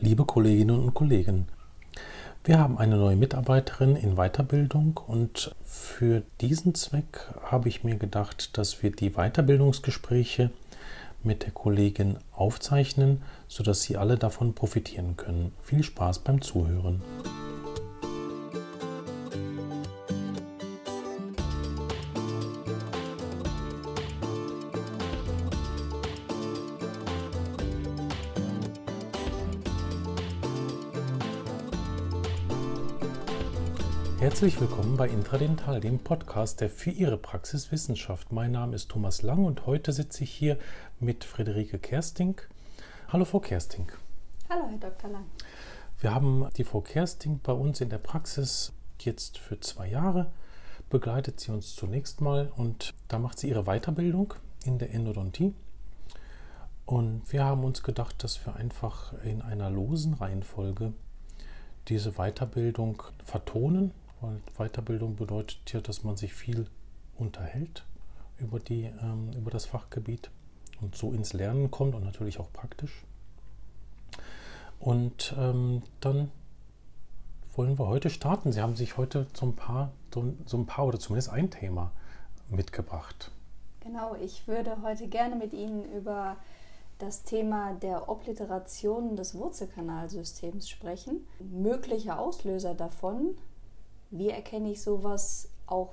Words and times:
Liebe 0.00 0.24
Kolleginnen 0.24 0.78
und 0.78 0.94
Kollegen, 0.94 1.48
wir 2.44 2.60
haben 2.60 2.78
eine 2.78 2.96
neue 2.96 3.16
Mitarbeiterin 3.16 3.96
in 3.96 4.14
Weiterbildung 4.14 5.00
und 5.08 5.56
für 5.64 6.22
diesen 6.40 6.76
Zweck 6.76 7.26
habe 7.42 7.68
ich 7.68 7.82
mir 7.82 7.96
gedacht, 7.96 8.56
dass 8.56 8.80
wir 8.80 8.92
die 8.92 9.10
Weiterbildungsgespräche 9.10 10.50
mit 11.24 11.42
der 11.42 11.50
Kollegin 11.50 12.18
aufzeichnen, 12.30 13.22
sodass 13.48 13.82
Sie 13.82 13.96
alle 13.96 14.16
davon 14.16 14.54
profitieren 14.54 15.16
können. 15.16 15.50
Viel 15.64 15.82
Spaß 15.82 16.20
beim 16.20 16.42
Zuhören. 16.42 17.02
Herzlich 34.38 34.60
willkommen 34.60 34.96
bei 34.96 35.08
Intradental, 35.08 35.80
dem 35.80 35.98
Podcast, 35.98 36.60
der 36.60 36.70
für 36.70 36.92
Ihre 36.92 37.16
Praxis 37.18 37.72
Wissenschaft. 37.72 38.30
Mein 38.30 38.52
Name 38.52 38.76
ist 38.76 38.88
Thomas 38.88 39.22
Lang 39.22 39.44
und 39.44 39.66
heute 39.66 39.90
sitze 39.90 40.22
ich 40.22 40.30
hier 40.30 40.58
mit 41.00 41.24
Friederike 41.24 41.80
Kersting. 41.80 42.40
Hallo 43.08 43.24
Frau 43.24 43.40
Kersting. 43.40 43.90
Hallo 44.48 44.68
Herr 44.68 44.78
Dr. 44.78 45.10
Lang. 45.10 45.24
Wir 45.98 46.14
haben 46.14 46.48
die 46.56 46.62
Frau 46.62 46.80
Kersting 46.82 47.40
bei 47.42 47.52
uns 47.52 47.80
in 47.80 47.88
der 47.88 47.98
Praxis 47.98 48.72
jetzt 49.00 49.38
für 49.38 49.58
zwei 49.58 49.88
Jahre. 49.88 50.30
Begleitet 50.88 51.40
sie 51.40 51.50
uns 51.50 51.74
zunächst 51.74 52.20
mal 52.20 52.52
und 52.54 52.94
da 53.08 53.18
macht 53.18 53.40
sie 53.40 53.48
ihre 53.48 53.64
Weiterbildung 53.64 54.34
in 54.64 54.78
der 54.78 54.94
Endodontie. 54.94 55.52
Und 56.86 57.22
wir 57.32 57.42
haben 57.42 57.64
uns 57.64 57.82
gedacht, 57.82 58.22
dass 58.22 58.46
wir 58.46 58.54
einfach 58.54 59.14
in 59.24 59.42
einer 59.42 59.68
losen 59.68 60.14
Reihenfolge 60.14 60.92
diese 61.88 62.12
Weiterbildung 62.12 63.02
vertonen 63.24 63.90
weil 64.20 64.40
Weiterbildung 64.56 65.16
bedeutet 65.16 65.72
ja, 65.72 65.80
dass 65.80 66.04
man 66.04 66.16
sich 66.16 66.32
viel 66.32 66.66
unterhält 67.16 67.84
über, 68.38 68.58
die, 68.60 68.84
ähm, 69.02 69.32
über 69.36 69.50
das 69.50 69.66
Fachgebiet 69.66 70.30
und 70.80 70.94
so 70.94 71.12
ins 71.12 71.32
Lernen 71.32 71.70
kommt 71.70 71.94
und 71.94 72.04
natürlich 72.04 72.38
auch 72.38 72.52
praktisch. 72.52 73.04
Und 74.78 75.34
ähm, 75.38 75.82
dann 76.00 76.30
wollen 77.54 77.78
wir 77.78 77.88
heute 77.88 78.10
starten. 78.10 78.52
Sie 78.52 78.62
haben 78.62 78.76
sich 78.76 78.96
heute 78.96 79.26
so 79.34 79.46
ein 79.46 79.56
paar, 79.56 79.90
so, 80.14 80.32
so 80.46 80.56
ein 80.56 80.66
paar 80.66 80.86
oder 80.86 80.98
zumindest 80.98 81.30
ein 81.30 81.50
Thema 81.50 81.90
mitgebracht. 82.48 83.32
Genau, 83.80 84.14
ich 84.14 84.46
würde 84.46 84.80
heute 84.82 85.08
gerne 85.08 85.34
mit 85.34 85.52
Ihnen 85.52 85.84
über 85.92 86.36
das 86.98 87.22
Thema 87.22 87.74
der 87.74 88.08
Obliteration 88.08 89.16
des 89.16 89.34
Wurzelkanalsystems 89.34 90.68
sprechen. 90.68 91.26
Mögliche 91.40 92.18
Auslöser 92.18 92.74
davon, 92.74 93.36
wie 94.10 94.30
erkenne 94.30 94.70
ich 94.70 94.82
sowas 94.82 95.48
auch 95.66 95.92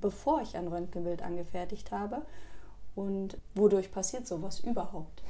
bevor 0.00 0.42
ich 0.42 0.56
ein 0.56 0.68
Röntgenbild 0.68 1.22
angefertigt 1.22 1.90
habe? 1.90 2.22
Und 2.94 3.36
wodurch 3.54 3.92
passiert 3.92 4.26
sowas 4.26 4.60
überhaupt? 4.60 5.22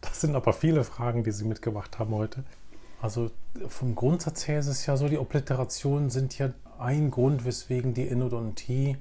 Das 0.00 0.20
sind 0.20 0.34
aber 0.34 0.52
viele 0.52 0.84
Fragen, 0.84 1.24
die 1.24 1.32
Sie 1.32 1.44
mitgebracht 1.44 1.98
haben 1.98 2.14
heute. 2.14 2.44
Also 3.02 3.30
vom 3.68 3.94
Grundsatz 3.94 4.48
her 4.48 4.60
ist 4.60 4.68
es 4.68 4.86
ja 4.86 4.96
so, 4.96 5.08
die 5.08 5.18
Obliterationen 5.18 6.10
sind 6.10 6.38
ja 6.38 6.50
ein 6.78 7.10
Grund, 7.10 7.44
weswegen 7.44 7.92
die 7.92 8.08
Endodontie 8.08 8.96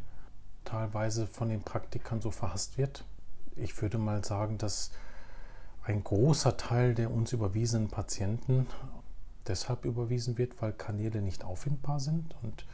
teilweise 0.66 1.28
von 1.28 1.50
den 1.50 1.62
Praktikern 1.62 2.22
so 2.22 2.32
verhasst 2.32 2.78
wird. 2.78 3.06
Ich 3.56 3.82
würde 3.82 3.98
mal 3.98 4.24
sagen, 4.26 4.58
dass 4.58 4.92
ein 5.84 6.04
großer 6.04 6.58
Teil 6.58 6.96
der 6.96 7.12
uns 7.12 7.34
überwiesenen 7.34 7.90
Patienten 7.90 8.68
deshalb 9.48 9.86
überwiesen 9.86 10.38
wird, 10.38 10.62
weil 10.62 10.74
Kanäle 10.74 11.22
nicht 11.22 11.44
auffindbar 11.44 12.00
sind 12.00 12.36
und 12.42 12.66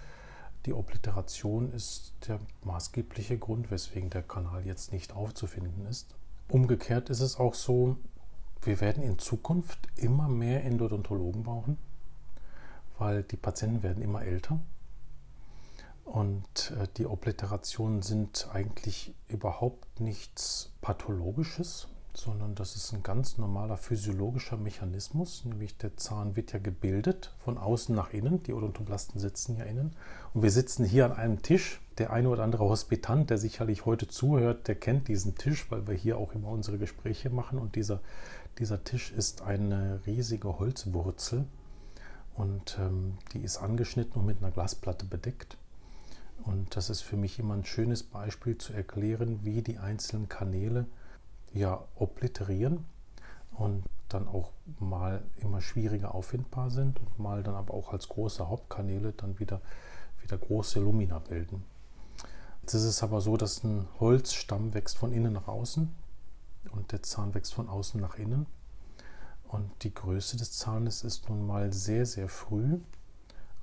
die 0.66 0.74
Obliteration 0.74 1.72
ist 1.72 2.14
der 2.28 2.40
maßgebliche 2.64 3.38
Grund, 3.38 3.72
weswegen 3.72 4.10
der 4.10 4.24
Kanal 4.24 4.66
jetzt 4.66 4.92
nicht 4.92 5.14
aufzufinden 5.14 5.86
ist. 5.88 6.14
Umgekehrt 6.50 7.10
ist 7.10 7.22
es 7.22 7.40
auch 7.40 7.54
so, 7.54 7.98
wir 8.62 8.82
werden 8.82 9.04
in 9.04 9.18
Zukunft 9.20 9.80
immer 9.96 10.28
mehr 10.28 10.66
Endodontologen 10.66 11.44
brauchen, 11.44 11.78
weil 12.98 13.24
die 13.24 13.38
Patienten 13.38 13.84
werden 13.84 14.04
immer 14.04 14.24
älter 14.24 14.60
und 16.04 16.72
äh, 16.72 16.88
die 16.98 17.06
Obliterationen 17.06 18.02
sind 18.02 18.50
eigentlich 18.52 19.14
überhaupt 19.28 20.02
nichts 20.02 20.72
Pathologisches, 20.82 21.88
sondern 22.14 22.56
das 22.56 22.76
ist 22.76 22.94
ein 22.94 23.04
ganz 23.04 23.38
normaler 23.38 23.78
physiologischer 23.78 24.58
Mechanismus, 24.58 25.46
nämlich 25.46 25.78
der 25.78 25.96
Zahn 25.98 26.36
wird 26.36 26.54
ja 26.54 26.60
gebildet 26.60 27.34
von 27.44 27.58
außen 27.58 27.96
nach 27.96 28.12
innen, 28.14 28.44
die 28.44 28.54
Odontoblasten 28.54 29.20
sitzen 29.20 29.58
ja 29.58 29.66
innen 29.66 29.96
und 30.34 30.44
wir 30.44 30.52
sitzen 30.52 30.86
hier 30.86 31.06
an 31.06 31.14
einem 31.14 31.42
Tisch. 31.42 31.82
Der 31.98 32.12
eine 32.14 32.30
oder 32.30 32.44
andere 32.44 32.64
Hospitant, 32.64 33.30
der 33.30 33.38
sicherlich 33.38 33.86
heute 33.86 34.08
zuhört, 34.08 34.68
der 34.68 34.76
kennt 34.76 35.10
diesen 35.10 35.36
Tisch, 35.36 35.70
weil 35.70 35.88
wir 35.88 35.96
hier 35.96 36.18
auch 36.18 36.34
immer 36.34 36.48
unsere 36.48 36.78
Gespräche 36.78 37.30
machen 37.30 37.60
und 37.60 37.76
dieser, 37.76 38.00
dieser 38.58 38.84
Tisch 38.84 39.12
ist 39.12 39.42
eine 39.42 40.00
riesige 40.06 40.60
Holzwurzel 40.60 41.46
und 42.36 42.78
ähm, 42.80 43.18
die 43.34 43.40
ist 43.40 43.58
angeschnitten 43.58 44.22
und 44.22 44.26
mit 44.26 44.38
einer 44.42 44.52
Glasplatte 44.52 45.06
bedeckt. 45.06 45.58
Und 46.46 46.76
das 46.76 46.90
ist 46.90 47.02
für 47.02 47.18
mich 47.18 47.38
immer 47.38 47.54
ein 47.54 47.66
schönes 47.66 48.02
Beispiel 48.02 48.58
zu 48.58 48.72
erklären, 48.72 49.42
wie 49.44 49.62
die 49.62 49.78
einzelnen 49.78 50.30
Kanäle 50.30 50.86
ja 51.54 51.84
obliterieren 51.96 52.86
und 53.54 53.84
dann 54.10 54.28
auch 54.28 54.52
mal 54.80 55.22
immer 55.38 55.62
schwieriger 55.62 56.16
auffindbar 56.16 56.72
sind 56.72 57.00
und 57.00 57.20
mal 57.20 57.44
dann 57.44 57.56
aber 57.56 57.74
auch 57.74 57.94
als 57.94 58.10
große 58.10 58.48
Hauptkanäle 58.48 59.14
dann 59.14 59.40
wieder, 59.40 59.62
wieder 60.22 60.38
große 60.38 60.80
Lumina 60.80 61.20
bilden. 61.20 61.64
Jetzt 62.62 62.74
ist 62.74 62.84
es 62.84 63.04
aber 63.04 63.22
so, 63.22 63.38
dass 63.38 63.64
ein 63.64 63.88
Holzstamm 64.00 64.74
wächst 64.74 64.98
von 64.98 65.12
innen 65.12 65.34
nach 65.34 65.48
außen 65.48 65.90
und 66.72 66.92
der 66.92 67.04
Zahn 67.04 67.34
wächst 67.34 67.54
von 67.54 67.70
außen 67.70 68.00
nach 68.00 68.16
innen. 68.16 68.46
Und 69.48 69.72
die 69.84 69.94
Größe 69.94 70.38
des 70.38 70.54
Zahnes 70.54 71.04
ist 71.04 71.30
nun 71.30 71.46
mal 71.46 71.74
sehr, 71.74 72.06
sehr 72.06 72.30
früh, 72.30 72.78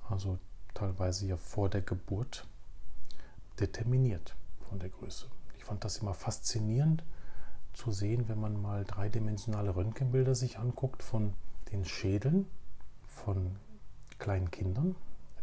also 0.09 0.39
teilweise 0.75 1.27
ja 1.27 1.37
vor 1.37 1.69
der 1.69 1.83
Geburt, 1.83 2.47
determiniert 3.61 4.35
von 4.69 4.79
der 4.81 4.89
Größe. 4.89 5.27
Ich 5.57 5.65
fand 5.65 5.85
das 5.85 5.99
immer 5.99 6.15
faszinierend, 6.15 7.05
zu 7.76 7.92
sehen, 7.92 8.28
wenn 8.28 8.41
man 8.41 8.60
mal 8.60 8.84
dreidimensionale 8.84 9.76
Röntgenbilder 9.76 10.34
sich 10.34 10.59
anguckt 10.59 11.03
von 11.03 11.34
den 11.72 11.84
Schädeln 11.84 12.47
von 13.06 13.56
kleinen 14.19 14.50
Kindern. 14.50 14.97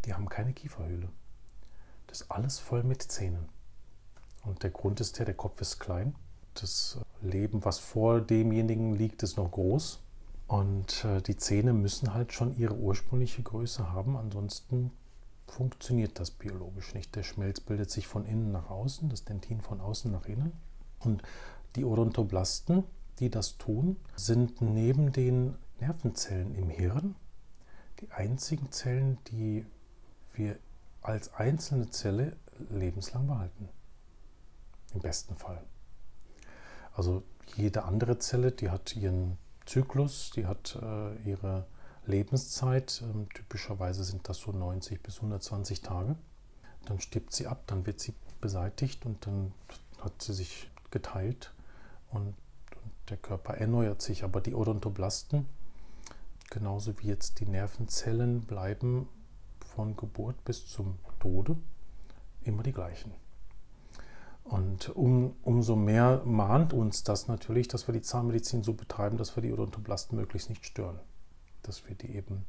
Die 0.05 0.13
haben 0.13 0.27
keine 0.27 0.53
Kieferhöhle. 0.53 1.09
Das 2.07 2.21
ist 2.21 2.31
alles 2.31 2.59
voll 2.59 2.83
mit 2.83 3.01
Zähnen. 3.01 3.47
Und 4.44 4.63
der 4.63 4.71
Grund 4.71 4.99
ist 4.99 5.19
der, 5.19 5.25
der 5.25 5.35
Kopf 5.35 5.61
ist 5.61 5.79
klein. 5.79 6.16
Das 6.55 6.99
Leben, 7.21 7.63
was 7.63 7.79
vor 7.79 8.19
demjenigen 8.19 8.94
liegt, 8.94 9.23
ist 9.23 9.38
noch 9.38 9.51
groß. 9.51 10.01
Und 10.47 11.05
äh, 11.05 11.21
die 11.21 11.38
Zähne 11.38 11.73
müssen 11.73 12.13
halt 12.13 12.33
schon 12.33 12.55
ihre 12.57 12.75
ursprüngliche 12.75 13.41
Größe 13.41 13.91
haben, 13.91 14.17
ansonsten 14.17 14.91
funktioniert 15.47 16.19
das 16.19 16.31
biologisch 16.31 16.94
nicht. 16.94 17.15
Der 17.15 17.23
Schmelz 17.23 17.59
bildet 17.59 17.89
sich 17.91 18.07
von 18.07 18.25
innen 18.25 18.51
nach 18.51 18.69
außen, 18.69 19.09
das 19.09 19.23
Dentin 19.23 19.61
von 19.61 19.79
außen 19.79 20.11
nach 20.11 20.25
innen. 20.25 20.51
Und 21.00 21.23
die 21.75 21.85
Odontoblasten, 21.85 22.84
die 23.19 23.29
das 23.29 23.57
tun, 23.57 23.97
sind 24.16 24.61
neben 24.61 25.11
den 25.11 25.56
Nervenzellen 25.79 26.56
im 26.56 26.69
Hirn 26.69 27.16
die 28.00 28.11
einzigen 28.11 28.72
Zellen, 28.72 29.17
die 29.28 29.66
wir 30.33 30.57
als 31.01 31.33
einzelne 31.33 31.89
Zelle 31.89 32.35
lebenslang 32.69 33.28
behalten. 33.28 33.69
Im 34.94 35.01
besten 35.01 35.35
Fall. 35.35 35.62
Also 36.94 37.23
jede 37.56 37.83
andere 37.83 38.19
Zelle, 38.19 38.51
die 38.51 38.69
hat 38.69 38.95
ihren 38.95 39.38
Zyklus, 39.66 40.31
die 40.35 40.45
hat 40.45 40.78
äh, 40.81 41.16
ihre 41.23 41.66
Lebenszeit. 42.06 43.03
Ähm, 43.03 43.27
typischerweise 43.33 44.03
sind 44.03 44.27
das 44.30 44.38
so 44.38 44.51
90 44.51 45.01
bis 45.01 45.18
120 45.18 45.81
Tage. 45.81 46.15
Dann 46.86 47.00
stirbt 47.00 47.33
sie 47.33 47.48
ab, 47.48 47.63
dann 47.68 47.86
wird 47.86 48.00
sie 48.00 48.13
beseitigt 48.42 49.06
und 49.06 49.25
dann 49.25 49.53
hat 50.01 50.21
sie 50.21 50.33
sich 50.33 50.69
geteilt 50.92 51.53
und, 52.13 52.36
der 53.10 53.18
Körper 53.18 53.56
erneuert 53.56 54.01
sich. 54.01 54.24
Aber 54.24 54.42
die 54.42 54.56
Odontoblasten, 54.56 55.45
genauso 56.50 56.98
wie 57.00 57.07
jetzt 57.07 57.39
die 57.39 57.45
Nervenzellen, 57.45 58.42
bleiben 58.42 59.10
von 59.60 59.95
Geburt 59.95 60.44
bis 60.45 60.68
zum 60.68 60.98
Tode 61.19 61.57
immer 62.44 62.63
die 62.63 62.71
gleichen. 62.71 63.12
Und 64.44 64.89
um, 64.89 65.36
umso 65.44 65.75
mehr 65.75 66.21
mahnt 66.25 66.74
uns 66.74 67.04
das 67.04 67.27
natürlich, 67.27 67.69
dass 67.69 67.88
wir 67.88 67.94
die 67.94 68.01
Zahnmedizin 68.01 68.63
so 68.63 68.74
betreiben, 68.74 69.18
dass 69.18 69.36
wir 69.36 69.42
die 69.42 69.54
Odontoblasten 69.54 70.18
möglichst 70.18 70.50
nicht 70.50 70.65
stören. 70.65 71.00
Dass 71.62 71.88
wir 71.88 71.95
die 71.95 72.15
eben 72.15 72.45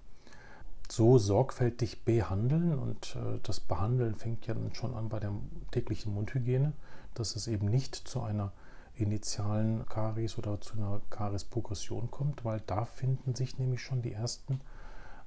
so 0.90 1.18
sorgfältig 1.18 2.04
behandeln 2.04 2.78
und 2.78 3.16
äh, 3.16 3.38
das 3.42 3.60
Behandeln 3.60 4.16
fängt 4.16 4.46
ja 4.46 4.54
schon 4.72 4.94
an 4.94 5.08
bei 5.08 5.18
der 5.20 5.32
täglichen 5.70 6.12
Mundhygiene, 6.12 6.72
dass 7.14 7.36
es 7.36 7.46
eben 7.46 7.70
nicht 7.70 7.94
zu 7.94 8.20
einer 8.22 8.52
initialen 8.96 9.86
Karies 9.86 10.38
oder 10.38 10.60
zu 10.60 10.74
einer 10.74 11.00
Kariesprogression 11.10 12.10
kommt, 12.10 12.44
weil 12.44 12.60
da 12.66 12.84
finden 12.84 13.34
sich 13.34 13.58
nämlich 13.58 13.82
schon 13.82 14.02
die 14.02 14.12
ersten 14.12 14.60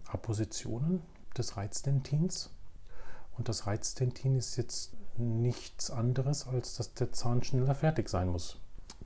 Appositionen 0.07 1.01
des 1.37 1.57
Reizdentins. 1.57 2.49
Und 3.37 3.49
das 3.49 3.67
Reizdentin 3.67 4.35
ist 4.35 4.55
jetzt 4.55 4.93
nichts 5.17 5.91
anderes, 5.91 6.47
als 6.47 6.75
dass 6.75 6.93
der 6.93 7.11
Zahn 7.11 7.43
schneller 7.43 7.75
fertig 7.75 8.09
sein 8.09 8.29
muss. 8.29 8.57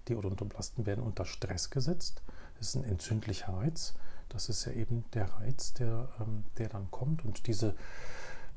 Die 0.08 0.16
Odontoblasten 0.16 0.86
werden 0.86 1.04
unter 1.04 1.26
Stress 1.26 1.70
gesetzt. 1.70 2.22
Das 2.58 2.70
ist 2.70 2.76
ein 2.76 2.84
entzündlicher 2.84 3.54
Reiz. 3.54 3.96
Das 4.30 4.48
ist 4.48 4.66
ja 4.66 4.72
eben 4.72 5.04
der 5.14 5.26
Reiz, 5.34 5.74
der, 5.74 6.08
ähm, 6.20 6.46
der 6.58 6.70
dann 6.70 6.90
kommt. 6.92 7.26
Und 7.26 7.48
diese, 7.48 7.76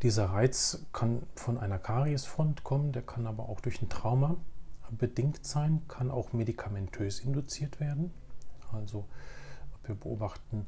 dieser 0.03 0.27
Reiz 0.27 0.81
kann 0.93 1.23
von 1.35 1.59
einer 1.59 1.79
Kariesfront 1.79 2.63
kommen, 2.63 2.93
der 2.93 3.03
kann 3.03 3.27
aber 3.27 3.49
auch 3.49 3.61
durch 3.61 3.83
ein 3.83 3.89
Trauma 3.89 4.37
bedingt 4.97 5.47
sein, 5.47 5.83
kann 5.89 6.11
auch 6.11 6.33
medikamentös 6.33 7.21
induziert 7.21 7.81
werden. 7.81 8.13
Also 8.73 9.07
wir 9.85 9.95
beobachten 9.95 10.67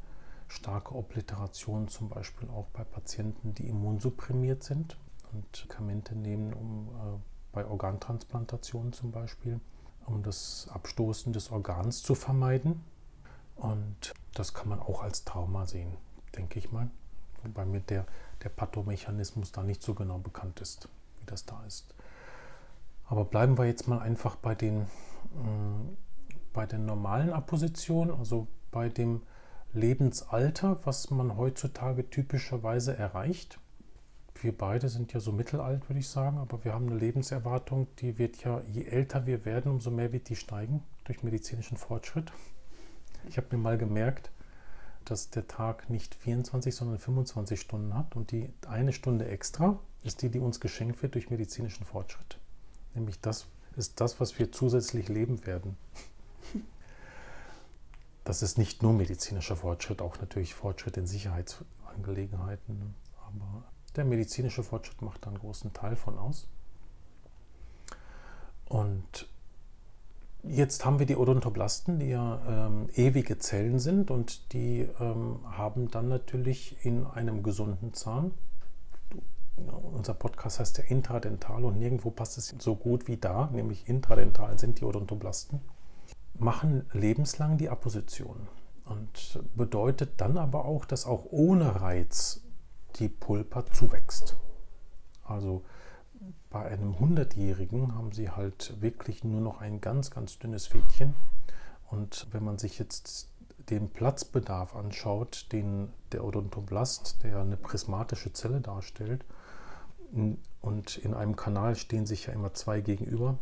starke 0.48 0.94
Obliterationen 0.94 1.88
zum 1.88 2.08
Beispiel 2.08 2.48
auch 2.50 2.66
bei 2.66 2.84
Patienten, 2.84 3.54
die 3.54 3.68
immunsupprimiert 3.68 4.62
sind 4.62 4.96
und 5.32 5.44
Medikamente 5.44 6.14
nehmen, 6.14 6.52
um 6.52 6.88
äh, 6.88 7.18
bei 7.52 7.66
Organtransplantationen 7.66 8.92
zum 8.92 9.10
Beispiel, 9.12 9.60
um 10.06 10.22
das 10.22 10.68
Abstoßen 10.70 11.32
des 11.32 11.50
Organs 11.50 12.02
zu 12.02 12.14
vermeiden. 12.14 12.84
Und 13.56 14.14
das 14.34 14.52
kann 14.52 14.68
man 14.68 14.80
auch 14.80 15.02
als 15.02 15.24
Trauma 15.24 15.66
sehen, 15.66 15.96
denke 16.36 16.58
ich 16.58 16.70
mal. 16.70 16.90
Wobei 17.42 17.64
mir 17.64 17.80
der, 17.80 18.06
der 18.42 18.50
Pathomechanismus 18.50 19.52
da 19.52 19.62
nicht 19.62 19.82
so 19.82 19.94
genau 19.94 20.18
bekannt 20.18 20.60
ist, 20.60 20.88
wie 21.20 21.26
das 21.26 21.44
da 21.44 21.64
ist. 21.64 21.94
Aber 23.06 23.24
bleiben 23.24 23.56
wir 23.56 23.66
jetzt 23.66 23.88
mal 23.88 24.00
einfach 24.00 24.36
bei 24.36 24.54
den, 24.54 24.82
äh, 24.82 24.86
bei 26.52 26.66
den 26.66 26.86
normalen 26.86 27.32
Appositionen, 27.32 28.14
also 28.14 28.48
bei 28.70 28.88
dem 28.88 29.22
Lebensalter, 29.72 30.80
was 30.84 31.10
man 31.10 31.36
heutzutage 31.36 32.08
typischerweise 32.08 32.96
erreicht. 32.96 33.60
Wir 34.40 34.56
beide 34.56 34.88
sind 34.88 35.12
ja 35.12 35.20
so 35.20 35.32
mittelalt, 35.32 35.88
würde 35.88 36.00
ich 36.00 36.08
sagen, 36.08 36.38
aber 36.38 36.64
wir 36.64 36.74
haben 36.74 36.88
eine 36.88 36.98
Lebenserwartung, 36.98 37.86
die 37.96 38.18
wird 38.18 38.42
ja, 38.44 38.60
je 38.66 38.84
älter 38.84 39.26
wir 39.26 39.44
werden, 39.44 39.70
umso 39.70 39.90
mehr 39.90 40.12
wird 40.12 40.28
die 40.28 40.36
steigen 40.36 40.82
durch 41.04 41.22
medizinischen 41.22 41.76
Fortschritt. 41.76 42.32
Ich 43.28 43.38
habe 43.38 43.56
mir 43.56 43.62
mal 43.62 43.78
gemerkt, 43.78 44.30
dass 45.04 45.30
der 45.30 45.46
Tag 45.46 45.88
nicht 45.88 46.14
24, 46.14 46.74
sondern 46.74 46.98
25 46.98 47.60
Stunden 47.60 47.94
hat 47.94 48.16
und 48.16 48.30
die 48.30 48.50
eine 48.66 48.92
Stunde 48.92 49.26
extra 49.26 49.78
ist 50.02 50.22
die, 50.22 50.30
die 50.30 50.38
uns 50.38 50.60
geschenkt 50.60 51.02
wird 51.02 51.14
durch 51.14 51.30
medizinischen 51.30 51.84
Fortschritt. 51.84 52.38
Nämlich 52.96 53.20
das 53.20 53.46
ist 53.76 54.00
das, 54.00 54.18
was 54.20 54.38
wir 54.38 54.50
zusätzlich 54.50 55.08
leben 55.08 55.46
werden. 55.46 55.76
Das 58.24 58.42
ist 58.42 58.58
nicht 58.58 58.82
nur 58.82 58.92
medizinischer 58.92 59.54
Fortschritt, 59.54 60.02
auch 60.02 60.18
natürlich 60.18 60.54
Fortschritt 60.54 60.96
in 60.96 61.06
Sicherheitsangelegenheiten. 61.06 62.96
Aber 63.24 63.62
der 63.94 64.04
medizinische 64.04 64.64
Fortschritt 64.64 65.00
macht 65.00 65.24
da 65.24 65.28
einen 65.28 65.38
großen 65.38 65.72
Teil 65.72 65.94
von 65.94 66.18
aus. 66.18 66.48
Und 68.64 69.28
jetzt 70.42 70.84
haben 70.84 70.98
wir 70.98 71.06
die 71.06 71.14
Odontoblasten, 71.14 72.00
die 72.00 72.08
ja 72.08 72.66
ähm, 72.66 72.88
ewige 72.96 73.38
Zellen 73.38 73.78
sind 73.78 74.10
und 74.10 74.52
die 74.52 74.88
ähm, 74.98 75.38
haben 75.44 75.90
dann 75.90 76.08
natürlich 76.08 76.84
in 76.84 77.06
einem 77.06 77.44
gesunden 77.44 77.94
Zahn, 77.94 78.32
unser 79.56 80.14
Podcast 80.14 80.60
heißt 80.60 80.78
ja 80.78 80.84
intradental 80.84 81.64
und 81.64 81.78
nirgendwo 81.78 82.10
passt 82.10 82.38
es 82.38 82.54
so 82.58 82.76
gut 82.76 83.08
wie 83.08 83.16
da, 83.16 83.48
nämlich 83.52 83.88
intradental 83.88 84.58
sind 84.58 84.80
die 84.80 84.84
Odontoblasten 84.84 85.60
machen 86.38 86.86
lebenslang 86.92 87.58
die 87.58 87.68
Apposition. 87.68 88.48
Und 88.84 89.40
bedeutet 89.56 90.20
dann 90.20 90.38
aber 90.38 90.64
auch, 90.64 90.84
dass 90.84 91.06
auch 91.06 91.26
ohne 91.30 91.80
Reiz 91.80 92.42
die 92.96 93.08
Pulpa 93.08 93.66
zuwächst. 93.66 94.36
Also 95.24 95.64
bei 96.50 96.64
einem 96.64 96.94
100-Jährigen 96.94 97.94
haben 97.96 98.12
sie 98.12 98.30
halt 98.30 98.80
wirklich 98.80 99.24
nur 99.24 99.40
noch 99.40 99.60
ein 99.60 99.80
ganz, 99.80 100.10
ganz 100.10 100.38
dünnes 100.38 100.66
Fädchen. 100.66 101.14
Und 101.90 102.28
wenn 102.30 102.44
man 102.44 102.58
sich 102.58 102.78
jetzt 102.78 103.28
den 103.70 103.90
Platzbedarf 103.90 104.76
anschaut, 104.76 105.46
den 105.50 105.92
der 106.12 106.24
Odontoblast, 106.24 107.24
der 107.24 107.40
eine 107.40 107.56
prismatische 107.56 108.32
Zelle 108.32 108.60
darstellt, 108.60 109.24
und 110.60 110.96
in 110.98 111.14
einem 111.14 111.36
Kanal 111.36 111.76
stehen 111.76 112.06
sich 112.06 112.26
ja 112.26 112.32
immer 112.32 112.54
zwei 112.54 112.80
gegenüber, 112.80 113.38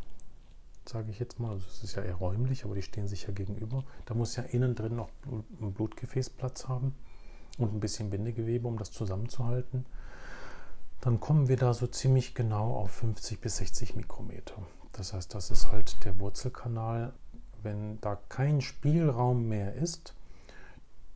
sage 0.87 1.11
ich 1.11 1.19
jetzt 1.19 1.41
mal. 1.41 1.53
Also 1.53 1.67
es 1.69 1.83
ist 1.83 1.97
ja 1.97 2.03
eher 2.03 2.17
räumlich, 2.17 2.65
aber 2.65 2.75
die 2.75 2.83
stehen 2.83 3.09
sich 3.09 3.25
ja 3.25 3.33
gegenüber. 3.33 3.85
Da 4.07 4.15
muss 4.15 4.37
ja 4.37 4.43
innen 4.43 4.75
drin 4.75 4.97
noch 4.97 5.11
ein 5.61 5.73
Blutgefäß 5.73 6.31
Platz 6.31 6.69
haben 6.69 6.95
und 7.59 7.73
ein 7.75 7.81
bisschen 7.81 8.11
Bindegewebe, 8.11 8.67
um 8.67 8.79
das 8.79 8.93
zusammenzuhalten. 8.93 9.87
Dann 11.01 11.21
kommen 11.21 11.49
wir 11.49 11.57
da 11.57 11.75
so 11.75 11.87
ziemlich 11.87 12.35
genau 12.35 12.75
auf 12.75 12.91
50 12.93 13.41
bis 13.41 13.59
60 13.59 13.95
Mikrometer. 13.97 14.55
Das 14.93 15.13
heißt, 15.13 15.35
das 15.35 15.51
ist 15.51 15.71
halt 15.71 16.03
der 16.05 16.19
Wurzelkanal. 16.19 17.13
Wenn 17.63 18.01
da 18.01 18.17
kein 18.29 18.61
Spielraum 18.61 19.49
mehr 19.49 19.75
ist, 19.75 20.15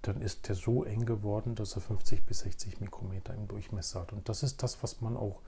dann 0.03 0.21
ist 0.23 0.49
der 0.49 0.55
so 0.55 0.85
eng 0.85 1.07
geworden, 1.07 1.55
dass 1.55 1.75
er 1.75 1.81
50 1.81 2.25
bis 2.25 2.41
60 2.41 2.81
Mikrometer 2.81 3.35
im 3.35 3.49
Durchmesser 3.49 4.01
hat. 4.01 4.13
Und 4.13 4.29
das 4.29 4.43
ist 4.43 4.63
das, 4.63 4.83
was 4.83 5.01
man 5.01 5.17
auch 5.17 5.41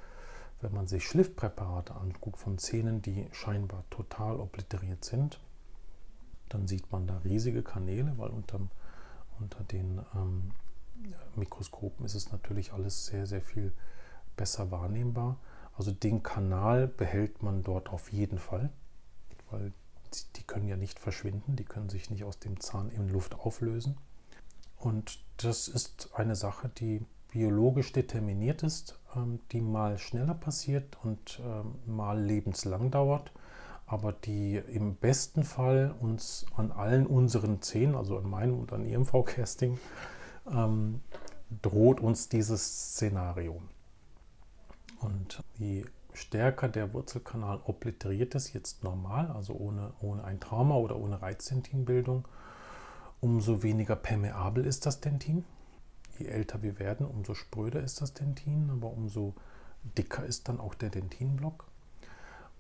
wenn 0.61 0.75
man 0.75 0.87
sich 0.87 1.07
Schliffpräparate 1.07 1.95
anguckt 1.95 2.39
von 2.39 2.59
Zähnen, 2.59 3.03
die 3.03 3.27
scheinbar 3.33 3.85
total 3.91 4.39
obliteriert 4.39 5.05
sind, 5.05 5.41
dann 6.49 6.67
sieht 6.67 6.91
man 6.93 7.07
da 7.07 7.19
riesige 7.19 7.63
Kanäle, 7.63 8.13
weil 8.17 8.31
unterm, 8.31 8.71
unter 9.39 9.63
den 9.65 10.01
ähm, 10.15 10.51
Mikroskopen 11.35 12.05
ist 12.05 12.15
es 12.15 12.31
natürlich 12.31 12.73
alles 12.73 13.07
sehr, 13.07 13.27
sehr 13.27 13.41
viel 13.41 13.73
besser 14.37 14.71
wahrnehmbar. 14.71 15.39
Also 15.77 15.93
den 15.93 16.23
Kanal 16.23 16.89
behält 16.89 17.43
man 17.43 17.63
dort 17.63 17.89
auf 17.89 18.13
jeden 18.13 18.39
Fall, 18.39 18.71
weil 19.51 19.73
die 20.37 20.43
können 20.43 20.69
ja 20.69 20.77
nicht 20.77 20.99
verschwinden, 20.99 21.57
die 21.57 21.65
können 21.65 21.89
sich 21.89 22.11
nicht 22.11 22.25
aus 22.25 22.39
dem 22.39 22.61
Zahn 22.61 22.91
in 22.91 23.09
Luft 23.09 23.35
auflösen. 23.35 23.97
Und 24.81 25.21
das 25.37 25.69
ist 25.69 26.11
eine 26.15 26.35
Sache, 26.35 26.69
die 26.69 27.05
biologisch 27.31 27.93
determiniert 27.93 28.63
ist, 28.63 28.99
ähm, 29.15 29.41
die 29.53 29.61
mal 29.61 29.99
schneller 29.99 30.35
passiert 30.35 30.99
und 31.05 31.41
ähm, 31.45 31.75
mal 31.87 32.21
lebenslang 32.21 32.91
dauert, 32.91 33.31
aber 33.87 34.13
die 34.13 34.57
im 34.57 34.97
besten 34.97 35.45
Fall 35.45 35.95
uns 36.01 36.47
an 36.57 36.73
allen 36.73 37.07
unseren 37.07 37.61
Zähnen, 37.63 37.95
also 37.95 38.17
an 38.19 38.29
meinem 38.29 38.59
und 38.59 38.73
an 38.73 38.87
Ihrem 38.87 39.05
Frau 39.05 39.23
Kersting, 39.23 39.79
ähm, 40.51 41.01
droht 41.63 42.01
uns 42.01 42.29
dieses 42.29 42.93
Szenario. 42.93 43.61
Und 45.01 45.43
je 45.57 45.85
stärker 46.15 46.69
der 46.69 46.93
Wurzelkanal 46.93 47.61
obliteriert 47.65 48.35
ist, 48.35 48.53
jetzt 48.53 48.83
normal, 48.83 49.31
also 49.31 49.55
ohne, 49.55 49.93
ohne 50.01 50.25
ein 50.25 50.41
Trauma 50.41 50.77
oder 50.77 50.97
ohne 50.97 51.21
Reizdentinbildung, 51.21 52.25
umso 53.21 53.63
weniger 53.63 53.97
permeabel 53.97 54.65
ist 54.65 54.87
das 54.87 55.01
Dentin 55.01 55.45
je 56.21 56.27
älter 56.27 56.63
wir 56.63 56.79
werden, 56.79 57.07
umso 57.07 57.35
spröder 57.35 57.81
ist 57.81 58.01
das 58.01 58.15
Dentin, 58.15 58.71
aber 58.71 58.93
umso 58.93 59.35
dicker 59.97 60.25
ist 60.25 60.49
dann 60.49 60.61
auch 60.61 60.75
der 60.75 60.91
Dentinblock. 60.91 61.65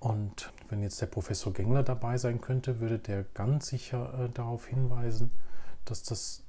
Und 0.00 0.52
wenn 0.70 0.82
jetzt 0.82 1.00
der 1.02 1.06
Professor 1.06 1.52
Gengler 1.52 1.82
dabei 1.82 2.16
sein 2.16 2.40
könnte, 2.40 2.80
würde 2.80 2.98
der 2.98 3.24
ganz 3.34 3.66
sicher 3.66 4.14
äh, 4.18 4.28
darauf 4.30 4.66
hinweisen, 4.66 5.30
dass 5.84 6.02
das 6.02 6.42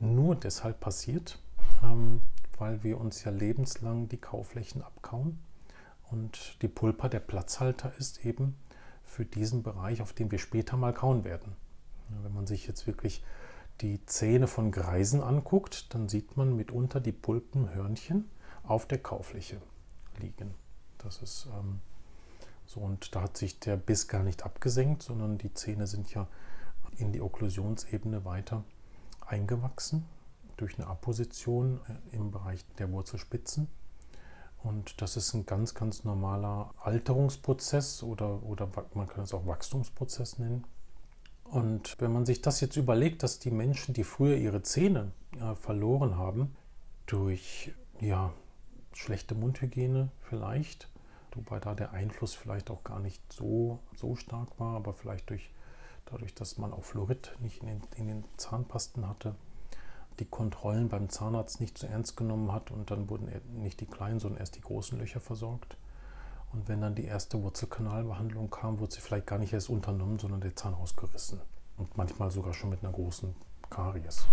nur 0.00 0.34
deshalb 0.34 0.80
passiert, 0.80 1.38
ähm, 1.82 2.22
weil 2.58 2.82
wir 2.82 2.98
uns 2.98 3.22
ja 3.24 3.30
lebenslang 3.30 4.08
die 4.08 4.16
Kauflächen 4.16 4.82
abkauen. 4.82 5.38
Und 6.10 6.56
die 6.62 6.68
Pulpa 6.68 7.08
der 7.08 7.20
Platzhalter 7.20 7.92
ist 7.98 8.24
eben 8.24 8.56
für 9.04 9.26
diesen 9.26 9.62
Bereich, 9.62 10.00
auf 10.00 10.14
dem 10.14 10.30
wir 10.30 10.38
später 10.38 10.78
mal 10.78 10.94
kauen 10.94 11.24
werden. 11.24 11.54
Wenn 12.22 12.34
man 12.34 12.46
sich 12.46 12.66
jetzt 12.66 12.86
wirklich 12.86 13.22
die 13.80 14.04
Zähne 14.06 14.46
von 14.46 14.72
Greisen 14.72 15.22
anguckt, 15.22 15.94
dann 15.94 16.08
sieht 16.08 16.36
man 16.36 16.54
mitunter 16.54 17.00
die 17.00 17.12
Pulpenhörnchen 17.12 18.30
auf 18.62 18.86
der 18.86 18.98
Kaufläche 18.98 19.60
liegen. 20.18 20.54
Das 20.98 21.22
ist 21.22 21.48
ähm, 21.58 21.80
so, 22.66 22.80
und 22.80 23.14
da 23.14 23.22
hat 23.22 23.36
sich 23.36 23.58
der 23.58 23.76
Biss 23.76 24.06
gar 24.06 24.22
nicht 24.22 24.44
abgesenkt, 24.44 25.02
sondern 25.02 25.38
die 25.38 25.52
Zähne 25.54 25.86
sind 25.86 26.12
ja 26.12 26.28
in 26.98 27.12
die 27.12 27.20
Okklusionsebene 27.20 28.24
weiter 28.24 28.64
eingewachsen 29.26 30.04
durch 30.56 30.78
eine 30.78 30.86
Apposition 30.88 31.80
äh, 31.88 32.16
im 32.16 32.30
Bereich 32.30 32.64
der 32.78 32.92
Wurzelspitzen. 32.92 33.68
Und 34.62 35.00
das 35.00 35.16
ist 35.16 35.32
ein 35.32 35.46
ganz, 35.46 35.74
ganz 35.74 36.04
normaler 36.04 36.74
Alterungsprozess 36.82 38.02
oder, 38.02 38.42
oder 38.42 38.68
man 38.94 39.08
kann 39.08 39.24
es 39.24 39.32
auch 39.32 39.46
Wachstumsprozess 39.46 40.38
nennen. 40.38 40.66
Und 41.50 41.96
wenn 42.00 42.12
man 42.12 42.26
sich 42.26 42.42
das 42.42 42.60
jetzt 42.60 42.76
überlegt, 42.76 43.22
dass 43.22 43.38
die 43.38 43.50
Menschen, 43.50 43.92
die 43.92 44.04
früher 44.04 44.36
ihre 44.36 44.62
Zähne 44.62 45.12
äh, 45.40 45.54
verloren 45.54 46.16
haben, 46.16 46.54
durch 47.06 47.72
ja, 48.00 48.32
schlechte 48.92 49.34
Mundhygiene 49.34 50.10
vielleicht 50.20 50.88
wobei 51.34 51.60
da 51.60 51.74
der 51.74 51.92
Einfluss 51.92 52.34
vielleicht 52.34 52.70
auch 52.70 52.84
gar 52.84 53.00
nicht 53.00 53.20
so, 53.32 53.80
so 53.94 54.16
stark 54.16 54.58
war, 54.58 54.76
aber 54.76 54.92
vielleicht 54.94 55.30
durch, 55.30 55.50
dadurch, 56.06 56.34
dass 56.34 56.58
man 56.58 56.72
auch 56.72 56.84
Fluorid 56.84 57.36
nicht 57.40 57.62
in 57.62 57.68
den, 57.68 57.82
in 57.96 58.06
den 58.08 58.24
Zahnpasten 58.36 59.08
hatte, 59.08 59.34
die 60.18 60.24
Kontrollen 60.26 60.88
beim 60.88 61.08
Zahnarzt 61.08 61.60
nicht 61.60 61.78
so 61.78 61.86
ernst 61.86 62.16
genommen 62.16 62.52
hat 62.52 62.70
und 62.70 62.90
dann 62.90 63.08
wurden 63.08 63.30
nicht 63.54 63.80
die 63.80 63.86
kleinen, 63.86 64.18
sondern 64.18 64.40
erst 64.40 64.56
die 64.56 64.60
großen 64.60 64.98
Löcher 64.98 65.20
versorgt. 65.20 65.76
Und 66.52 66.68
wenn 66.68 66.80
dann 66.80 66.94
die 66.94 67.04
erste 67.04 67.42
Wurzelkanalbehandlung 67.42 68.50
kam, 68.50 68.80
wurde 68.80 68.94
sie 68.94 69.00
vielleicht 69.00 69.26
gar 69.26 69.38
nicht 69.38 69.52
erst 69.52 69.70
unternommen, 69.70 70.18
sondern 70.18 70.40
der 70.40 70.56
Zahn 70.56 70.74
ausgerissen. 70.74 71.40
Und 71.76 71.96
manchmal 71.96 72.30
sogar 72.30 72.54
schon 72.54 72.70
mit 72.70 72.82
einer 72.82 72.92
großen 72.92 73.34
Karies. 73.70 74.26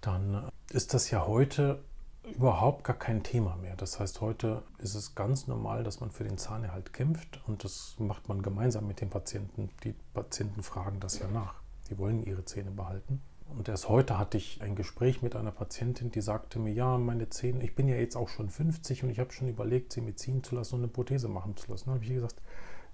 Dann 0.00 0.34
äh, 0.34 0.74
ist 0.74 0.94
das 0.94 1.10
ja 1.10 1.26
heute 1.26 1.82
überhaupt 2.24 2.84
gar 2.84 2.96
kein 2.96 3.22
Thema 3.22 3.56
mehr. 3.56 3.76
Das 3.76 3.98
heißt, 3.98 4.20
heute 4.20 4.62
ist 4.78 4.94
es 4.94 5.14
ganz 5.14 5.46
normal, 5.46 5.82
dass 5.82 6.00
man 6.00 6.10
für 6.10 6.24
den 6.24 6.38
Zahnerhalt 6.38 6.92
kämpft 6.92 7.40
und 7.46 7.64
das 7.64 7.96
macht 7.98 8.28
man 8.28 8.42
gemeinsam 8.42 8.86
mit 8.86 9.00
den 9.00 9.10
Patienten. 9.10 9.70
Die 9.84 9.94
Patienten 10.14 10.62
fragen 10.62 11.00
das 11.00 11.18
ja 11.18 11.28
nach. 11.28 11.54
Die 11.90 11.98
wollen 11.98 12.24
ihre 12.24 12.44
Zähne 12.44 12.70
behalten. 12.70 13.22
Und 13.56 13.68
erst 13.68 13.88
heute 13.88 14.18
hatte 14.18 14.36
ich 14.36 14.60
ein 14.62 14.76
Gespräch 14.76 15.22
mit 15.22 15.34
einer 15.34 15.50
Patientin, 15.50 16.10
die 16.10 16.20
sagte 16.20 16.58
mir, 16.58 16.72
ja, 16.72 16.98
meine 16.98 17.28
Zähne, 17.28 17.64
ich 17.64 17.74
bin 17.74 17.88
ja 17.88 17.96
jetzt 17.96 18.16
auch 18.16 18.28
schon 18.28 18.50
50 18.50 19.04
und 19.04 19.10
ich 19.10 19.18
habe 19.18 19.32
schon 19.32 19.48
überlegt, 19.48 19.92
sie 19.92 20.00
mir 20.00 20.14
ziehen 20.14 20.44
zu 20.44 20.54
lassen 20.54 20.76
und 20.76 20.82
eine 20.82 20.88
Prothese 20.88 21.28
machen 21.28 21.56
zu 21.56 21.70
lassen. 21.70 21.86
Da 21.86 21.94
habe 21.94 22.04
ich 22.04 22.10
gesagt, 22.10 22.40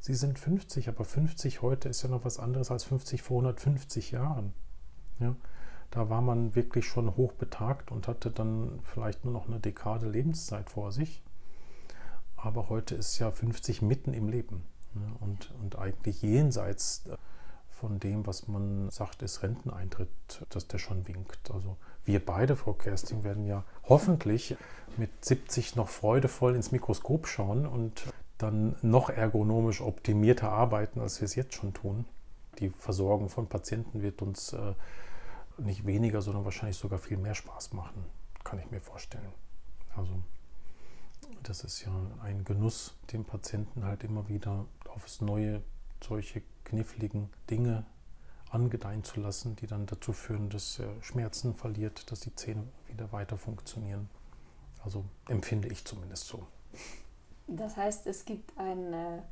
Sie 0.04 0.14
sind 0.14 0.38
50, 0.38 0.90
aber 0.90 1.06
50 1.06 1.62
heute 1.62 1.88
ist 1.88 2.02
ja 2.02 2.10
noch 2.10 2.26
was 2.26 2.38
anderes 2.38 2.70
als 2.70 2.84
50 2.84 3.22
vor 3.22 3.38
150 3.38 4.10
Jahren. 4.10 4.52
Ja, 5.18 5.34
da 5.90 6.10
war 6.10 6.20
man 6.20 6.54
wirklich 6.54 6.86
schon 6.86 7.16
hoch 7.16 7.32
betagt 7.32 7.90
und 7.90 8.06
hatte 8.06 8.30
dann 8.30 8.80
vielleicht 8.82 9.24
nur 9.24 9.32
noch 9.32 9.48
eine 9.48 9.60
Dekade 9.60 10.06
Lebenszeit 10.06 10.68
vor 10.68 10.92
sich. 10.92 11.22
Aber 12.36 12.68
heute 12.68 12.96
ist 12.96 13.18
ja 13.18 13.30
50 13.30 13.80
mitten 13.80 14.12
im 14.12 14.28
Leben 14.28 14.64
ne? 14.92 15.10
und, 15.20 15.54
und 15.62 15.78
eigentlich 15.78 16.20
jenseits 16.20 17.04
von 17.84 18.00
dem, 18.00 18.26
was 18.26 18.48
man 18.48 18.88
sagt, 18.88 19.20
ist 19.20 19.42
Renteneintritt, 19.42 20.08
dass 20.48 20.66
der 20.66 20.78
schon 20.78 21.06
winkt. 21.06 21.50
Also 21.52 21.76
wir 22.06 22.24
beide, 22.24 22.56
Frau 22.56 22.72
Kersting, 22.72 23.24
werden 23.24 23.44
ja 23.44 23.62
hoffentlich 23.86 24.56
mit 24.96 25.10
70 25.22 25.76
noch 25.76 25.90
freudevoll 25.90 26.54
ins 26.54 26.72
Mikroskop 26.72 27.26
schauen 27.26 27.66
und 27.66 28.04
dann 28.38 28.74
noch 28.80 29.10
ergonomisch 29.10 29.82
optimierter 29.82 30.50
arbeiten, 30.50 30.98
als 30.98 31.20
wir 31.20 31.26
es 31.26 31.34
jetzt 31.34 31.52
schon 31.52 31.74
tun. 31.74 32.06
Die 32.58 32.70
Versorgung 32.70 33.28
von 33.28 33.48
Patienten 33.48 34.00
wird 34.00 34.22
uns 34.22 34.54
äh, 34.54 34.72
nicht 35.58 35.84
weniger, 35.84 36.22
sondern 36.22 36.46
wahrscheinlich 36.46 36.78
sogar 36.78 36.98
viel 36.98 37.18
mehr 37.18 37.34
Spaß 37.34 37.74
machen, 37.74 38.02
kann 38.44 38.58
ich 38.60 38.70
mir 38.70 38.80
vorstellen. 38.80 39.34
Also 39.94 40.14
das 41.42 41.64
ist 41.64 41.84
ja 41.84 41.92
ein 42.22 42.44
Genuss, 42.44 42.94
dem 43.12 43.26
Patienten 43.26 43.84
halt 43.84 44.04
immer 44.04 44.26
wieder 44.30 44.64
aufs 44.88 45.20
Neue 45.20 45.60
solche 46.02 46.40
kniffligen 46.64 47.30
Dinge 47.50 47.84
angedeihen 48.50 49.04
zu 49.04 49.20
lassen, 49.20 49.56
die 49.56 49.66
dann 49.66 49.86
dazu 49.86 50.12
führen, 50.12 50.48
dass 50.48 50.78
er 50.78 50.90
Schmerzen 51.02 51.54
verliert, 51.54 52.10
dass 52.10 52.20
die 52.20 52.34
Zähne 52.34 52.64
wieder 52.88 53.10
weiter 53.12 53.36
funktionieren. 53.36 54.08
Also 54.84 55.04
empfinde 55.28 55.68
ich 55.68 55.84
zumindest 55.84 56.26
so. 56.26 56.46
Das 57.46 57.76
heißt, 57.76 58.06
es 58.06 58.24
gibt 58.24 58.56
einen 58.58 58.92
äh, 58.92 59.22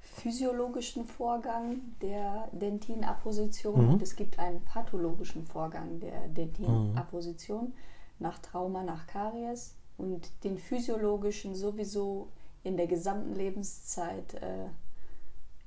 physiologischen 0.00 1.04
Vorgang 1.04 1.80
der 2.02 2.48
Dentinapposition 2.52 3.80
mhm. 3.80 3.92
und 3.94 4.02
es 4.02 4.16
gibt 4.16 4.38
einen 4.38 4.62
pathologischen 4.64 5.46
Vorgang 5.46 6.00
der 6.00 6.28
Dentinapposition 6.28 7.66
mhm. 7.66 7.72
nach 8.18 8.38
Trauma, 8.38 8.82
nach 8.82 9.06
Karies 9.06 9.74
und 9.96 10.30
den 10.42 10.58
physiologischen 10.58 11.54
sowieso 11.54 12.28
in 12.62 12.76
der 12.76 12.86
gesamten 12.86 13.34
Lebenszeit 13.34 14.34
äh, 14.34 14.66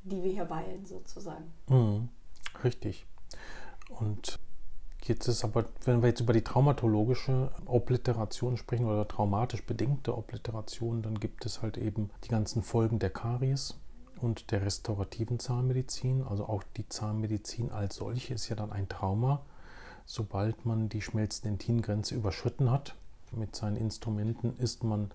die 0.08 0.24
wir 0.24 0.32
hier 0.32 0.50
weilen, 0.50 0.86
sozusagen. 0.86 1.52
Mhm, 1.68 2.10
richtig. 2.64 3.06
Und 3.90 4.40
jetzt 5.04 5.28
ist 5.28 5.44
aber, 5.44 5.66
wenn 5.86 6.02
wir 6.02 6.10
jetzt 6.10 6.22
über 6.22 6.34
die 6.34 6.44
traumatologische 6.44 7.52
Obliteration 7.66 8.58
sprechen 8.58 8.86
oder 8.86 9.08
traumatisch 9.08 9.66
bedingte 9.66 10.18
Obliteration, 10.18 11.02
dann 11.02 11.20
gibt 11.20 11.46
es 11.46 11.62
halt 11.62 11.78
eben 11.78 12.10
die 12.24 12.30
ganzen 12.30 12.62
Folgen 12.62 13.00
der 13.00 13.10
Karies 13.10 13.76
und 14.22 14.52
der 14.52 14.64
restaurativen 14.64 15.40
Zahnmedizin. 15.40 16.24
Also 16.24 16.46
auch 16.46 16.64
die 16.76 16.88
Zahnmedizin 16.90 17.72
als 17.72 17.96
solche 17.96 18.34
ist 18.34 18.50
ja 18.50 18.56
dann 18.56 18.72
ein 18.72 18.90
Trauma, 18.90 19.42
sobald 20.06 20.66
man 20.66 20.90
die 20.90 21.02
Schmelzdentingrenze 21.02 22.16
überschritten 22.16 22.72
hat. 22.72 22.96
Mit 23.32 23.56
seinen 23.56 23.76
Instrumenten 23.76 24.58
ist 24.58 24.84
man 24.84 25.12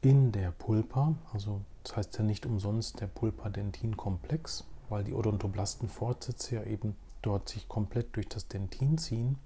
in 0.00 0.32
der 0.32 0.50
Pulpa, 0.50 1.14
also 1.32 1.60
das 1.84 1.96
heißt 1.96 2.18
ja 2.18 2.24
nicht 2.24 2.46
umsonst 2.46 3.00
der 3.00 3.06
Pulpadentin-Komplex, 3.06 4.64
weil 4.88 5.04
die 5.04 5.14
Odontoblasten-Fortsätze 5.14 6.56
ja 6.56 6.64
eben 6.64 6.96
dort 7.22 7.48
sich 7.48 7.68
komplett 7.68 8.16
durch 8.16 8.28
das 8.28 8.48
Dentin 8.48 8.98
ziehen. 8.98 9.38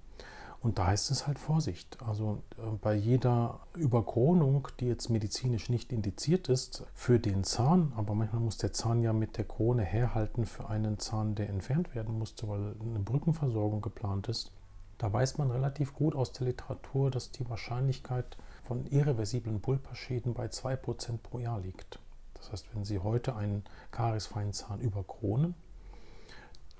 Und 0.61 0.79
da 0.79 0.89
heißt 0.89 1.11
es 1.13 1.27
halt 1.27 1.39
Vorsicht. 1.39 1.99
Also 2.03 2.43
äh, 2.59 2.63
bei 2.81 2.95
jeder 2.95 3.61
Überkronung, 3.75 4.69
die 4.81 4.87
jetzt 4.87 5.09
medizinisch 5.09 5.69
nicht 5.69 5.93
indiziert 5.93 6.49
ist 6.49 6.85
für 6.95 7.21
den 7.21 7.45
Zahn, 7.45 7.93
aber 7.97 8.15
manchmal 8.15 8.43
muss 8.43 8.57
der 8.57 8.73
Zahn 8.73 9.03
ja 9.03 9.13
mit 9.13 9.37
der 9.37 9.45
Krone 9.45 9.85
herhalten 9.85 10.47
für 10.47 10.69
einen 10.69 10.99
Zahn, 10.99 11.37
der 11.37 11.49
entfernt 11.49 11.95
werden 11.95 12.19
musste, 12.19 12.49
weil 12.49 12.75
eine 12.81 12.99
Brückenversorgung 12.99 13.81
geplant 13.83 14.29
ist. 14.29 14.51
Da 14.99 15.13
weiß 15.13 15.39
man 15.39 15.53
relativ 15.53 15.95
gut 15.95 16.17
aus 16.17 16.33
der 16.33 16.49
Literatur, 16.49 17.13
dass 17.13 17.31
die 17.31 17.49
Wahrscheinlichkeit 17.49 18.37
von 18.65 18.85
irreversiblen 18.87 19.61
Pulperschäden 19.61 20.35
bei 20.35 20.47
2% 20.47 21.19
pro 21.23 21.39
Jahr 21.39 21.61
liegt. 21.61 22.01
Das 22.41 22.53
heißt, 22.53 22.75
wenn 22.75 22.85
Sie 22.85 22.99
heute 23.01 23.37
einen 23.37 23.65
kariesfreien 23.91 24.53
Zahn 24.53 24.81
überkronen, 24.81 25.55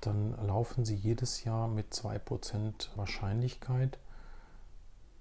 dann 0.01 0.31
laufen 0.45 0.85
Sie 0.85 0.95
jedes 0.95 1.43
Jahr 1.43 1.67
mit 1.67 1.93
2% 1.93 2.95
Wahrscheinlichkeit 2.95 3.99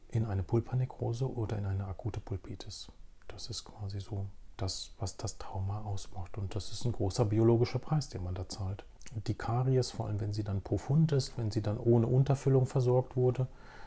in 0.09 0.25
eine 0.25 0.43
Pulpernekrose 0.43 1.31
oder 1.31 1.59
in 1.59 1.67
eine 1.67 1.87
akute 1.87 2.21
Pulpitis. 2.21 2.89
Das 3.27 3.49
ist 3.49 3.65
quasi 3.65 4.01
so 4.01 4.27
das, 4.57 4.93
was 4.99 5.17
das 5.17 5.39
Trauma 5.39 5.83
ausmacht. 5.83 6.39
Und 6.39 6.55
das 6.55 6.73
ist 6.73 6.85
ein 6.85 6.93
großer 6.93 7.25
biologischer 7.25 7.79
Preis, 7.79 8.09
den 8.09 8.25
man 8.25 8.35
da 8.35 8.49
zahlt. 8.49 8.85
Die 9.27 9.35
Karies, 9.35 9.91
vor 9.91 10.07
allem 10.07 10.21
wenn 10.21 10.33
sie 10.33 10.45
dann 10.45 10.61
profund 10.61 11.13
ist, 11.13 11.39
wenn 11.39 11.51
sie 11.51 11.63
dann 11.63 11.79
ohne 11.79 12.07
Unterfüllung 12.07 12.67
versorgt 12.67 13.17
wurde, 13.17 13.47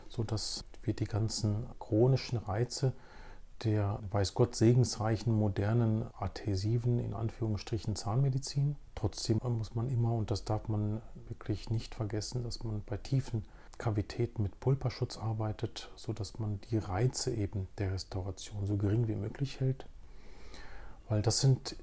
sodass 0.10 0.66
wir 0.84 0.96
die 0.96 1.06
ganzen 1.06 1.68
chronischen 1.80 2.38
Reize 2.38 2.94
der, 3.64 4.00
weiß 4.12 4.34
Gott, 4.34 4.56
segensreichen 4.56 5.34
modernen 5.34 6.06
adhesiven, 6.20 7.00
in 7.00 7.14
Anführungsstrichen, 7.14 7.96
Zahnmedizin. 7.96 8.76
Trotzdem 8.96 9.40
muss 9.44 9.76
man 9.76 9.90
immer, 9.90 10.14
und 10.14 10.32
das 10.32 10.46
darf 10.46 10.68
man 10.68 11.02
wirklich 11.28 11.70
nicht 11.70 11.96
vergessen, 11.96 12.44
dass 12.44 12.64
man 12.64 12.82
bei 12.86 12.98
tiefen 12.98 13.46
Kavitäten 13.78 14.44
mit 14.44 14.60
Pulperschutz 14.60 15.18
arbeitet, 15.18 15.92
sodass 15.96 16.40
man 16.40 16.60
die 16.70 16.78
Reize 16.78 17.34
eben 17.34 17.68
der 17.78 17.94
Restauration 17.94 18.66
so 18.68 18.78
gering 18.78 19.08
wie 19.08 19.16
möglich 19.16 19.60
hält. 19.60 19.86
Weil 21.10 21.22
das 21.22 21.42
sind 21.42 21.76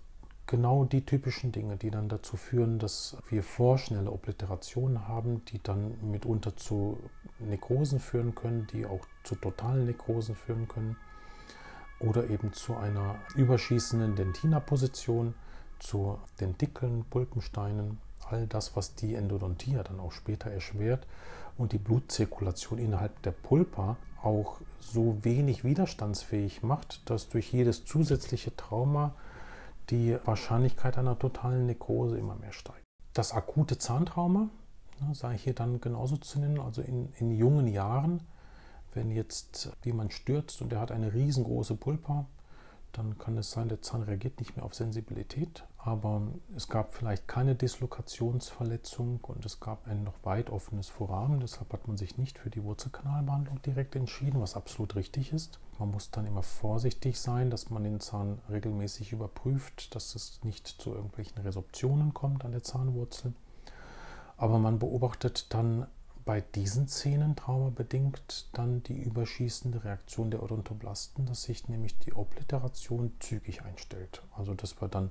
genau 0.47 0.85
die 0.85 1.05
typischen 1.05 1.53
Dinge, 1.53 1.77
die 1.77 1.91
dann 1.91 2.09
dazu 2.09 2.37
führen, 2.37 2.79
dass 2.79 3.17
wir 3.29 3.43
vorschnelle 3.43 4.11
Obliterationen 4.11 5.07
haben, 5.07 5.45
die 5.47 5.63
dann 5.63 5.99
mitunter 6.11 6.57
zu 6.57 6.99
Nekrosen 7.39 8.01
führen 8.01 8.35
können, 8.35 8.67
die 8.73 8.87
auch 8.87 9.05
zu 9.25 9.35
totalen 9.35 9.85
Nekrosen 9.85 10.35
führen 10.35 10.67
können 10.67 10.97
oder 12.01 12.29
eben 12.31 12.53
zu 12.53 12.77
einer 12.77 13.17
überschießenden 13.35 14.15
Dentina-Position, 14.17 15.35
zu 15.79 16.19
Dentikeln, 16.41 17.05
Pulpensteinen, 17.09 17.99
all 18.29 18.47
das, 18.47 18.77
was 18.77 18.95
die 18.95 19.15
Endodontie 19.15 19.79
dann 19.85 20.01
auch 20.01 20.13
später 20.13 20.51
erschwert 20.51 21.07
und 21.57 21.73
die 21.73 21.79
Blutzirkulation 21.79 22.79
innerhalb 22.79 23.21
der 23.23 23.31
Pulpa 23.33 23.97
auch 24.23 24.61
so 24.81 25.19
wenig 25.23 25.65
widerstandsfähig 25.65 26.63
macht, 26.63 27.09
dass 27.11 27.29
durch 27.29 27.53
jedes 27.53 27.85
zusätzliche 27.85 28.55
Trauma 28.57 29.15
die 29.91 30.17
Wahrscheinlichkeit 30.25 30.99
einer 30.99 31.19
totalen 31.19 31.67
Nekrose 31.67 32.19
immer 32.19 32.35
mehr 32.37 32.53
steigt. 32.53 32.85
Das 33.15 33.33
akute 33.33 33.79
Zahntrauma, 33.79 34.49
ne, 35.01 35.15
sei 35.15 35.37
hier 35.37 35.55
dann 35.55 35.81
genauso 35.81 36.17
zu 36.17 36.39
nennen, 36.39 36.61
also 36.61 36.83
in, 36.83 37.13
in 37.19 37.31
jungen 37.31 37.67
Jahren, 37.67 38.21
wenn 38.95 39.11
jetzt 39.11 39.71
jemand 39.85 40.13
stürzt 40.13 40.63
und 40.63 40.73
er 40.73 40.81
hat 40.81 40.93
eine 40.93 41.13
riesengroße 41.13 41.77
Pulpa, 41.77 42.27
dann 42.93 43.19
kann 43.19 43.37
es 43.37 43.51
sein, 43.51 43.69
der 43.69 43.83
Zahn 43.83 44.03
reagiert 44.03 44.39
nicht 44.41 44.57
mehr 44.57 44.65
auf 44.65 44.75
Sensibilität, 44.75 45.65
aber 45.77 46.23
es 46.57 46.69
gab 46.69 46.95
vielleicht 46.95 47.29
keine 47.29 47.55
Dislokationsverletzung 47.55 49.21
und 49.23 49.45
es 49.45 49.61
gab 49.61 49.87
ein 49.87 50.05
noch 50.05 50.15
weit 50.25 50.51
offenes 50.51 50.89
Foramen. 50.89 51.41
Deshalb 51.41 51.73
hat 51.73 51.87
man 51.87 51.97
sich 51.97 52.19
nicht 52.19 52.39
für 52.39 52.51
die 52.51 52.65
Wurzelkanalbehandlung 52.65 53.63
direkt 53.63 53.95
entschieden, 53.95 54.41
was 54.41 54.57
absolut 54.57 54.97
richtig 54.97 55.33
ist. 55.33 55.61
Man 55.79 55.91
muss 55.91 56.11
dann 56.11 56.27
immer 56.27 56.43
vorsichtig 56.43 57.21
sein, 57.21 57.51
dass 57.51 57.71
man 57.71 57.85
den 57.85 58.01
Zahn 58.01 58.41
regelmäßig 58.51 59.13
überprüft, 59.13 59.95
dass 59.95 60.15
es 60.15 60.41
nicht 60.43 60.67
zu 60.67 60.93
irgendwelchen 60.93 61.39
Resorptionen 61.43 62.15
kommt 62.15 62.45
an 62.45 62.53
der 62.53 62.65
Zahnwurzel. 62.65 63.33
Aber 64.37 64.59
man 64.59 64.79
beobachtet 64.79 65.53
dann 65.55 65.87
bei 66.29 66.43
diesen 66.43 66.89
Zähnen 66.89 67.37
traumabedingt 67.37 68.51
dann 68.53 68.83
die 68.83 69.01
überschießende 69.01 69.83
Reaktion 69.83 70.31
der 70.31 70.43
Odontoblasten, 70.43 71.25
dass 71.25 71.45
sich 71.45 71.69
nämlich 71.69 71.99
die 72.01 72.13
Obliteration 72.13 73.13
zügig 73.19 73.63
einstellt. 73.63 74.21
Also 74.37 74.53
dass 74.53 74.79
wir 74.79 74.89
dann 74.89 75.11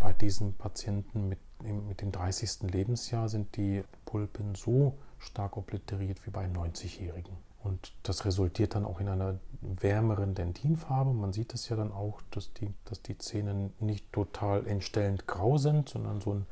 bei 0.00 0.12
diesen 0.12 0.54
Patienten 0.54 1.28
mit, 1.28 1.38
mit 1.62 2.00
dem 2.00 2.10
30. 2.10 2.72
Lebensjahr 2.72 3.28
sind 3.28 3.56
die 3.56 3.84
Pulpen 4.04 4.56
so 4.56 4.98
stark 5.20 5.56
obliteriert 5.56 6.26
wie 6.26 6.30
bei 6.30 6.44
90-Jährigen. 6.46 7.36
Und 7.62 7.92
das 8.02 8.24
resultiert 8.24 8.74
dann 8.74 8.86
auch 8.86 8.98
in 8.98 9.08
einer 9.08 9.38
wärmeren 9.60 10.34
Dentinfarbe. 10.34 11.12
Man 11.12 11.32
sieht 11.32 11.54
es 11.54 11.68
ja 11.68 11.76
dann 11.76 11.92
auch, 11.92 12.20
dass 12.32 12.52
die, 12.54 12.74
dass 12.84 13.00
die 13.00 13.16
Zähne 13.16 13.70
nicht 13.78 14.12
total 14.12 14.66
entstellend 14.66 15.28
grau 15.28 15.56
sind, 15.56 15.88
sondern 15.88 16.20
so 16.20 16.32
einen, 16.32 16.46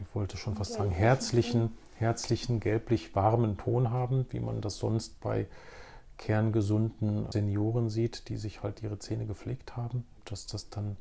ich 0.00 0.14
wollte 0.14 0.38
schon 0.38 0.54
fast 0.54 0.72
sagen, 0.72 0.90
herzlichen, 0.90 1.76
herzlichen, 2.00 2.60
gelblich 2.60 3.14
warmen 3.14 3.56
Ton 3.56 3.90
haben, 3.90 4.26
wie 4.30 4.40
man 4.40 4.60
das 4.60 4.78
sonst 4.78 5.20
bei 5.20 5.46
kerngesunden 6.16 7.30
Senioren 7.30 7.88
sieht, 7.88 8.28
die 8.28 8.36
sich 8.36 8.62
halt 8.62 8.82
ihre 8.82 8.98
Zähne 8.98 9.26
gepflegt 9.26 9.76
haben, 9.76 10.04
dass 10.24 10.46
das 10.46 10.68
dann 10.68 10.96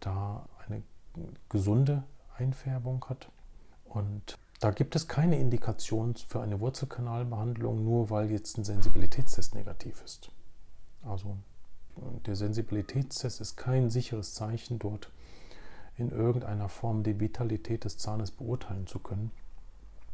da 0.00 0.48
eine 0.66 0.82
gesunde 1.48 2.02
Einfärbung 2.36 3.04
hat. 3.08 3.28
Und 3.84 4.38
da 4.60 4.70
gibt 4.70 4.96
es 4.96 5.08
keine 5.08 5.38
Indikation 5.38 6.14
für 6.16 6.40
eine 6.40 6.60
Wurzelkanalbehandlung, 6.60 7.84
nur 7.84 8.10
weil 8.10 8.30
jetzt 8.30 8.58
ein 8.58 8.64
Sensibilitätstest 8.64 9.54
negativ 9.54 10.02
ist. 10.04 10.30
Also 11.02 11.36
der 12.26 12.36
Sensibilitätstest 12.36 13.40
ist 13.40 13.56
kein 13.56 13.90
sicheres 13.90 14.34
Zeichen, 14.34 14.78
dort 14.78 15.10
in 15.96 16.10
irgendeiner 16.10 16.68
Form 16.68 17.02
die 17.02 17.20
Vitalität 17.20 17.84
des 17.84 17.96
Zahnes 17.96 18.30
beurteilen 18.30 18.86
zu 18.86 18.98
können. 18.98 19.30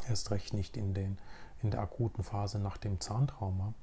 Erst 0.08 0.30
recht 0.30 0.54
nicht 0.54 0.76
in, 0.76 0.94
den, 0.94 1.18
in 1.62 1.70
der 1.70 1.80
akuten 1.80 2.24
Phase 2.24 2.58
nach 2.58 2.76
dem 2.76 3.00
Zahntrauma. 3.00 3.74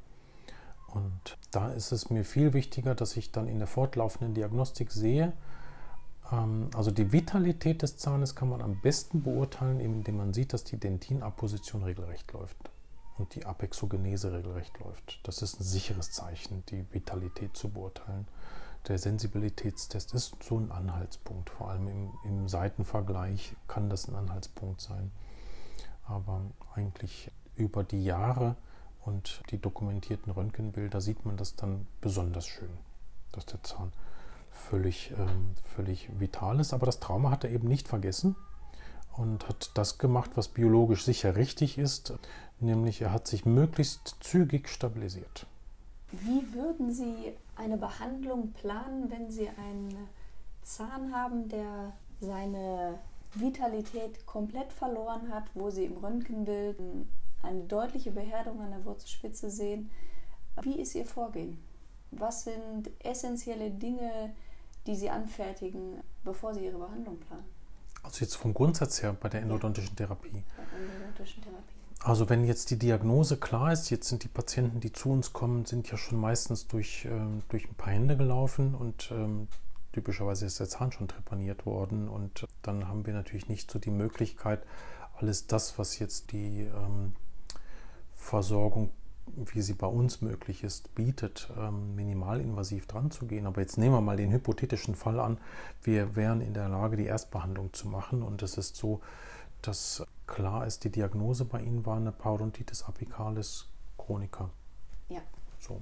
Und 0.87 1.37
da 1.51 1.69
ist 1.69 1.91
es 1.91 2.09
mir 2.09 2.25
viel 2.25 2.53
wichtiger, 2.53 2.95
dass 2.95 3.15
ich 3.15 3.31
dann 3.31 3.47
in 3.47 3.59
der 3.59 3.67
fortlaufenden 3.67 4.33
Diagnostik 4.33 4.91
sehe, 4.91 5.33
ähm, 6.31 6.69
also 6.75 6.91
die 6.91 7.11
Vitalität 7.11 7.81
des 7.81 7.97
Zahnes 7.97 8.35
kann 8.35 8.49
man 8.49 8.61
am 8.61 8.79
besten 8.81 9.23
beurteilen, 9.23 9.79
indem 9.79 10.17
man 10.17 10.33
sieht, 10.33 10.53
dass 10.53 10.63
die 10.63 10.77
Dentinapposition 10.77 11.83
regelrecht 11.83 12.31
läuft 12.33 12.57
und 13.17 13.35
die 13.35 13.45
Apexogenese 13.45 14.31
regelrecht 14.31 14.79
läuft. 14.79 15.19
Das 15.23 15.41
ist 15.41 15.59
ein 15.59 15.63
sicheres 15.63 16.11
Zeichen, 16.11 16.63
die 16.69 16.85
Vitalität 16.93 17.55
zu 17.55 17.69
beurteilen. 17.69 18.27
Der 18.87 18.97
Sensibilitätstest 18.97 20.13
ist 20.13 20.41
so 20.41 20.57
ein 20.57 20.71
Anhaltspunkt. 20.71 21.49
Vor 21.49 21.69
allem 21.69 21.87
im, 21.87 22.11
im 22.23 22.47
Seitenvergleich 22.47 23.55
kann 23.67 23.89
das 23.89 24.07
ein 24.07 24.15
Anhaltspunkt 24.15 24.79
sein. 24.79 25.11
Aber 26.09 26.41
eigentlich 26.75 27.31
über 27.55 27.83
die 27.83 28.03
Jahre 28.03 28.55
und 29.05 29.41
die 29.51 29.59
dokumentierten 29.59 30.31
Röntgenbilder 30.31 31.01
sieht 31.01 31.25
man 31.25 31.37
das 31.37 31.55
dann 31.55 31.87
besonders 32.01 32.47
schön, 32.47 32.69
dass 33.31 33.45
der 33.45 33.63
Zahn 33.63 33.91
völlig, 34.49 35.13
ähm, 35.17 35.51
völlig 35.63 36.09
vital 36.19 36.59
ist. 36.59 36.73
Aber 36.73 36.85
das 36.85 36.99
Trauma 36.99 37.31
hat 37.31 37.43
er 37.43 37.51
eben 37.51 37.67
nicht 37.67 37.87
vergessen 37.87 38.35
und 39.15 39.47
hat 39.47 39.71
das 39.75 39.97
gemacht, 39.97 40.31
was 40.35 40.47
biologisch 40.47 41.03
sicher 41.03 41.35
richtig 41.35 41.77
ist, 41.77 42.13
nämlich 42.59 43.01
er 43.01 43.11
hat 43.11 43.27
sich 43.27 43.45
möglichst 43.45 44.17
zügig 44.21 44.69
stabilisiert. 44.69 45.45
Wie 46.11 46.53
würden 46.53 46.91
Sie 46.91 47.33
eine 47.55 47.77
Behandlung 47.77 48.51
planen, 48.53 49.11
wenn 49.11 49.29
Sie 49.29 49.47
einen 49.49 49.95
Zahn 50.61 51.13
haben, 51.13 51.49
der 51.49 51.93
seine 52.19 52.99
Vitalität 53.35 54.25
komplett 54.25 54.73
verloren 54.73 55.33
hat, 55.33 55.45
wo 55.53 55.69
Sie 55.69 55.85
im 55.85 55.97
Röntgenbild 55.97 56.77
eine 57.43 57.63
deutliche 57.63 58.11
Beherdung 58.11 58.61
an 58.61 58.71
der 58.71 58.85
Wurzelspitze 58.85 59.49
sehen? 59.49 59.89
Wie 60.61 60.79
ist 60.79 60.95
Ihr 60.95 61.05
Vorgehen? 61.05 61.59
Was 62.11 62.43
sind 62.43 62.89
essentielle 62.99 63.71
Dinge, 63.71 64.33
die 64.87 64.95
Sie 64.95 65.09
anfertigen, 65.09 66.01
bevor 66.23 66.53
Sie 66.53 66.65
Ihre 66.65 66.79
Behandlung 66.79 67.19
planen? 67.19 67.45
Also 68.01 68.21
jetzt 68.21 68.35
vom 68.35 68.53
Grundsatz 68.53 69.01
her 69.01 69.15
bei 69.19 69.29
der 69.29 69.41
endodontischen 69.41 69.95
Therapie. 69.95 70.43
Endodontischen 70.75 71.43
Therapie. 71.43 71.79
Also 72.01 72.29
wenn 72.29 72.45
jetzt 72.45 72.71
die 72.71 72.79
Diagnose 72.79 73.37
klar 73.37 73.73
ist, 73.73 73.89
jetzt 73.89 74.07
sind 74.07 74.23
die 74.23 74.29
Patienten, 74.29 74.79
die 74.79 74.93
zu 74.93 75.09
uns 75.09 75.33
kommen, 75.33 75.65
sind 75.65 75.91
ja 75.91 75.97
schon 75.97 76.17
meistens 76.17 76.67
durch, 76.67 77.05
ähm, 77.05 77.43
durch 77.49 77.67
ein 77.67 77.75
paar 77.75 77.91
Hände 77.91 78.15
gelaufen 78.15 78.73
und 78.73 79.11
ähm, 79.11 79.49
typischerweise 79.93 80.45
ist 80.45 80.59
der 80.59 80.69
Zahn 80.69 80.91
schon 80.91 81.07
trepaniert 81.07 81.65
worden 81.65 82.07
und 82.07 82.47
dann 82.61 82.87
haben 82.87 83.05
wir 83.05 83.13
natürlich 83.13 83.49
nicht 83.49 83.69
so 83.71 83.79
die 83.79 83.91
Möglichkeit, 83.91 84.63
alles 85.17 85.47
das, 85.47 85.77
was 85.77 85.99
jetzt 85.99 86.31
die 86.31 86.61
ähm, 86.61 87.15
Versorgung 88.15 88.91
wie 89.35 89.61
sie 89.61 89.73
bei 89.73 89.87
uns 89.87 90.21
möglich 90.21 90.63
ist, 90.63 90.93
bietet, 90.95 91.49
ähm, 91.57 91.95
minimalinvasiv 91.95 92.87
dran 92.87 93.11
zu 93.11 93.25
gehen. 93.25 93.45
Aber 93.45 93.61
jetzt 93.61 93.77
nehmen 93.77 93.95
wir 93.95 94.01
mal 94.01 94.17
den 94.17 94.31
hypothetischen 94.31 94.95
Fall 94.95 95.19
an, 95.19 95.37
wir 95.83 96.15
wären 96.15 96.41
in 96.41 96.53
der 96.53 96.69
Lage, 96.69 96.97
die 96.97 97.05
Erstbehandlung 97.05 97.73
zu 97.73 97.87
machen 97.87 98.23
und 98.23 98.41
es 98.41 98.57
ist 98.57 98.75
so, 98.75 99.01
dass 99.61 100.05
klar 100.27 100.65
ist, 100.65 100.83
die 100.83 100.89
Diagnose 100.89 101.45
bei 101.45 101.61
Ihnen 101.61 101.85
war 101.85 101.97
eine 101.97 102.11
Parodontitis 102.11 102.83
apicalis 102.83 103.67
chronica. 103.97 104.49
Ja. 105.09 105.21
So. 105.59 105.81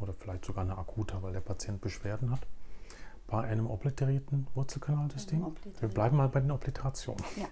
Oder 0.00 0.12
vielleicht 0.12 0.44
sogar 0.44 0.64
eine 0.64 0.78
akute, 0.78 1.22
weil 1.22 1.32
der 1.32 1.40
Patient 1.40 1.80
Beschwerden 1.80 2.30
hat. 2.30 2.40
Bei 3.26 3.42
einem 3.42 3.66
obliterierten 3.66 4.46
Wurzelkanalsystem. 4.54 5.44
Wir 5.80 5.88
bleiben 5.88 6.16
mal 6.16 6.28
bei 6.28 6.40
den 6.40 6.50
Obliterationen. 6.50 7.24
Ja. 7.36 7.46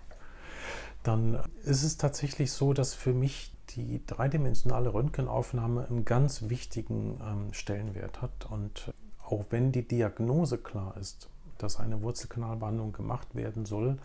Dann 1.02 1.42
ist 1.64 1.82
es 1.82 1.96
tatsächlich 1.96 2.52
so, 2.52 2.72
dass 2.72 2.94
für 2.94 3.12
mich 3.12 3.52
die 3.70 4.04
dreidimensionale 4.06 4.92
Röntgenaufnahme 4.92 5.86
einen 5.88 6.04
ganz 6.04 6.48
wichtigen 6.48 7.18
ähm, 7.22 7.52
Stellenwert 7.52 8.22
hat. 8.22 8.46
Und 8.50 8.92
auch 9.24 9.46
wenn 9.50 9.72
die 9.72 9.86
Diagnose 9.86 10.58
klar 10.58 10.96
ist, 10.98 11.28
dass 11.58 11.78
eine 11.78 12.02
Wurzelkanalbehandlung 12.02 12.92
gemacht 12.92 13.34
werden 13.34 13.64
soll, 13.64 13.98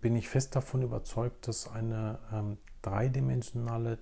bin 0.00 0.16
ich 0.16 0.28
fest 0.28 0.56
davon 0.56 0.82
überzeugt, 0.82 1.46
dass 1.46 1.70
eine 1.70 2.18
ähm, 2.32 2.58
dreidimensionale 2.80 3.98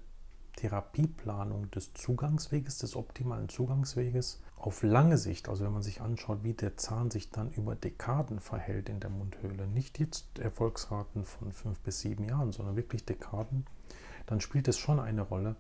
Therapieplanung 0.57 1.71
des 1.71 1.93
Zugangsweges, 1.95 2.79
des 2.79 2.97
optimalen 2.97 3.49
Zugangsweges 3.49 4.41
auf 4.61 4.83
lange 4.83 5.17
Sicht, 5.17 5.49
also 5.49 5.65
wenn 5.65 5.73
man 5.73 5.83
sich 5.83 6.03
anschaut, 6.03 6.43
wie 6.43 6.53
der 6.53 6.77
Zahn 6.77 7.11
sich 7.11 7.31
dann 7.31 7.51
über 7.51 7.75
Dekaden 7.75 8.41
verhält 8.41 8.91
in 8.91 9.01
der 9.01 9.09
Mundhöhle, 9.09 9.67
nicht 9.67 9.99
jetzt 9.99 10.39
Erfolgsraten 10.39 11.25
von 11.25 11.53
fünf 11.53 11.81
bis 11.81 12.01
sieben 12.01 12.25
Jahren, 12.25 12.53
sondern 12.53 12.77
wirklich 12.77 13.05
Dekaden, 13.07 13.65
dann 14.27 14.41
spielt 14.41 14.69
es 14.69 14.77
schon 14.77 15.01
eine 15.01 15.23
Rolle, 15.23 15.57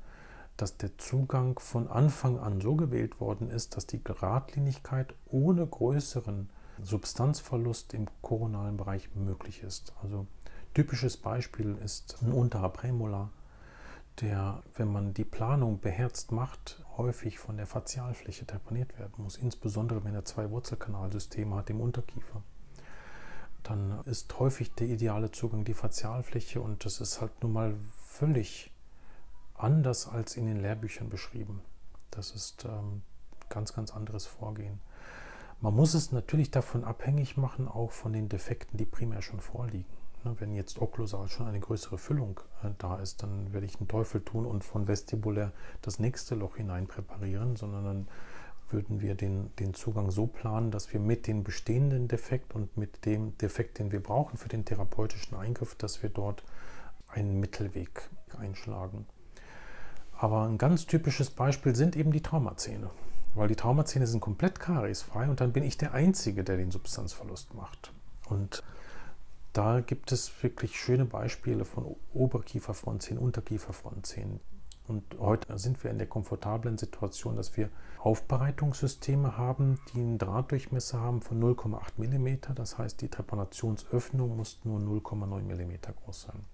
dass 0.58 0.76
der 0.76 0.98
Zugang 0.98 1.58
von 1.58 1.88
Anfang 1.88 2.38
an 2.38 2.60
so 2.60 2.76
gewählt 2.76 3.20
worden 3.20 3.50
ist, 3.50 3.76
dass 3.76 3.86
die 3.86 4.04
Geradlinigkeit 4.04 5.14
ohne 5.26 5.66
größeren 5.66 6.50
Substanzverlust 6.82 7.94
im 7.94 8.06
koronalen 8.20 8.76
Bereich 8.76 9.14
möglich 9.14 9.62
ist. 9.62 9.94
Also 10.02 10.26
typisches 10.74 11.16
Beispiel 11.16 11.78
ist 11.82 12.18
ein 12.22 12.32
unterer 12.32 12.68
Prämolar, 12.68 13.30
der, 14.20 14.62
wenn 14.74 14.92
man 14.92 15.14
die 15.14 15.24
Planung 15.24 15.80
beherzt 15.80 16.32
macht, 16.32 16.84
häufig 16.96 17.38
von 17.38 17.56
der 17.56 17.66
Fazialfläche 17.66 18.46
trepaniert 18.46 18.98
werden 18.98 19.14
muss, 19.22 19.36
insbesondere 19.36 20.04
wenn 20.04 20.14
er 20.14 20.24
zwei 20.24 20.50
Wurzelkanalsysteme 20.50 21.56
hat 21.56 21.70
im 21.70 21.80
Unterkiefer. 21.80 22.42
Dann 23.62 24.00
ist 24.04 24.38
häufig 24.38 24.74
der 24.74 24.88
ideale 24.88 25.30
Zugang 25.30 25.64
die 25.64 25.74
Fazialfläche 25.74 26.60
und 26.60 26.84
das 26.84 27.00
ist 27.00 27.20
halt 27.20 27.42
nun 27.42 27.52
mal 27.52 27.74
völlig 27.98 28.70
anders 29.54 30.08
als 30.08 30.36
in 30.36 30.46
den 30.46 30.60
Lehrbüchern 30.60 31.08
beschrieben. 31.08 31.60
Das 32.10 32.30
ist 32.30 32.64
ähm, 32.64 33.02
ganz, 33.48 33.74
ganz 33.74 33.90
anderes 33.90 34.26
Vorgehen. 34.26 34.80
Man 35.60 35.74
muss 35.74 35.92
es 35.92 36.10
natürlich 36.10 36.50
davon 36.50 36.84
abhängig 36.84 37.36
machen, 37.36 37.68
auch 37.68 37.92
von 37.92 38.14
den 38.14 38.30
Defekten, 38.30 38.78
die 38.78 38.86
primär 38.86 39.20
schon 39.20 39.40
vorliegen. 39.40 39.92
Ne, 40.22 40.36
wenn 40.38 40.54
jetzt 40.54 40.82
okklusal 40.82 41.28
schon 41.28 41.46
eine 41.46 41.60
größere 41.60 41.96
Füllung 41.96 42.40
äh, 42.62 42.68
da 42.76 42.98
ist, 42.98 43.22
dann 43.22 43.54
werde 43.54 43.64
ich 43.64 43.76
einen 43.78 43.88
Teufel 43.88 44.20
tun 44.20 44.44
und 44.44 44.64
von 44.64 44.86
vestibulär 44.86 45.52
das 45.80 45.98
nächste 45.98 46.34
Loch 46.34 46.56
hinein 46.56 46.86
präparieren, 46.86 47.56
sondern 47.56 47.84
dann 47.84 48.08
würden 48.70 49.00
wir 49.00 49.14
den, 49.14 49.50
den 49.56 49.72
Zugang 49.72 50.10
so 50.10 50.26
planen, 50.26 50.70
dass 50.70 50.92
wir 50.92 51.00
mit 51.00 51.26
dem 51.26 51.42
bestehenden 51.42 52.06
Defekt 52.06 52.54
und 52.54 52.76
mit 52.76 53.06
dem 53.06 53.36
Defekt, 53.38 53.78
den 53.78 53.92
wir 53.92 54.02
brauchen 54.02 54.36
für 54.36 54.48
den 54.48 54.64
therapeutischen 54.64 55.36
Eingriff, 55.36 55.74
dass 55.74 56.02
wir 56.02 56.10
dort 56.10 56.44
einen 57.08 57.40
Mittelweg 57.40 58.08
einschlagen. 58.38 59.06
Aber 60.18 60.44
ein 60.44 60.58
ganz 60.58 60.86
typisches 60.86 61.30
Beispiel 61.30 61.74
sind 61.74 61.96
eben 61.96 62.12
die 62.12 62.22
Traumazähne, 62.22 62.90
weil 63.34 63.48
die 63.48 63.56
Traumazähne 63.56 64.06
sind 64.06 64.20
komplett 64.20 64.60
kariesfrei 64.60 65.30
und 65.30 65.40
dann 65.40 65.52
bin 65.52 65.64
ich 65.64 65.78
der 65.78 65.94
Einzige, 65.94 66.44
der 66.44 66.58
den 66.58 66.70
Substanzverlust 66.70 67.54
macht. 67.54 67.92
Und 68.28 68.62
da 69.52 69.80
gibt 69.80 70.12
es 70.12 70.42
wirklich 70.42 70.78
schöne 70.78 71.04
Beispiele 71.04 71.64
von 71.64 71.96
Oberkieferfrontzähnen, 72.12 73.22
Unterkieferfrontzähnen. 73.22 74.40
Und 74.86 75.04
heute 75.18 75.56
sind 75.58 75.82
wir 75.84 75.90
in 75.90 75.98
der 75.98 76.08
komfortablen 76.08 76.76
Situation, 76.76 77.36
dass 77.36 77.56
wir 77.56 77.70
Aufbereitungssysteme 77.98 79.36
haben, 79.36 79.78
die 79.92 80.00
einen 80.00 80.18
Drahtdurchmesser 80.18 81.00
haben 81.00 81.20
von 81.20 81.40
0,8 81.40 81.98
mm. 81.98 82.54
Das 82.54 82.78
heißt, 82.78 83.00
die 83.00 83.08
Trepanationsöffnung 83.08 84.36
muss 84.36 84.60
nur 84.64 84.80
0,9 84.80 85.42
mm 85.42 85.94
groß 86.04 86.22
sein. 86.22 86.44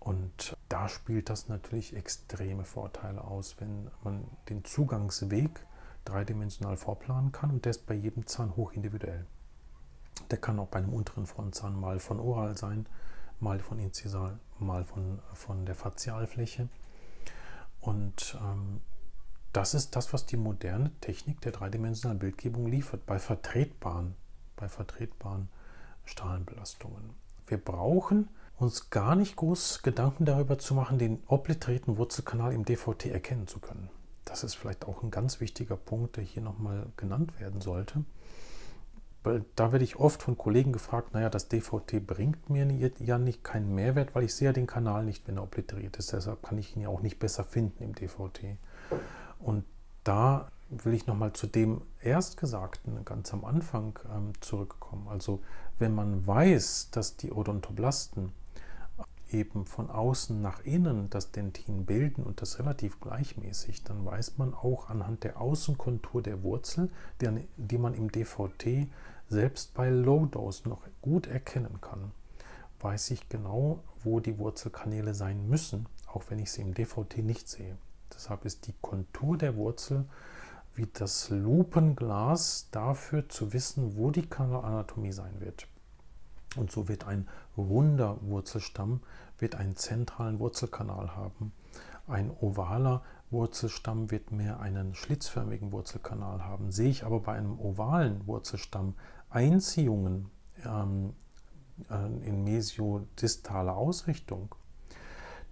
Und 0.00 0.56
da 0.68 0.88
spielt 0.88 1.28
das 1.30 1.48
natürlich 1.48 1.94
extreme 1.94 2.64
Vorteile 2.64 3.22
aus, 3.22 3.56
wenn 3.60 3.90
man 4.02 4.24
den 4.48 4.64
Zugangsweg 4.64 5.66
dreidimensional 6.04 6.76
vorplanen 6.76 7.30
kann 7.30 7.50
und 7.50 7.66
ist 7.66 7.86
bei 7.86 7.94
jedem 7.94 8.26
Zahn 8.26 8.56
hoch 8.56 8.72
individuell. 8.72 9.26
Der 10.30 10.38
kann 10.38 10.58
auch 10.58 10.68
bei 10.68 10.78
einem 10.78 10.92
unteren 10.92 11.26
Frontzahn 11.26 11.78
mal 11.78 11.98
von 11.98 12.20
oral 12.20 12.56
sein, 12.56 12.86
mal 13.40 13.60
von 13.60 13.78
inzisal, 13.78 14.38
mal 14.58 14.84
von, 14.84 15.20
von 15.34 15.64
der 15.64 15.74
Fazialfläche. 15.74 16.68
Und 17.80 18.36
ähm, 18.42 18.80
das 19.52 19.74
ist 19.74 19.96
das, 19.96 20.12
was 20.12 20.26
die 20.26 20.36
moderne 20.36 20.90
Technik 21.00 21.40
der 21.40 21.52
dreidimensionalen 21.52 22.18
Bildgebung 22.18 22.66
liefert, 22.66 23.06
bei 23.06 23.18
vertretbaren, 23.18 24.14
bei 24.56 24.68
vertretbaren 24.68 25.48
Strahlenbelastungen. 26.04 27.14
Wir 27.46 27.58
brauchen 27.58 28.28
uns 28.56 28.90
gar 28.90 29.14
nicht 29.14 29.36
groß 29.36 29.82
Gedanken 29.82 30.24
darüber 30.24 30.58
zu 30.58 30.74
machen, 30.74 30.98
den 30.98 31.22
obliterierten 31.26 31.96
Wurzelkanal 31.96 32.52
im 32.52 32.64
DVT 32.64 33.06
erkennen 33.06 33.46
zu 33.46 33.60
können. 33.60 33.88
Das 34.24 34.44
ist 34.44 34.54
vielleicht 34.54 34.84
auch 34.86 35.02
ein 35.02 35.10
ganz 35.10 35.40
wichtiger 35.40 35.76
Punkt, 35.76 36.16
der 36.16 36.24
hier 36.24 36.42
nochmal 36.42 36.86
genannt 36.96 37.40
werden 37.40 37.60
sollte. 37.60 38.04
Weil 39.28 39.44
da 39.56 39.72
werde 39.72 39.84
ich 39.84 39.96
oft 39.96 40.22
von 40.22 40.38
Kollegen 40.38 40.72
gefragt, 40.72 41.12
naja, 41.12 41.28
das 41.28 41.48
DVT 41.48 42.06
bringt 42.06 42.48
mir 42.48 42.66
ja 42.98 43.18
nicht 43.18 43.44
keinen 43.44 43.74
Mehrwert, 43.74 44.14
weil 44.14 44.24
ich 44.24 44.34
sehe 44.34 44.46
ja 44.46 44.52
den 44.54 44.66
Kanal 44.66 45.04
nicht, 45.04 45.28
wenn 45.28 45.36
er 45.36 45.42
obliteriert 45.42 45.98
ist. 45.98 46.14
Deshalb 46.14 46.42
kann 46.42 46.56
ich 46.56 46.74
ihn 46.74 46.80
ja 46.80 46.88
auch 46.88 47.02
nicht 47.02 47.18
besser 47.18 47.44
finden 47.44 47.82
im 47.82 47.94
DVT. 47.94 48.56
Und 49.38 49.64
da 50.02 50.50
will 50.70 50.94
ich 50.94 51.06
nochmal 51.06 51.34
zu 51.34 51.46
dem 51.46 51.82
Erstgesagten 52.00 53.04
ganz 53.04 53.34
am 53.34 53.44
Anfang 53.44 53.98
ähm, 54.10 54.32
zurückkommen. 54.40 55.08
Also 55.08 55.42
wenn 55.78 55.94
man 55.94 56.26
weiß, 56.26 56.88
dass 56.90 57.18
die 57.18 57.30
Odontoblasten 57.30 58.32
eben 59.30 59.66
von 59.66 59.90
außen 59.90 60.40
nach 60.40 60.64
innen 60.64 61.10
das 61.10 61.32
Dentin 61.32 61.84
bilden 61.84 62.22
und 62.22 62.40
das 62.40 62.58
relativ 62.58 62.98
gleichmäßig, 62.98 63.84
dann 63.84 64.06
weiß 64.06 64.38
man 64.38 64.54
auch 64.54 64.88
anhand 64.88 65.24
der 65.24 65.38
Außenkontur 65.38 66.22
der 66.22 66.42
Wurzel, 66.42 66.90
die, 67.20 67.28
die 67.58 67.76
man 67.76 67.92
im 67.92 68.10
DVT 68.10 68.88
selbst 69.28 69.74
bei 69.74 69.90
Low 69.90 70.26
Dose 70.26 70.68
noch 70.68 70.82
gut 71.02 71.26
erkennen 71.26 71.80
kann, 71.80 72.12
weiß 72.80 73.10
ich 73.10 73.28
genau, 73.28 73.82
wo 74.02 74.20
die 74.20 74.38
Wurzelkanäle 74.38 75.14
sein 75.14 75.48
müssen, 75.48 75.86
auch 76.06 76.24
wenn 76.28 76.38
ich 76.38 76.52
sie 76.52 76.62
im 76.62 76.74
DVT 76.74 77.18
nicht 77.18 77.48
sehe. 77.48 77.76
Deshalb 78.14 78.44
ist 78.44 78.66
die 78.66 78.74
Kontur 78.80 79.36
der 79.36 79.56
Wurzel 79.56 80.06
wie 80.74 80.86
das 80.92 81.28
Lupenglas 81.30 82.68
dafür 82.70 83.28
zu 83.28 83.52
wissen, 83.52 83.96
wo 83.96 84.12
die 84.12 84.26
Kanalanatomie 84.26 85.10
sein 85.10 85.40
wird. 85.40 85.66
Und 86.56 86.70
so 86.70 86.88
wird 86.88 87.04
ein 87.04 87.28
runder 87.56 88.16
Wurzelstamm 88.22 89.00
wird 89.38 89.56
einen 89.56 89.76
zentralen 89.76 90.38
Wurzelkanal 90.38 91.16
haben. 91.16 91.52
Ein 92.06 92.30
ovaler 92.40 93.02
Wurzelstamm 93.30 94.10
wird 94.10 94.30
mehr 94.30 94.60
einen 94.60 94.94
schlitzförmigen 94.94 95.72
Wurzelkanal 95.72 96.44
haben. 96.44 96.70
Sehe 96.70 96.90
ich 96.90 97.04
aber 97.04 97.20
bei 97.20 97.34
einem 97.34 97.58
ovalen 97.58 98.26
Wurzelstamm 98.26 98.94
Einziehungen 99.30 100.30
ähm, 100.64 101.14
äh, 101.90 102.26
in 102.26 102.44
mesiodistaler 102.44 103.76
Ausrichtung, 103.76 104.54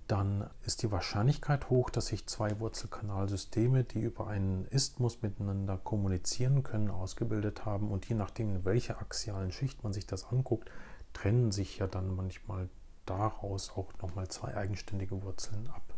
dann 0.09 0.49
ist 0.65 0.83
die 0.83 0.93
Wahrscheinlichkeit 0.93 1.69
hoch, 1.69 1.91
dass 1.91 2.07
sich 2.07 2.27
zwei 2.27 2.61
Wurzelkanalsysteme, 2.61 3.83
die 3.83 4.01
über 4.01 4.29
einen 4.29 4.67
Isthmus 4.67 5.23
miteinander 5.23 5.77
kommunizieren 5.79 6.63
können, 6.63 6.91
ausgebildet 6.91 7.65
haben. 7.65 7.91
Und 7.91 8.09
je 8.09 8.15
nachdem, 8.15 8.55
in 8.55 8.65
welcher 8.65 9.01
axialen 9.01 9.51
Schicht 9.51 9.83
man 9.83 9.93
sich 9.93 10.07
das 10.07 10.31
anguckt, 10.31 10.71
trennen 11.13 11.51
sich 11.51 11.79
ja 11.79 11.89
dann 11.89 12.15
manchmal 12.15 12.69
daraus 13.05 13.71
auch 13.77 13.93
nochmal 14.01 14.29
zwei 14.29 14.57
eigenständige 14.57 15.23
Wurzeln 15.23 15.69
ab. 15.69 15.96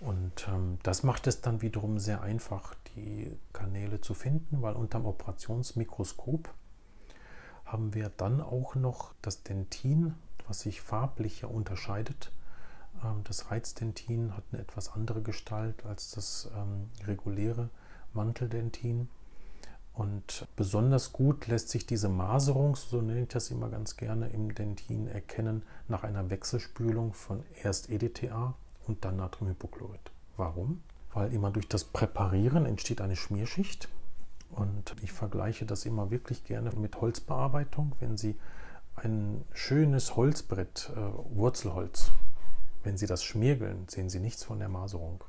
Und 0.00 0.48
ähm, 0.48 0.78
das 0.82 1.02
macht 1.02 1.26
es 1.26 1.40
dann 1.40 1.62
wiederum 1.62 1.98
sehr 1.98 2.22
einfach, 2.22 2.74
die 2.94 3.36
Kanäle 3.52 4.00
zu 4.00 4.14
finden, 4.14 4.60
weil 4.62 4.74
unterm 4.74 5.06
Operationsmikroskop 5.06 6.48
haben 7.64 7.94
wir 7.94 8.10
dann 8.10 8.40
auch 8.40 8.74
noch 8.74 9.14
das 9.22 9.42
Dentin, 9.42 10.14
was 10.46 10.60
sich 10.60 10.80
farblich 10.82 11.40
ja 11.40 11.48
unterscheidet 11.48 12.30
ähm, 13.02 13.22
das 13.24 13.50
Reizdentin 13.50 14.36
hat 14.36 14.44
eine 14.52 14.62
etwas 14.62 14.92
andere 14.92 15.22
Gestalt 15.22 15.84
als 15.84 16.10
das 16.10 16.50
ähm, 16.56 16.90
reguläre 17.06 17.70
Manteldentin. 18.12 19.08
Und 19.92 20.48
besonders 20.56 21.12
gut 21.12 21.46
lässt 21.46 21.68
sich 21.68 21.86
diese 21.86 22.08
Maserung, 22.08 22.74
so 22.74 23.00
nenne 23.00 23.22
ich 23.22 23.28
das 23.28 23.50
immer 23.50 23.68
ganz 23.68 23.96
gerne, 23.96 24.28
im 24.28 24.52
Dentin 24.52 25.06
erkennen 25.06 25.62
nach 25.86 26.02
einer 26.02 26.30
Wechselspülung 26.30 27.12
von 27.12 27.44
erst 27.62 27.90
EDTA 27.90 28.54
und 28.86 29.04
dann 29.04 29.16
Natriumhypochlorid. 29.16 30.10
Warum? 30.36 30.82
Weil 31.12 31.32
immer 31.32 31.50
durch 31.50 31.68
das 31.68 31.84
Präparieren 31.84 32.66
entsteht 32.66 33.00
eine 33.00 33.16
Schmierschicht. 33.16 33.88
Und 34.50 34.94
ich 35.02 35.12
vergleiche 35.12 35.66
das 35.66 35.84
immer 35.84 36.10
wirklich 36.10 36.44
gerne 36.44 36.70
mit 36.72 37.00
Holzbearbeitung. 37.00 37.92
Wenn 38.00 38.16
Sie 38.16 38.36
ein 38.96 39.44
schönes 39.52 40.16
Holzbrett, 40.16 40.90
äh, 40.94 41.36
Wurzelholz, 41.36 42.10
wenn 42.84 42.96
Sie 42.96 43.06
das 43.06 43.24
schmiergeln, 43.24 43.88
sehen 43.88 44.10
Sie 44.10 44.20
nichts 44.20 44.44
von 44.44 44.58
der 44.58 44.68
Maserung. 44.68 45.24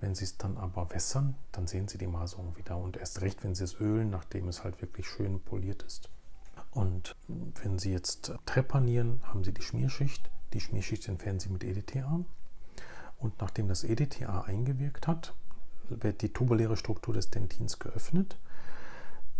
Wenn 0.00 0.14
Sie 0.14 0.24
es 0.24 0.36
dann 0.36 0.58
aber 0.58 0.90
wässern, 0.90 1.36
dann 1.52 1.66
sehen 1.66 1.88
Sie 1.88 1.96
die 1.96 2.06
Maserung 2.06 2.56
wieder. 2.56 2.76
Und 2.76 2.98
erst 2.98 3.22
recht, 3.22 3.42
wenn 3.44 3.54
Sie 3.54 3.64
es 3.64 3.80
ölen, 3.80 4.10
nachdem 4.10 4.48
es 4.48 4.62
halt 4.62 4.82
wirklich 4.82 5.08
schön 5.08 5.40
poliert 5.40 5.82
ist. 5.84 6.10
Und 6.72 7.16
wenn 7.62 7.78
Sie 7.78 7.92
jetzt 7.92 8.32
trepanieren, 8.44 9.22
haben 9.24 9.44
Sie 9.44 9.54
die 9.54 9.62
Schmierschicht. 9.62 10.30
Die 10.52 10.60
Schmierschicht 10.60 11.08
entfernen 11.08 11.40
Sie 11.40 11.48
mit 11.48 11.64
EDTA. 11.64 12.20
Und 13.18 13.40
nachdem 13.40 13.68
das 13.68 13.84
EDTA 13.84 14.42
eingewirkt 14.42 15.06
hat, 15.06 15.34
wird 15.88 16.22
die 16.22 16.32
tubuläre 16.32 16.76
Struktur 16.76 17.14
des 17.14 17.30
Dentins 17.30 17.78
geöffnet. 17.78 18.36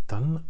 Dann 0.06 0.44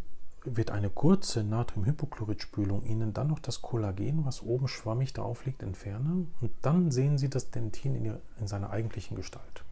wird 0.45 0.71
eine 0.71 0.91
kurze 0.91 1.43
Natriumhypochloridspülung 1.43 2.85
Ihnen 2.85 3.12
dann 3.12 3.29
noch 3.29 3.41
das 3.41 3.62
Kollagen, 3.62 4.25
was 4.25 4.43
oben 4.43 4.69
schwammig 4.69 5.12
drauf 5.12 5.45
liegt, 5.45 5.62
entfernen 5.62 6.33
und 6.41 6.53
dann 6.62 6.93
sehen 6.93 7.19
Sie 7.19 7.29
das 7.29 7.51
Dentin 7.51 7.97
in, 7.97 8.17
in 8.39 8.47
seiner 8.47 8.71
eigentlichen 8.71 9.17
Gestalt. 9.17 9.65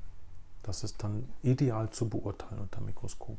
Das 0.65 0.83
ist 0.83 1.03
dann 1.05 1.29
ideal 1.43 1.91
zu 1.91 2.09
beurteilen 2.09 2.61
unter 2.61 2.81
Mikroskop. 2.81 3.39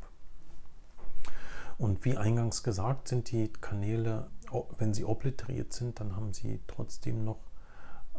Und 1.78 2.06
wie 2.06 2.16
eingangs 2.16 2.64
gesagt, 2.64 3.10
sind 3.10 3.32
die 3.32 3.52
Kanäle, 3.52 4.28
wenn 4.78 4.94
sie 4.94 5.04
obliteriert 5.04 5.74
sind, 5.74 6.00
dann 6.00 6.16
haben 6.16 6.32
sie 6.32 6.62
trotzdem 6.68 7.26
noch 7.26 7.40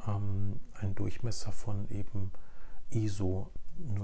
ähm, 0.07 0.61
einen 0.75 0.95
Durchmesser 0.95 1.53
von 1.53 1.89
eben 1.91 2.33
ISO 2.91 3.51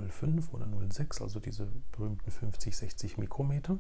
05 0.09 0.53
oder 0.53 0.67
06, 0.91 1.23
also 1.23 1.41
diese 1.41 1.69
berühmten 1.93 2.31
50, 2.31 2.77
60 2.77 3.19
Mikrometer. 3.19 3.79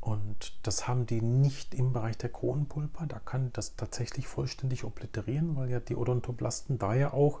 Und 0.00 0.54
das 0.62 0.86
haben 0.86 1.06
die 1.06 1.22
nicht 1.22 1.74
im 1.74 1.94
Bereich 1.94 2.18
der 2.18 2.28
Kronenpulper. 2.28 3.06
Da 3.06 3.18
kann 3.18 3.50
das 3.54 3.74
tatsächlich 3.74 4.28
vollständig 4.28 4.84
obliterieren, 4.84 5.56
weil 5.56 5.70
ja 5.70 5.80
die 5.80 5.96
Odontoblasten 5.96 6.78
da 6.78 6.94
ja 6.94 7.12
auch 7.12 7.40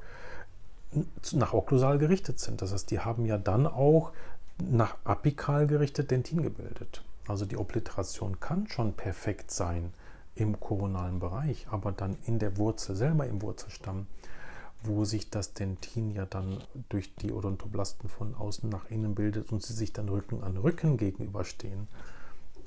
nach 1.32 1.52
okklusal 1.52 1.98
gerichtet 1.98 2.38
sind. 2.40 2.62
Das 2.62 2.72
heißt, 2.72 2.90
die 2.90 3.00
haben 3.00 3.26
ja 3.26 3.36
dann 3.36 3.66
auch 3.66 4.12
nach 4.58 4.96
apikal 5.04 5.66
gerichtet 5.66 6.10
Dentin 6.10 6.42
gebildet. 6.42 7.04
Also 7.28 7.44
die 7.44 7.56
Obliteration 7.56 8.40
kann 8.40 8.66
schon 8.68 8.94
perfekt 8.94 9.50
sein 9.50 9.92
im 10.34 10.58
koronalen 10.60 11.20
Bereich, 11.20 11.66
aber 11.70 11.92
dann 11.92 12.16
in 12.26 12.38
der 12.38 12.56
Wurzel 12.56 12.96
selber, 12.96 13.26
im 13.26 13.42
Wurzelstamm, 13.42 14.06
wo 14.82 15.04
sich 15.04 15.30
das 15.30 15.54
Dentin 15.54 16.10
ja 16.10 16.26
dann 16.26 16.62
durch 16.88 17.14
die 17.14 17.32
Odontoblasten 17.32 18.08
von 18.08 18.34
außen 18.34 18.68
nach 18.68 18.90
innen 18.90 19.14
bildet 19.14 19.50
und 19.52 19.62
sie 19.62 19.72
sich 19.72 19.92
dann 19.92 20.08
Rücken 20.08 20.42
an 20.42 20.56
Rücken 20.56 20.96
gegenüberstehen 20.96 21.88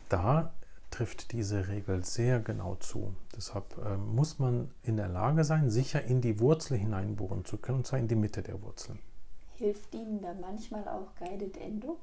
da 0.09 0.53
trifft 0.89 1.33
diese 1.33 1.67
Regel 1.67 2.03
sehr 2.03 2.39
genau 2.39 2.75
zu. 2.75 3.13
Deshalb 3.35 3.77
äh, 3.77 3.97
muss 3.97 4.39
man 4.39 4.71
in 4.83 4.97
der 4.97 5.09
Lage 5.09 5.43
sein, 5.43 5.69
sicher 5.69 6.03
in 6.03 6.21
die 6.21 6.39
Wurzel 6.39 6.77
hineinbohren 6.77 7.45
zu 7.45 7.57
können, 7.57 7.79
und 7.79 7.87
zwar 7.87 7.99
in 7.99 8.07
die 8.07 8.15
Mitte 8.15 8.41
der 8.41 8.61
Wurzel. 8.61 8.97
Hilft 9.55 9.93
Ihnen 9.93 10.21
da 10.21 10.33
manchmal 10.39 10.87
auch 10.87 11.13
Guided 11.19 11.57
Endo? 11.57 11.97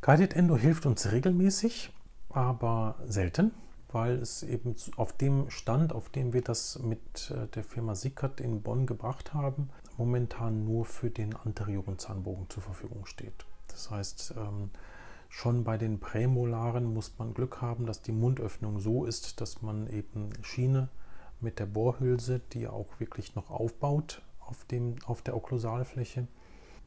Guided 0.00 0.34
Endo 0.34 0.56
hilft 0.56 0.86
uns 0.86 1.12
regelmäßig, 1.12 1.92
aber 2.30 2.96
selten, 3.06 3.52
weil 3.92 4.16
es 4.16 4.42
eben 4.42 4.74
auf 4.96 5.12
dem 5.12 5.50
Stand, 5.50 5.92
auf 5.92 6.10
dem 6.10 6.32
wir 6.32 6.42
das 6.42 6.78
mit 6.78 7.30
äh, 7.30 7.46
der 7.48 7.64
Firma 7.64 7.94
Sickert 7.94 8.40
in 8.40 8.62
Bonn 8.62 8.86
gebracht 8.86 9.34
haben, 9.34 9.70
momentan 9.96 10.64
nur 10.64 10.84
für 10.84 11.10
den 11.10 11.34
anterioren 11.36 11.98
Zahnbogen 11.98 12.48
zur 12.48 12.62
Verfügung 12.62 13.06
steht. 13.06 13.46
Das 13.68 13.90
heißt, 13.90 14.34
ähm, 14.36 14.70
Schon 15.34 15.64
bei 15.64 15.78
den 15.78 15.98
Prämolaren 15.98 16.92
muss 16.92 17.18
man 17.18 17.32
Glück 17.32 17.62
haben, 17.62 17.86
dass 17.86 18.02
die 18.02 18.12
Mundöffnung 18.12 18.80
so 18.80 19.06
ist, 19.06 19.40
dass 19.40 19.62
man 19.62 19.86
eben 19.86 20.28
Schiene 20.42 20.90
mit 21.40 21.58
der 21.58 21.64
Bohrhülse, 21.64 22.42
die 22.52 22.68
auch 22.68 23.00
wirklich 23.00 23.34
noch 23.34 23.50
aufbaut 23.50 24.20
auf, 24.40 24.66
dem, 24.66 24.96
auf 25.06 25.22
der 25.22 25.34
Okklusalfläche, 25.34 26.28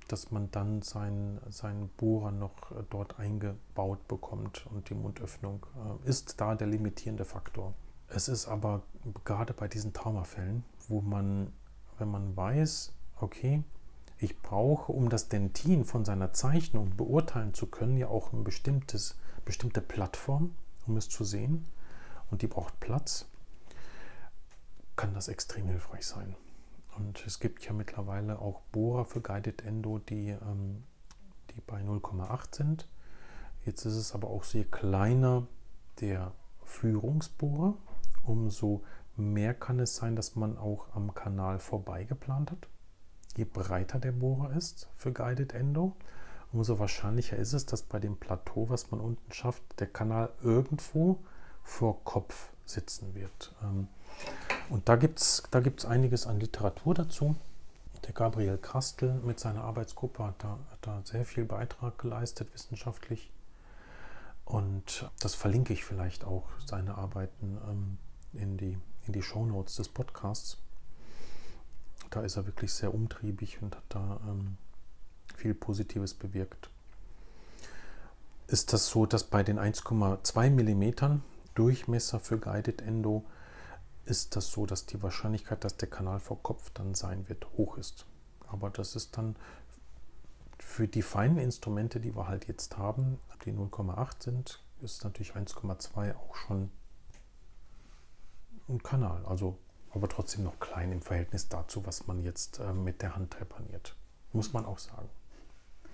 dass 0.07 0.31
man 0.31 0.51
dann 0.51 0.81
seinen, 0.81 1.39
seinen 1.49 1.89
Bohrer 1.89 2.31
noch 2.31 2.71
dort 2.89 3.19
eingebaut 3.19 4.07
bekommt 4.07 4.67
und 4.71 4.89
die 4.89 4.95
Mundöffnung 4.95 5.65
äh, 5.75 6.09
ist 6.09 6.39
da 6.39 6.55
der 6.55 6.67
limitierende 6.67 7.25
Faktor. 7.25 7.73
Es 8.07 8.27
ist 8.27 8.47
aber 8.47 8.83
gerade 9.23 9.53
bei 9.53 9.67
diesen 9.67 9.93
Traumafällen, 9.93 10.63
wo 10.87 11.01
man, 11.01 11.51
wenn 11.97 12.09
man 12.09 12.35
weiß, 12.37 12.93
okay, 13.19 13.63
ich 14.17 14.41
brauche, 14.41 14.91
um 14.91 15.09
das 15.09 15.27
Dentin 15.27 15.83
von 15.83 16.05
seiner 16.05 16.31
Zeichnung 16.33 16.95
beurteilen 16.95 17.53
zu 17.53 17.67
können, 17.67 17.97
ja 17.97 18.07
auch 18.07 18.31
eine 18.31 18.43
bestimmte 18.43 19.81
Plattform, 19.81 20.55
um 20.87 20.97
es 20.97 21.09
zu 21.09 21.23
sehen. 21.23 21.65
Und 22.31 22.41
die 22.41 22.47
braucht 22.47 22.79
Platz. 22.79 23.25
Kann 24.95 25.13
das 25.13 25.27
extrem 25.27 25.67
hilfreich 25.67 26.07
sein. 26.07 26.35
Und 26.97 27.25
es 27.25 27.39
gibt 27.39 27.65
ja 27.65 27.73
mittlerweile 27.73 28.39
auch 28.39 28.61
Bohrer 28.71 29.05
für 29.05 29.21
Guided 29.21 29.63
Endo, 29.63 29.99
die, 29.99 30.29
ähm, 30.29 30.83
die 31.51 31.61
bei 31.61 31.81
0,8 31.81 32.55
sind. 32.55 32.87
Jetzt 33.65 33.85
ist 33.85 33.95
es 33.95 34.13
aber 34.13 34.29
auch 34.29 34.43
je 34.45 34.63
kleiner 34.63 35.47
der 35.99 36.31
Führungsbohrer, 36.63 37.75
umso 38.23 38.83
mehr 39.17 39.53
kann 39.53 39.79
es 39.79 39.95
sein, 39.95 40.15
dass 40.15 40.35
man 40.35 40.57
auch 40.57 40.93
am 40.93 41.13
Kanal 41.13 41.59
vorbei 41.59 42.03
geplant 42.03 42.51
hat 42.51 42.67
je 43.37 43.45
breiter 43.45 43.99
der 43.99 44.11
Bohrer 44.11 44.55
ist 44.55 44.89
für 44.95 45.11
Guided 45.11 45.53
Endo, 45.53 45.95
umso 46.51 46.79
wahrscheinlicher 46.79 47.37
ist 47.37 47.53
es, 47.53 47.65
dass 47.65 47.83
bei 47.83 47.99
dem 47.99 48.17
Plateau, 48.17 48.69
was 48.69 48.91
man 48.91 48.99
unten 48.99 49.31
schafft, 49.31 49.63
der 49.79 49.87
Kanal 49.87 50.29
irgendwo 50.41 51.19
vor 51.63 52.03
Kopf 52.03 52.51
sitzen 52.65 53.13
wird. 53.13 53.53
Ähm, 53.61 53.87
und 54.69 54.89
da 54.89 54.95
gibt 54.95 55.19
es 55.19 55.43
da 55.51 55.59
gibt's 55.59 55.85
einiges 55.85 56.27
an 56.27 56.39
Literatur 56.39 56.93
dazu. 56.93 57.35
Der 58.05 58.13
Gabriel 58.13 58.57
Krastel 58.57 59.13
mit 59.23 59.39
seiner 59.39 59.63
Arbeitsgruppe 59.63 60.23
hat 60.23 60.35
da, 60.39 60.59
hat 60.71 60.79
da 60.81 61.01
sehr 61.03 61.25
viel 61.25 61.45
Beitrag 61.45 61.97
geleistet 61.97 62.53
wissenschaftlich. 62.53 63.31
Und 64.43 65.09
das 65.19 65.33
verlinke 65.33 65.73
ich 65.73 65.83
vielleicht 65.83 66.23
auch, 66.23 66.43
seine 66.65 66.95
Arbeiten 66.95 67.57
ähm, 67.67 67.97
in 68.33 68.57
die, 68.57 68.77
in 69.07 69.13
die 69.13 69.23
Shownotes 69.23 69.75
des 69.77 69.89
Podcasts 69.89 70.57
da 72.15 72.21
ist 72.21 72.37
er 72.37 72.45
wirklich 72.45 72.73
sehr 72.73 72.93
umtriebig 72.93 73.61
und 73.61 73.75
hat 73.75 73.83
da 73.89 74.19
ähm, 74.27 74.57
viel 75.35 75.53
Positives 75.53 76.13
bewirkt. 76.13 76.69
Ist 78.47 78.73
das 78.73 78.87
so, 78.87 79.05
dass 79.05 79.25
bei 79.25 79.43
den 79.43 79.59
1,2 79.59 80.49
mm 80.49 81.21
Durchmesser 81.55 82.19
für 82.19 82.37
Guided 82.37 82.81
Endo 82.81 83.25
ist 84.05 84.35
das 84.35 84.47
so, 84.47 84.65
dass 84.65 84.85
die 84.85 85.01
Wahrscheinlichkeit, 85.01 85.63
dass 85.63 85.77
der 85.77 85.89
Kanal 85.89 86.19
vor 86.19 86.41
Kopf 86.41 86.69
dann 86.71 86.93
sein 86.93 87.27
wird, 87.29 87.45
hoch 87.57 87.77
ist. 87.77 88.05
Aber 88.47 88.69
das 88.69 88.95
ist 88.95 89.17
dann 89.17 89.35
für 90.59 90.87
die 90.87 91.01
feinen 91.01 91.37
Instrumente, 91.37 91.99
die 91.99 92.15
wir 92.15 92.27
halt 92.27 92.47
jetzt 92.47 92.77
haben, 92.77 93.19
die 93.45 93.51
0,8 93.51 94.23
sind, 94.23 94.63
ist 94.81 95.03
natürlich 95.03 95.35
1,2 95.35 96.15
auch 96.15 96.35
schon 96.35 96.71
ein 98.67 98.81
Kanal. 98.81 99.25
Also 99.25 99.57
aber 99.95 100.09
trotzdem 100.09 100.43
noch 100.43 100.59
klein 100.59 100.91
im 100.91 101.01
Verhältnis 101.01 101.47
dazu, 101.47 101.85
was 101.85 102.05
man 102.05 102.21
jetzt 102.21 102.59
äh, 102.59 102.73
mit 102.73 103.01
der 103.01 103.15
Hand 103.15 103.31
trepaniert. 103.31 103.95
Muss 104.33 104.51
man 104.51 104.65
auch 104.65 104.77
sagen. 104.77 105.09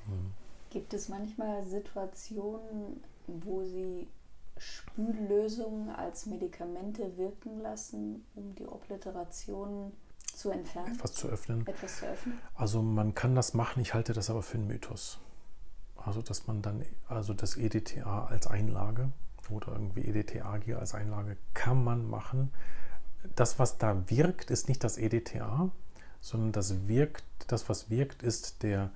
Mhm. 0.07 0.31
Gibt 0.71 0.93
es 0.93 1.07
manchmal 1.07 1.63
Situationen, 1.63 3.03
wo 3.27 3.63
Sie 3.63 4.07
Spüllösungen 4.61 5.89
als 5.89 6.25
Medikamente 6.25 7.17
wirken 7.17 7.61
lassen, 7.61 8.25
um 8.35 8.55
die 8.55 8.67
Obliteration 8.67 9.91
zu 10.35 10.51
entfernen? 10.51 10.95
Etwas 10.95 11.13
zu 11.13 11.27
öffnen. 11.27 11.65
Etwas 11.67 11.99
zu 11.99 12.05
öffnen? 12.05 12.39
Also 12.55 12.81
man 12.81 13.15
kann 13.15 13.35
das 13.35 13.53
machen, 13.53 13.81
ich 13.81 13.93
halte 13.93 14.13
das 14.13 14.29
aber 14.29 14.41
für 14.41 14.57
einen 14.57 14.67
Mythos. 14.67 15.19
Also 15.95 16.21
dass 16.21 16.47
man 16.47 16.61
dann, 16.61 16.83
also 17.07 17.33
das 17.33 17.57
EDTA 17.57 18.25
als 18.25 18.47
Einlage 18.47 19.11
oder 19.49 19.73
irgendwie 19.73 20.01
EDTA 20.01 20.59
als 20.77 20.95
Einlage 20.95 21.37
kann 21.53 21.83
man 21.83 22.09
machen 22.09 22.51
das, 23.35 23.59
was 23.59 23.77
da 23.77 24.09
wirkt, 24.09 24.51
ist 24.51 24.67
nicht 24.67 24.83
das 24.83 24.97
EDTA, 24.97 25.69
sondern 26.19 26.51
das 26.51 26.87
wirkt, 26.87 27.23
das, 27.47 27.69
was 27.69 27.89
wirkt, 27.89 28.23
ist 28.23 28.63
der 28.63 28.91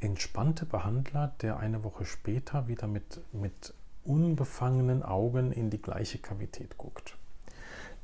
entspannte 0.00 0.66
Behandler, 0.66 1.34
der 1.40 1.58
eine 1.58 1.84
Woche 1.84 2.04
später 2.04 2.68
wieder 2.68 2.86
mit, 2.86 3.20
mit 3.32 3.74
unbefangenen 4.04 5.02
Augen 5.02 5.52
in 5.52 5.70
die 5.70 5.80
gleiche 5.80 6.18
Kavität 6.18 6.76
guckt. 6.78 7.16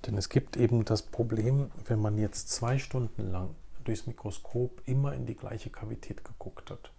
Denn 0.07 0.17
es 0.17 0.29
gibt 0.29 0.57
eben 0.57 0.85
das 0.85 1.03
Problem, 1.03 1.71
wenn 1.87 2.01
man 2.01 2.19
jetzt 2.19 2.51
zwei 2.51 2.79
Stunden 2.79 3.31
lang 3.31 3.55
durchs 3.85 4.07
Mikroskop 4.07 4.83
immer 4.87 5.15
in 5.15 5.27
die 5.27 5.37
gleiche 5.37 5.71
Kavität 5.71 6.25
geguckt 6.25 6.71
hat, 6.71 6.93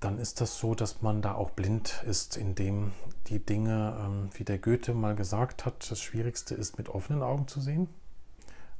dann 0.00 0.18
ist 0.18 0.40
das 0.40 0.58
so, 0.58 0.74
dass 0.74 1.02
man 1.02 1.22
da 1.22 1.34
auch 1.34 1.50
blind 1.50 2.02
ist, 2.06 2.36
indem 2.36 2.92
die 3.28 3.38
Dinge, 3.38 3.96
ähm, 4.00 4.30
wie 4.34 4.44
der 4.44 4.58
Goethe 4.58 4.94
mal 4.94 5.14
gesagt 5.14 5.64
hat, 5.64 5.90
das 5.90 6.00
Schwierigste 6.00 6.54
ist 6.54 6.78
mit 6.78 6.88
offenen 6.88 7.22
Augen 7.22 7.48
zu 7.48 7.60
sehen. 7.60 7.88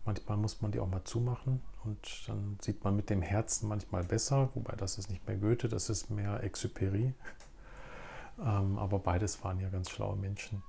Manchmal 0.04 0.36
muss 0.36 0.60
man 0.60 0.70
die 0.70 0.78
auch 0.78 0.88
mal 0.88 1.04
zumachen 1.04 1.62
und 1.84 2.28
dann 2.28 2.58
sieht 2.60 2.84
man 2.84 2.94
mit 2.94 3.10
dem 3.10 3.22
Herzen 3.22 3.68
manchmal 3.68 4.04
besser, 4.04 4.50
wobei 4.54 4.76
das 4.76 4.98
ist 4.98 5.10
nicht 5.10 5.26
mehr 5.26 5.36
Goethe, 5.36 5.68
das 5.68 5.90
ist 5.90 6.10
mehr 6.10 6.44
Exupéry. 6.44 7.12
Ähm, 8.38 8.78
aber 8.78 8.98
beides 8.98 9.42
waren 9.44 9.60
ja 9.60 9.68
ganz 9.68 9.90
schlaue 9.90 10.16
Menschen. 10.16 10.62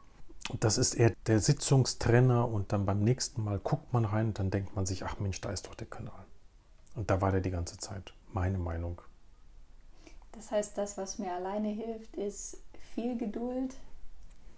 Das 0.59 0.77
ist 0.77 0.93
eher 0.93 1.13
der 1.25 1.39
Sitzungstrenner 1.39 2.47
und 2.47 2.71
dann 2.71 2.85
beim 2.85 2.99
nächsten 2.99 3.43
Mal 3.43 3.59
guckt 3.59 3.91
man 3.91 4.05
rein 4.05 4.27
und 4.27 4.39
dann 4.39 4.49
denkt 4.49 4.75
man 4.75 4.85
sich, 4.85 5.03
ach 5.03 5.19
Mensch, 5.19 5.41
da 5.41 5.51
ist 5.51 5.67
doch 5.67 5.75
der 5.75 5.87
Kanal. 5.87 6.25
Und 6.95 7.11
da 7.11 7.21
war 7.21 7.31
der 7.31 7.41
die 7.41 7.51
ganze 7.51 7.77
Zeit. 7.77 8.13
Meine 8.31 8.57
Meinung. 8.57 9.01
Das 10.31 10.51
heißt, 10.51 10.77
das, 10.77 10.97
was 10.97 11.19
mir 11.19 11.33
alleine 11.33 11.69
hilft, 11.69 12.15
ist 12.15 12.61
viel 12.93 13.17
Geduld, 13.17 13.75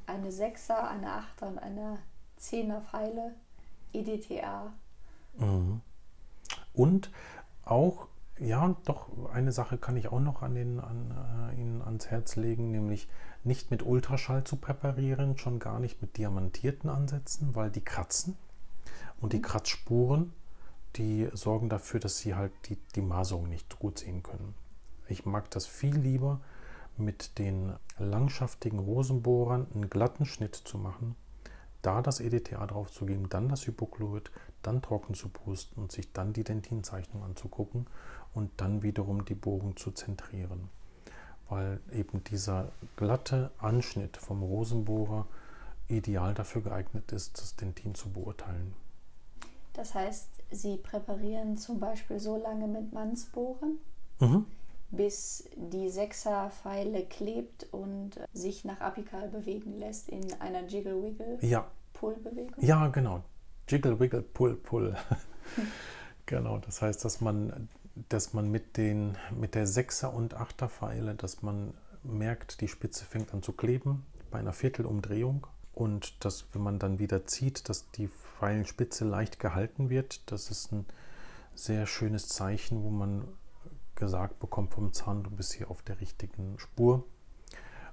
eine 0.06 0.32
Sechser, 0.32 0.89
eine 0.89 1.12
Achter 1.12 1.48
und 1.48 1.60
eine 1.60 2.00
Zehner 2.38 2.82
Pfeile 2.82 3.34
EDTA. 3.93 4.74
Mhm. 5.38 5.82
Und 6.74 7.12
auch, 7.65 8.08
ja, 8.39 8.75
doch, 8.86 9.10
eine 9.34 9.52
Sache 9.52 9.78
kann 9.78 9.97
ich 9.97 10.08
auch 10.10 10.19
noch 10.19 10.41
an 10.41 10.56
den, 10.56 10.80
an, 10.80 11.52
äh, 11.52 11.60
Ihnen 11.60 11.82
ans 11.82 12.08
Herz 12.08 12.36
legen, 12.36 12.71
nämlich 12.71 13.08
nicht 13.43 13.71
mit 13.71 13.84
Ultraschall 13.84 14.43
zu 14.43 14.56
präparieren, 14.56 15.38
schon 15.38 15.60
gar 15.60 15.80
nicht 15.80 16.02
mit 16.02 16.17
diamantierten 16.17 16.89
Ansätzen, 16.89 17.56
weil 17.56 17.69
die 17.69 17.84
kratzen. 17.84 18.38
Und 19.19 19.34
die 19.34 19.38
mhm. 19.38 19.43
Kratzspuren, 19.43 20.34
die 20.95 21.30
sorgen 21.34 21.69
dafür, 21.69 21.99
dass 21.99 22.19
Sie 22.19 22.36
halt 22.36 22.52
die, 22.65 22.78
die 22.95 23.02
Maserung 23.02 23.49
nicht 23.49 23.78
gut 23.80 23.99
sehen 23.99 24.23
können. 24.23 24.56
Ich 25.08 25.25
mag 25.25 25.49
das 25.52 25.65
viel 25.65 25.95
lieber, 25.97 26.39
mit 26.97 27.38
den 27.39 27.73
langschaftigen 27.97 28.80
Rosenbohrern 28.80 29.67
einen 29.73 29.89
glatten 29.89 30.25
Schnitt 30.25 30.56
zu 30.56 30.78
machen 30.78 31.15
da 31.82 32.02
das 32.02 32.19
EDTA 32.19 32.65
draufzugeben, 32.67 33.30
dann 33.30 33.49
das 33.49 33.65
Hypochlorid, 33.65 34.32
dann 34.62 34.82
trocken 34.82 35.13
zu 35.13 35.30
pusten 35.30 35.82
und 35.82 35.91
sich 35.91 36.12
dann 36.12 36.34
die 36.34 36.43
Dentinzeichnung 36.43 37.23
anzugucken 37.23 37.88
und 38.34 38.52
dann 38.58 38.84
wiederum 38.84 39.26
die 39.26 39.36
Bogen 39.36 39.76
zu 39.76 39.92
zentrieren. 39.92 40.70
Weil 41.50 41.80
eben 41.92 42.24
dieser 42.26 42.72
glatte 42.96 43.52
Anschnitt 43.58 44.18
vom 44.18 44.44
Rosenbohrer 44.44 45.26
ideal 45.88 46.34
dafür 46.34 46.62
geeignet 46.62 47.12
ist, 47.12 47.42
das 47.42 47.56
Dentin 47.56 47.96
zu 47.96 48.10
beurteilen. 48.10 48.74
Das 49.74 49.96
heißt, 49.96 50.30
Sie 50.52 50.78
präparieren 50.78 51.58
zum 51.58 51.80
Beispiel 51.80 52.20
so 52.20 52.38
lange 52.38 52.68
mit 52.68 52.92
Mannsbohren, 52.92 53.78
mhm. 54.20 54.46
bis 54.89 55.48
die 55.56 55.89
Sechserpfeile 55.89 57.06
klebt 57.06 57.68
und 57.72 58.20
sich 58.34 58.65
nach 58.65 58.82
apikal 58.82 59.30
bewegen 59.30 59.78
lässt 59.78 60.10
in 60.10 60.34
einer 60.42 60.65
Jiggle-Wiggle. 60.65 61.38
Ja? 61.42 61.70
Ja, 62.58 62.88
genau. 62.88 63.24
Jiggle, 63.68 64.00
Wiggle, 64.00 64.22
Pull, 64.22 64.56
Pull. 64.56 64.96
genau, 66.26 66.58
das 66.58 66.82
heißt, 66.82 67.06
dass 67.06 67.22
man, 67.22 67.70
dass 68.07 68.33
man 68.33 68.49
mit, 68.49 68.77
den, 68.77 69.17
mit 69.31 69.55
der 69.55 69.67
Sechser- 69.67 70.13
und 70.13 70.33
Achterpfeile, 70.33 71.15
dass 71.15 71.41
man 71.41 71.73
merkt, 72.03 72.62
die 72.62 72.67
Spitze 72.67 73.03
fängt 73.03 73.33
an 73.33 73.43
zu 73.43 73.51
kleben 73.51 74.05
bei 74.31 74.39
einer 74.39 74.53
Viertelumdrehung 74.53 75.47
und 75.73 76.23
dass, 76.23 76.45
wenn 76.53 76.62
man 76.62 76.79
dann 76.79 76.99
wieder 76.99 77.25
zieht, 77.25 77.67
dass 77.67 77.91
die 77.91 78.07
Pfeilenspitze 78.07 79.05
leicht 79.05 79.39
gehalten 79.39 79.89
wird. 79.89 80.31
Das 80.31 80.49
ist 80.51 80.71
ein 80.71 80.85
sehr 81.55 81.85
schönes 81.85 82.27
Zeichen, 82.27 82.83
wo 82.83 82.89
man 82.89 83.27
gesagt 83.95 84.39
bekommt 84.39 84.73
vom 84.73 84.93
Zahn, 84.93 85.23
du 85.23 85.29
bist 85.29 85.53
hier 85.53 85.69
auf 85.69 85.81
der 85.81 85.99
richtigen 85.99 86.57
Spur. 86.57 87.03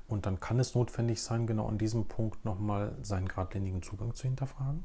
Und 0.08 0.26
dann 0.26 0.38
kann 0.38 0.60
es 0.60 0.76
notwendig 0.76 1.20
sein, 1.20 1.48
genau 1.48 1.66
an 1.66 1.78
diesem 1.78 2.06
Punkt 2.06 2.44
nochmal 2.44 2.96
seinen 3.02 3.26
geradlinigen 3.26 3.82
Zugang 3.82 4.14
zu 4.14 4.22
hinterfragen. 4.24 4.84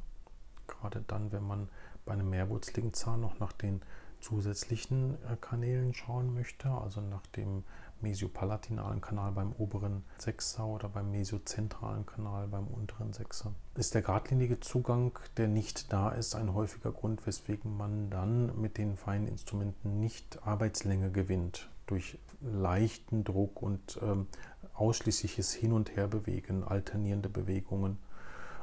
Gerade 0.65 1.03
dann, 1.05 1.31
wenn 1.31 1.45
man 1.45 1.69
bei 2.05 2.13
einem 2.13 2.31
mehrwurzeligen 2.31 2.93
Zahn 2.93 3.21
noch 3.21 3.37
nach 3.39 3.51
den 3.51 3.81
zusätzlichen 4.21 5.15
äh, 5.25 5.35
Kanälen 5.39 5.93
schauen 5.93 6.33
möchte, 6.33 6.69
also 6.69 7.01
nach 7.01 7.25
dem 7.27 7.63
mesiopalatinalen 8.01 9.01
Kanal 9.01 9.31
beim 9.31 9.53
oberen 9.53 10.03
Sechser 10.17 10.65
oder 10.65 10.89
beim 10.89 11.11
mesiozentralen 11.11 12.05
Kanal 12.05 12.47
beim 12.47 12.67
unteren 12.67 13.13
Sechser. 13.13 13.53
Ist 13.75 13.93
der 13.93 14.01
geradlinige 14.01 14.59
Zugang, 14.59 15.17
der 15.37 15.47
nicht 15.47 15.93
da 15.93 16.09
ist, 16.09 16.35
ein 16.35 16.53
häufiger 16.53 16.91
Grund, 16.91 17.25
weswegen 17.27 17.75
man 17.77 18.09
dann 18.09 18.59
mit 18.59 18.77
den 18.77 18.97
feinen 18.97 19.27
Instrumenten 19.27 19.99
nicht 19.99 20.39
Arbeitslänge 20.45 21.11
gewinnt 21.11 21.69
durch 21.87 22.17
leichten 22.41 23.23
Druck 23.23 23.61
und 23.61 23.99
ähm, 24.01 24.27
ausschließliches 24.73 25.53
Hin- 25.53 25.73
und 25.73 25.95
Herbewegen, 25.95 26.63
alternierende 26.63 27.29
Bewegungen. 27.29 27.97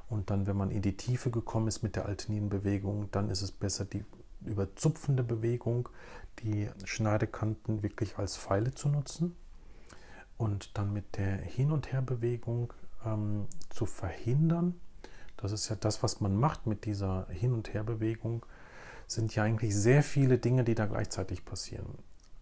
Und 0.08 0.30
dann, 0.30 0.46
wenn 0.46 0.56
man 0.56 0.70
in 0.70 0.82
die 0.82 0.96
Tiefe 0.96 1.30
gekommen 1.30 1.68
ist 1.68 1.82
mit 1.82 1.94
der 1.94 2.06
Alteninbewegung, 2.06 3.10
dann 3.10 3.28
ist 3.28 3.42
es 3.42 3.52
besser, 3.52 3.84
die 3.84 4.04
überzupfende 4.48 5.22
Bewegung, 5.22 5.88
die 6.40 6.68
Schneidekanten 6.84 7.82
wirklich 7.82 8.18
als 8.18 8.36
Pfeile 8.36 8.74
zu 8.74 8.88
nutzen 8.88 9.36
und 10.36 10.76
dann 10.78 10.92
mit 10.92 11.16
der 11.16 11.36
Hin- 11.36 11.72
und 11.72 11.92
Herbewegung 11.92 12.72
ähm, 13.04 13.46
zu 13.70 13.86
verhindern. 13.86 14.80
Das 15.36 15.52
ist 15.52 15.68
ja 15.68 15.76
das, 15.76 16.02
was 16.02 16.20
man 16.20 16.36
macht 16.36 16.66
mit 16.66 16.84
dieser 16.84 17.26
Hin- 17.28 17.52
und 17.52 17.72
Herbewegung, 17.72 18.44
sind 19.06 19.34
ja 19.34 19.42
eigentlich 19.42 19.74
sehr 19.74 20.02
viele 20.02 20.38
Dinge, 20.38 20.64
die 20.64 20.74
da 20.74 20.86
gleichzeitig 20.86 21.44
passieren. 21.44 21.98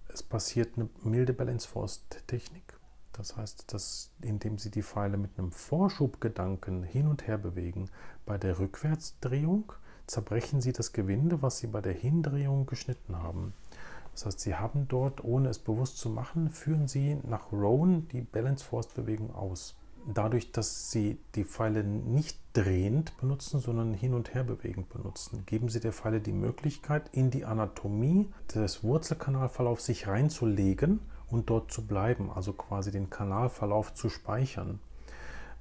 Es 0.08 0.22
passiert 0.22 0.76
eine 0.76 0.88
milde 1.02 1.32
Balance 1.32 1.68
Force 1.68 2.04
Technik. 2.26 2.76
Das 3.12 3.36
heißt, 3.36 3.72
dass 3.72 4.10
indem 4.20 4.58
Sie 4.58 4.70
die 4.70 4.82
Pfeile 4.82 5.16
mit 5.16 5.38
einem 5.38 5.52
Vorschubgedanken 5.52 6.82
hin 6.82 7.06
und 7.06 7.26
her 7.26 7.38
bewegen, 7.38 7.88
bei 8.26 8.36
der 8.36 8.58
Rückwärtsdrehung 8.58 9.72
zerbrechen 10.06 10.60
Sie 10.60 10.72
das 10.72 10.92
Gewinde, 10.92 11.42
was 11.42 11.58
Sie 11.58 11.66
bei 11.66 11.80
der 11.80 11.92
Hindrehung 11.92 12.66
geschnitten 12.66 13.16
haben. 13.16 13.52
Das 14.12 14.26
heißt, 14.26 14.40
Sie 14.40 14.54
haben 14.54 14.86
dort, 14.88 15.24
ohne 15.24 15.50
es 15.50 15.58
bewusst 15.58 15.98
zu 15.98 16.08
machen, 16.08 16.50
führen 16.50 16.88
Sie 16.88 17.18
nach 17.28 17.52
Rowan 17.52 18.08
die 18.08 18.22
Balance 18.22 18.64
Force 18.64 18.88
Bewegung 18.88 19.34
aus 19.34 19.74
dadurch, 20.06 20.52
dass 20.52 20.90
Sie 20.90 21.18
die 21.34 21.44
Pfeile 21.44 21.84
nicht 21.84 22.38
drehend 22.52 23.16
benutzen, 23.18 23.60
sondern 23.60 23.92
hin 23.92 24.14
und 24.14 24.34
her 24.34 24.44
bewegend 24.44 24.88
benutzen, 24.88 25.44
geben 25.46 25.68
Sie 25.68 25.80
der 25.80 25.92
Pfeile 25.92 26.20
die 26.20 26.32
Möglichkeit, 26.32 27.10
in 27.12 27.30
die 27.30 27.44
Anatomie 27.44 28.28
des 28.54 28.84
Wurzelkanalverlaufs 28.84 29.86
sich 29.86 30.06
reinzulegen 30.06 31.00
und 31.28 31.50
dort 31.50 31.72
zu 31.72 31.86
bleiben, 31.86 32.30
also 32.30 32.52
quasi 32.52 32.90
den 32.92 33.10
Kanalverlauf 33.10 33.94
zu 33.94 34.08
speichern. 34.08 34.78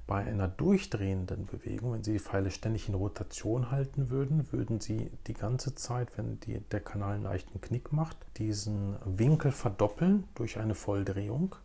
Bei 0.06 0.24
einer 0.24 0.46
durchdrehenden 0.46 1.46
Bewegung, 1.46 1.92
wenn 1.92 2.04
Sie 2.04 2.12
die 2.12 2.20
Pfeile 2.20 2.52
ständig 2.52 2.88
in 2.88 2.94
Rotation 2.94 3.72
halten 3.72 4.08
würden, 4.08 4.52
würden 4.52 4.80
Sie 4.80 5.10
die 5.26 5.34
ganze 5.34 5.74
Zeit, 5.74 6.16
wenn 6.16 6.38
die, 6.40 6.60
der 6.60 6.80
Kanal 6.80 7.14
einen 7.14 7.24
leichten 7.24 7.60
Knick 7.60 7.92
macht, 7.92 8.16
diesen 8.36 8.96
Winkel 9.04 9.50
verdoppeln 9.50 10.24
durch 10.36 10.58
eine 10.58 10.76
Volldrehung 10.76 11.56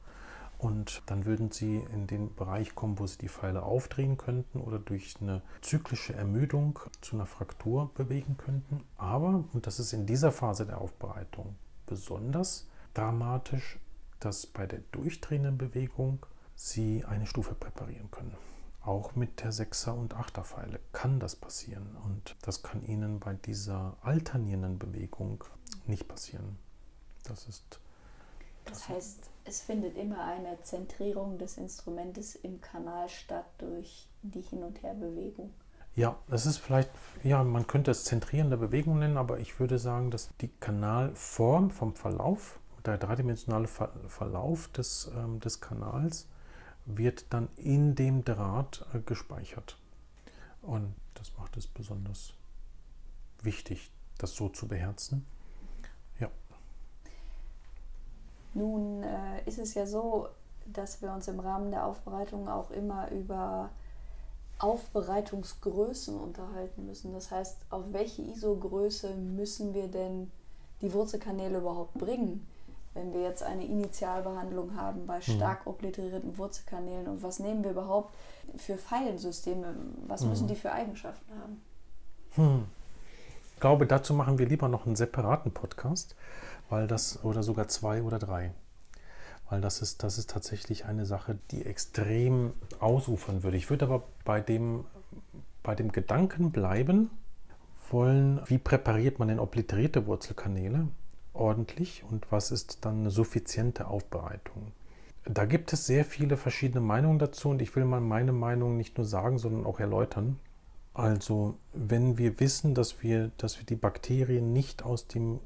und 0.62 1.02
dann 1.08 1.26
würden 1.26 1.52
Sie 1.52 1.84
in 1.94 2.08
den 2.08 2.36
Bereich 2.36 2.76
kommen, 2.76 2.98
wo 3.00 3.08
Sie 3.08 3.18
die 3.18 3.30
Pfeile 3.30 3.64
aufdrehen 3.64 4.18
könnten 4.18 4.60
oder 4.60 4.80
durch 4.80 5.16
eine 5.20 5.42
zyklische 5.62 6.14
Ermüdung 6.14 6.80
zu 7.02 7.16
einer 7.16 7.26
Fraktur 7.26 7.92
bewegen 7.96 8.38
könnten. 8.38 8.84
Aber, 8.98 9.44
und 9.54 9.68
das 9.68 9.80
ist 9.80 9.94
in 9.94 10.06
dieser 10.06 10.32
Phase 10.32 10.66
der 10.66 10.80
Aufbereitung 10.80 11.56
besonders 11.86 12.68
dramatisch, 12.94 13.80
dass 14.20 14.46
bei 14.46 14.68
der 14.68 14.80
durchdrehenden 14.92 15.58
Bewegung 15.58 16.26
Sie 16.56 17.06
eine 17.06 17.26
Stufe 17.26 17.56
präparieren 17.56 18.12
können. 18.12 18.36
Auch 18.84 19.16
mit 19.16 19.42
der 19.42 19.54
6er 19.54 19.92
und 19.92 20.16
8er 20.16 20.44
Pfeile 20.44 20.80
kann 20.92 21.20
das 21.20 21.36
passieren. 21.36 21.96
Und 22.04 22.36
das 22.42 22.64
kann 22.64 22.84
Ihnen 22.84 23.20
bei 23.20 23.36
dieser 23.36 23.96
alternierenden 24.02 24.80
Bewegung 24.80 25.44
nicht 25.86 26.08
passieren. 26.08 26.58
Das 27.26 27.48
ist. 27.48 27.80
Das 28.66 28.90
heißt, 28.90 29.30
es 29.46 29.62
findet 29.62 29.98
immer 29.98 30.24
eine 30.24 30.62
Zentrierung 30.64 31.38
des 31.38 31.58
Instrumentes 31.58 32.36
im 32.36 32.62
Kanal 32.62 33.10
statt 33.10 33.46
durch 33.58 34.08
die 34.22 34.42
Hin- 34.42 34.64
und 34.64 34.82
Herbewegung. 34.82 35.52
Ja, 35.96 36.16
das 36.30 36.46
ist 36.46 36.58
vielleicht, 36.58 36.90
ja, 37.22 37.44
man 37.44 37.68
könnte 37.68 37.92
es 37.92 38.06
zentrierende 38.06 38.58
Bewegung 38.58 39.00
nennen, 39.00 39.18
aber 39.18 39.40
ich 39.40 39.60
würde 39.60 39.78
sagen, 39.78 40.10
dass 40.10 40.30
die 40.40 40.48
Kanalform 40.48 41.70
vom 41.70 41.96
Verlauf, 41.96 42.60
der 42.86 42.98
dreidimensionale 42.98 43.68
Verlauf 43.68 44.70
des, 44.70 45.12
ähm, 45.16 45.40
des 45.40 45.60
Kanals, 45.60 46.28
wird 46.86 47.26
dann 47.30 47.50
in 47.58 47.96
dem 47.96 48.24
Draht 48.24 48.86
äh, 48.94 49.00
gespeichert. 49.00 49.78
Und 50.62 50.94
das 51.16 51.36
macht 51.38 51.58
es 51.58 51.68
besonders 51.68 52.34
wichtig, 53.42 53.92
das 54.18 54.36
so 54.36 54.50
zu 54.50 54.68
beherzen. 54.68 55.26
Nun 58.54 59.04
äh, 59.04 59.44
ist 59.46 59.60
es 59.60 59.74
ja 59.74 59.86
so, 59.86 60.28
dass 60.66 61.02
wir 61.02 61.14
uns 61.14 61.28
im 61.28 61.40
Rahmen 61.40 61.72
der 61.72 61.86
Aufbereitung 61.86 62.48
auch 62.50 62.72
immer 62.72 63.10
über 63.12 63.70
Aufbereitungsgrößen 64.60 66.20
unterhalten 66.20 66.86
müssen. 66.86 67.14
Das 67.14 67.32
heißt, 67.32 67.58
auf 67.70 67.86
welche 67.92 68.22
ISO-Größe 68.22 69.16
müssen 69.16 69.74
wir 69.74 69.88
denn 69.88 70.32
die 70.82 70.94
Wurzelkanäle 70.94 71.60
überhaupt 71.60 71.94
bringen? 71.96 72.46
Wenn 72.94 73.14
wir 73.14 73.22
jetzt 73.22 73.44
eine 73.44 73.66
Initialbehandlung 73.66 74.76
haben 74.76 75.06
bei 75.06 75.18
mhm. 75.18 75.22
stark 75.22 75.66
obliterierten 75.66 76.38
Wurzelkanälen 76.38 77.08
und 77.08 77.24
was 77.24 77.40
nehmen 77.40 77.64
wir 77.64 77.72
überhaupt 77.72 78.14
für 78.58 78.78
Pfeilensysteme? 78.78 79.76
Was 80.08 80.24
müssen 80.24 80.44
mhm. 80.44 80.50
die 80.50 80.56
für 80.56 80.72
Eigenschaften 80.72 81.32
haben? 81.40 81.62
Hm. 82.36 82.66
Ich 83.54 83.60
glaube, 83.60 83.86
dazu 83.86 84.14
machen 84.14 84.40
wir 84.40 84.48
lieber 84.48 84.68
noch 84.68 84.86
einen 84.86 84.96
separaten 84.96 85.52
Podcast 85.52 86.16
weil 86.72 86.88
das, 86.88 87.24
oder 87.24 87.44
sogar 87.44 87.68
zwei 87.68 88.02
oder 88.02 88.18
drei. 88.18 88.54
Weil 89.50 89.62
das 89.62 89.82
ist, 89.82 90.04
das 90.04 90.18
ist 90.18 90.30
tatsächlich 90.30 90.86
eine 90.86 91.06
Sache, 91.06 91.38
die 91.52 91.66
extrem 91.66 92.54
ausufern 92.80 93.44
würde. 93.44 93.58
Ich 93.58 93.70
würde 93.70 93.86
aber 93.86 94.04
bei 94.24 94.40
dem, 94.40 94.86
bei 95.62 95.76
dem 95.76 95.92
Gedanken 95.92 96.52
bleiben 96.52 97.12
wollen, 97.90 98.40
wie 98.46 98.58
präpariert 98.58 99.20
man 99.20 99.28
denn 99.28 99.40
obliterierte 99.40 100.08
Wurzelkanäle 100.08 100.88
ordentlich 101.34 102.04
und 102.04 102.32
was 102.32 102.52
ist 102.52 102.86
dann 102.86 103.00
eine 103.00 103.12
suffiziente 103.12 103.88
Aufbereitung. 103.88 104.72
Da 105.24 105.46
gibt 105.46 105.72
es 105.72 105.86
sehr 105.86 106.04
viele 106.04 106.36
verschiedene 106.36 106.82
Meinungen 106.82 107.20
dazu 107.20 107.50
und 107.50 107.62
ich 107.62 107.76
will 107.76 107.86
mal 107.86 108.02
meine 108.02 108.32
Meinung 108.32 108.78
nicht 108.78 108.98
nur 108.98 109.06
sagen, 109.06 109.38
sondern 109.38 109.66
auch 109.66 109.80
erläutern. 109.80 110.40
Also, 110.94 111.58
wenn 111.74 112.18
wir 112.18 112.40
wissen, 112.40 112.74
dass 112.74 113.02
wir, 113.02 113.32
dass 113.38 113.60
wir 113.60 113.66
die 113.66 113.76
Bakterien 113.76 114.52
nicht 114.52 114.84
aus 114.84 115.08
dem 115.08 115.40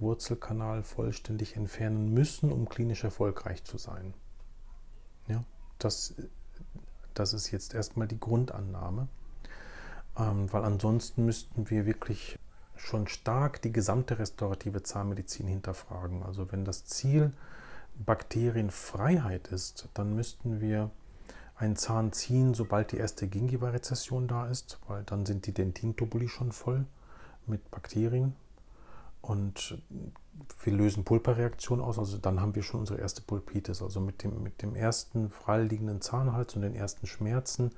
Wurzelkanal 0.00 0.82
vollständig 0.82 1.56
entfernen 1.56 2.12
müssen, 2.12 2.50
um 2.50 2.68
klinisch 2.68 3.04
erfolgreich 3.04 3.62
zu 3.64 3.78
sein. 3.78 4.14
Ja, 5.28 5.44
das, 5.78 6.14
das 7.14 7.34
ist 7.34 7.50
jetzt 7.50 7.74
erstmal 7.74 8.08
die 8.08 8.18
Grundannahme, 8.18 9.08
ähm, 10.18 10.52
weil 10.52 10.64
ansonsten 10.64 11.24
müssten 11.24 11.70
wir 11.70 11.86
wirklich 11.86 12.38
schon 12.80 13.06
stark 13.06 13.62
die 13.62 13.72
gesamte 13.72 14.18
restaurative 14.18 14.82
Zahnmedizin 14.82 15.46
hinterfragen. 15.46 16.22
Also 16.22 16.50
wenn 16.50 16.64
das 16.64 16.84
Ziel 16.84 17.32
Bakterienfreiheit 17.94 19.48
ist, 19.48 19.88
dann 19.94 20.14
müssten 20.14 20.60
wir 20.60 20.90
einen 21.56 21.76
Zahn 21.76 22.12
ziehen, 22.12 22.54
sobald 22.54 22.92
die 22.92 22.96
erste 22.96 23.28
Gingiva-Rezession 23.28 24.26
da 24.26 24.46
ist, 24.46 24.78
weil 24.88 25.02
dann 25.04 25.26
sind 25.26 25.46
die 25.46 25.52
Dentintubuli 25.52 26.28
schon 26.28 26.52
voll 26.52 26.86
mit 27.46 27.70
Bakterien 27.70 28.34
und 29.20 29.78
wir 30.62 30.72
lösen 30.72 31.04
Pulperreaktion 31.04 31.80
aus, 31.80 31.98
also 31.98 32.16
dann 32.16 32.40
haben 32.40 32.54
wir 32.54 32.62
schon 32.62 32.80
unsere 32.80 32.98
erste 32.98 33.20
Pulpitis. 33.20 33.82
Also 33.82 34.00
mit 34.00 34.22
dem, 34.22 34.42
mit 34.42 34.62
dem 34.62 34.74
ersten 34.74 35.28
freiliegenden 35.28 36.00
Zahnhals 36.00 36.56
und 36.56 36.62
den 36.62 36.74
ersten 36.74 37.06
Schmerzen 37.06 37.72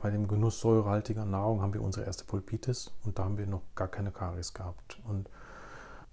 bei 0.00 0.10
dem 0.10 0.28
Genuss 0.28 0.60
säurehaltiger 0.60 1.24
Nahrung 1.24 1.60
haben 1.60 1.74
wir 1.74 1.82
unsere 1.82 2.06
erste 2.06 2.24
Pulpitis 2.24 2.92
und 3.04 3.18
da 3.18 3.24
haben 3.24 3.38
wir 3.38 3.46
noch 3.46 3.62
gar 3.74 3.88
keine 3.88 4.10
Karies 4.10 4.54
gehabt. 4.54 4.98
Und 5.06 5.28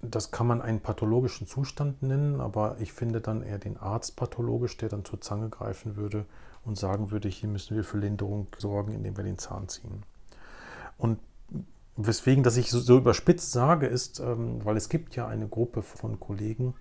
das 0.01 0.31
kann 0.31 0.47
man 0.47 0.61
einen 0.61 0.81
pathologischen 0.81 1.47
Zustand 1.47 2.03
nennen, 2.03 2.41
aber 2.41 2.77
ich 2.79 2.93
finde 2.93 3.21
dann 3.21 3.41
eher 3.41 3.57
den 3.57 3.77
Arzt 3.77 4.15
pathologisch, 4.15 4.77
der 4.77 4.89
dann 4.89 5.05
zur 5.05 5.21
Zange 5.21 5.49
greifen 5.49 5.95
würde 5.95 6.25
und 6.63 6.77
sagen 6.77 7.11
würde, 7.11 7.29
hier 7.29 7.49
müssen 7.49 7.75
wir 7.75 7.83
für 7.83 7.97
Linderung 7.97 8.47
sorgen, 8.57 8.93
indem 8.93 9.17
wir 9.17 9.23
den 9.23 9.37
Zahn 9.37 9.67
ziehen. 9.67 10.03
Und 10.97 11.19
Weswegen 11.97 12.43
das 12.43 12.57
ich 12.57 12.71
so, 12.71 12.79
so 12.79 12.97
überspitzt 12.97 13.53
sage, 13.53 13.87
ist, 13.87 14.19
ähm, 14.19 14.63
weil 14.65 14.75
es 14.75 14.89
gibt 14.89 15.15
ja 15.15 15.27
eine 15.27 15.47
Gruppe 15.47 15.81
von 15.81 16.19
Kollegen, 16.19 16.73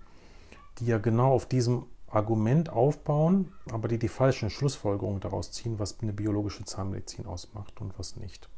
die 0.78 0.86
ja 0.86 0.98
genau 0.98 1.32
auf 1.32 1.46
diesem 1.46 1.84
Argument 2.08 2.70
aufbauen, 2.70 3.52
aber 3.70 3.88
die 3.88 3.98
die 3.98 4.08
falschen 4.08 4.50
Schlussfolgerungen 4.50 5.20
daraus 5.20 5.50
ziehen, 5.50 5.78
was 5.78 6.00
eine 6.00 6.12
biologische 6.12 6.64
Zahnmedizin 6.64 7.26
ausmacht 7.26 7.80
und 7.80 7.98
was 7.98 8.16
nicht. 8.16 8.48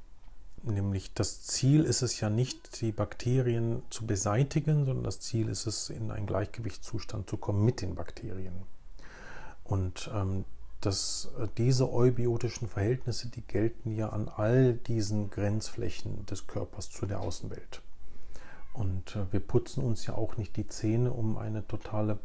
Nämlich 0.62 1.14
das 1.14 1.42
Ziel 1.42 1.85
ist 1.85 2.02
es 2.02 2.20
ja 2.20 2.28
nicht, 2.28 2.80
die 2.80 2.92
Bakterien 2.92 3.82
zu 3.88 4.06
beseitigen, 4.06 4.85
sondern 4.85 5.04
das 5.04 5.20
Ziel 5.20 5.48
ist 5.48 5.66
es, 5.66 5.90
in 5.90 6.11
einen 6.11 6.26
Gleichgewichtszustand 6.26 7.30
zu 7.30 7.37
kommen 7.37 7.64
mit 7.64 7.82
den 7.82 7.94
Bakterien. 7.94 8.54
Und 9.64 10.11
ähm, 10.12 10.44
dass 10.80 11.30
äh, 11.38 11.48
diese 11.56 11.92
eubiotischen 11.92 12.68
Verhältnisse, 12.68 13.28
die 13.28 13.42
gelten 13.42 13.94
ja 13.94 14.11
an 14.11 14.28
all 14.28 14.75
diesen 14.75 15.31
Grenzflächen 15.31 16.27
des 16.27 16.46
Körpers 16.46 16.90
zu 16.90 17.06
der 17.06 17.21
Außenwelt. 17.21 17.83
Und 18.73 19.16
äh, 19.16 19.33
wir 19.33 19.40
putzen 19.40 19.83
uns 19.83 20.06
ja 20.06 20.14
auch 20.14 20.37
nicht 20.37 20.56
die 20.56 20.66
Zähne, 20.66 21.12
um 21.12 21.38
eine 21.38 21.66
totale 21.66 22.18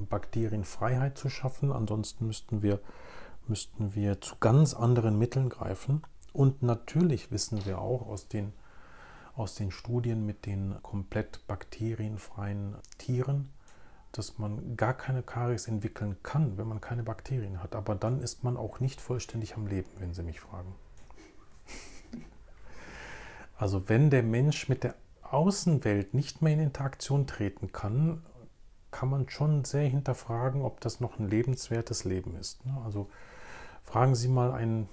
Bakterienfreiheit 0.00 1.16
zu 1.16 1.28
schaffen. 1.28 1.72
Ansonsten 1.72 2.26
müssten 2.26 2.62
wir, 2.62 2.80
müssten 3.46 3.94
wir 3.94 4.20
zu 4.20 4.36
ganz 4.40 4.74
anderen 4.74 5.18
Mitteln 5.18 5.48
greifen. 5.48 6.02
Und 6.32 6.62
natürlich 6.62 7.30
wissen 7.30 7.64
wir 7.64 7.80
auch 7.80 8.06
aus 8.06 8.28
den, 8.28 8.52
aus 9.34 9.54
den 9.54 9.70
Studien 9.70 10.26
mit 10.26 10.44
den 10.46 10.74
komplett 10.82 11.46
bakterienfreien 11.46 12.76
Tieren, 12.98 13.50
dass 14.12 14.38
man 14.38 14.76
gar 14.76 14.94
keine 14.94 15.22
Karies 15.22 15.68
entwickeln 15.68 16.16
kann, 16.22 16.58
wenn 16.58 16.68
man 16.68 16.80
keine 16.80 17.02
Bakterien 17.02 17.62
hat. 17.62 17.74
Aber 17.74 17.94
dann 17.94 18.20
ist 18.20 18.44
man 18.44 18.56
auch 18.56 18.80
nicht 18.80 19.00
vollständig 19.00 19.56
am 19.56 19.66
Leben, 19.66 19.90
wenn 19.98 20.12
Sie 20.12 20.22
mich 20.22 20.40
fragen. 20.40 20.74
Also 23.56 23.88
wenn 23.88 24.10
der 24.10 24.22
Mensch 24.22 24.68
mit 24.68 24.84
der 24.84 24.94
Außenwelt 25.22 26.14
nicht 26.14 26.42
mehr 26.42 26.52
in 26.52 26.60
Interaktion 26.60 27.26
treten 27.26 27.72
kann, 27.72 28.22
kann 28.96 29.10
man 29.10 29.28
schon 29.28 29.66
sehr 29.66 29.86
hinterfragen, 29.86 30.62
ob 30.62 30.80
das 30.80 31.00
noch 31.00 31.18
ein 31.18 31.28
lebenswertes 31.28 32.04
Leben 32.04 32.34
ist. 32.36 32.64
Ne? 32.64 32.80
Also 32.82 33.10
fragen 33.84 34.14
Sie 34.14 34.26
mal 34.26 34.52
einen, 34.52 34.88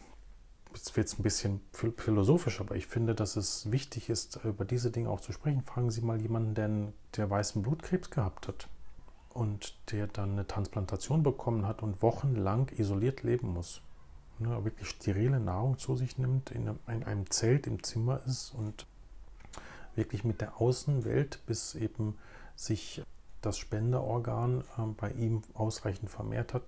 jetzt 0.75 0.97
wird 0.97 1.07
es 1.07 1.17
ein 1.17 1.23
bisschen 1.23 1.61
philosophisch, 1.95 2.59
aber 2.59 2.75
ich 2.75 2.85
finde, 2.85 3.15
dass 3.15 3.37
es 3.37 3.71
wichtig 3.71 4.09
ist, 4.09 4.41
über 4.43 4.65
diese 4.65 4.91
Dinge 4.91 5.09
auch 5.09 5.21
zu 5.21 5.31
sprechen. 5.31 5.63
Fragen 5.63 5.89
Sie 5.89 6.01
mal 6.01 6.21
jemanden, 6.21 6.53
der, 6.53 6.69
der 7.15 7.29
weißen 7.29 7.61
Blutkrebs 7.61 8.09
gehabt 8.09 8.49
hat 8.49 8.67
und 9.29 9.73
der 9.93 10.07
dann 10.07 10.33
eine 10.33 10.47
Transplantation 10.47 11.23
bekommen 11.23 11.65
hat 11.65 11.81
und 11.81 12.01
wochenlang 12.01 12.67
isoliert 12.75 13.23
leben 13.23 13.53
muss. 13.53 13.79
Ne, 14.37 14.65
wirklich 14.65 14.89
sterile 14.89 15.39
Nahrung 15.39 15.77
zu 15.77 15.95
sich 15.95 16.17
nimmt, 16.17 16.51
in 16.51 16.77
einem 16.87 17.31
Zelt 17.31 17.67
im 17.67 17.81
Zimmer 17.83 18.19
ist 18.27 18.53
und 18.53 18.85
wirklich 19.95 20.25
mit 20.25 20.41
der 20.41 20.59
Außenwelt, 20.59 21.39
bis 21.45 21.75
eben 21.75 22.17
sich 22.57 23.01
das 23.45 23.57
Spenderorgan 23.57 24.61
äh, 24.77 24.81
bei 24.97 25.11
ihm 25.11 25.43
ausreichend 25.53 26.09
vermehrt 26.09 26.53
hat, 26.53 26.63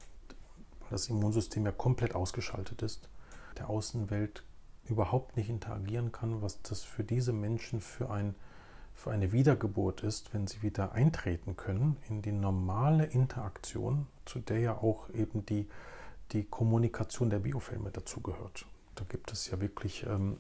weil 0.82 0.92
das 0.92 1.10
Immunsystem 1.10 1.66
ja 1.66 1.72
komplett 1.72 2.16
ausgeschaltet 2.16 2.82
ist, 2.82 3.10
der 3.58 3.70
Außenwelt 3.70 4.44
überhaupt 4.88 5.36
nicht 5.36 5.50
interagieren 5.50 6.12
kann, 6.12 6.42
was 6.42 6.62
das 6.62 6.84
für 6.84 7.04
diese 7.04 7.34
Menschen 7.34 7.82
für, 7.82 8.12
ein, 8.12 8.36
für 8.94 9.12
eine 9.12 9.32
Wiedergeburt 9.32 10.04
ist, 10.04 10.34
wenn 10.34 10.46
sie 10.48 10.62
wieder 10.62 10.92
eintreten 10.92 11.56
können 11.56 11.98
in 12.08 12.22
die 12.22 12.32
normale 12.32 13.06
Interaktion, 13.06 14.08
zu 14.26 14.40
der 14.40 14.60
ja 14.60 14.74
auch 14.74 15.10
eben 15.10 15.46
die, 15.46 15.68
die 16.34 16.44
Kommunikation 16.44 17.30
der 17.30 17.40
Biofilme 17.40 17.90
dazugehört. 17.90 18.66
Da 18.96 19.06
gibt 19.10 19.32
es 19.32 19.50
ja 19.50 19.60
wirklich 19.60 20.06
ähm, 20.08 20.38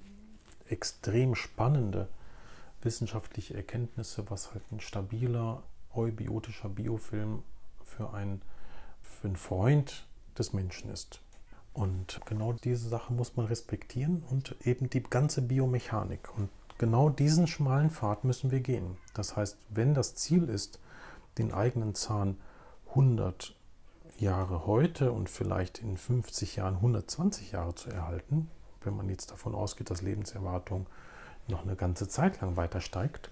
extrem 0.68 1.36
spannende 1.36 2.08
wissenschaftliche 2.82 3.56
Erkenntnisse, 3.56 4.30
was 4.30 4.54
halt 4.54 4.64
ein 4.72 4.80
stabiler 4.80 5.64
eubiotischer 5.96 6.70
Biofilm 6.70 7.43
für, 7.84 8.14
ein, 8.14 8.41
für 9.02 9.28
einen 9.28 9.36
Freund 9.36 10.08
des 10.38 10.54
Menschen 10.54 10.91
ist. 10.91 11.22
Und 11.74 12.22
genau 12.26 12.54
diese 12.54 12.88
Sache 12.88 13.14
muss 13.14 13.36
man 13.36 13.48
respektieren 13.48 14.24
und 14.30 14.56
eben 14.66 14.89
die 14.89 15.04
ganze 15.04 15.41
Biomechanik. 15.41 16.30
Und 16.38 16.50
genau 16.78 17.10
diesen 17.10 17.48
schmalen 17.48 17.89
Pfad 17.89 18.24
müssen 18.24 18.52
wir 18.52 18.62
gehen. 18.62 18.98
Das 19.14 19.36
heißt, 19.36 19.58
wenn 19.70 19.93
das 19.93 20.16
Ziel 20.16 20.48
ist, 20.48 20.80
den 21.38 21.52
eigenen 21.54 21.93
Zahn 21.93 22.38
100 22.89 23.56
Jahre 24.18 24.66
heute 24.66 25.12
und 25.12 25.30
vielleicht 25.30 25.80
in 25.80 25.98
50 25.98 26.56
Jahren 26.56 26.76
120 26.76 27.52
Jahre 27.52 27.76
zu 27.76 27.89
erhalten, 27.89 28.50
wenn 28.82 28.96
man 28.96 29.10
jetzt 29.10 29.32
davon 29.32 29.54
ausgeht, 29.54 29.89
dass 29.89 30.02
Lebenserwartung 30.02 30.88
noch 31.48 31.64
eine 31.64 31.76
ganze 31.76 32.08
Zeit 32.08 32.39
lang 32.39 32.56
weiter 32.56 32.80
steigt, 32.80 33.32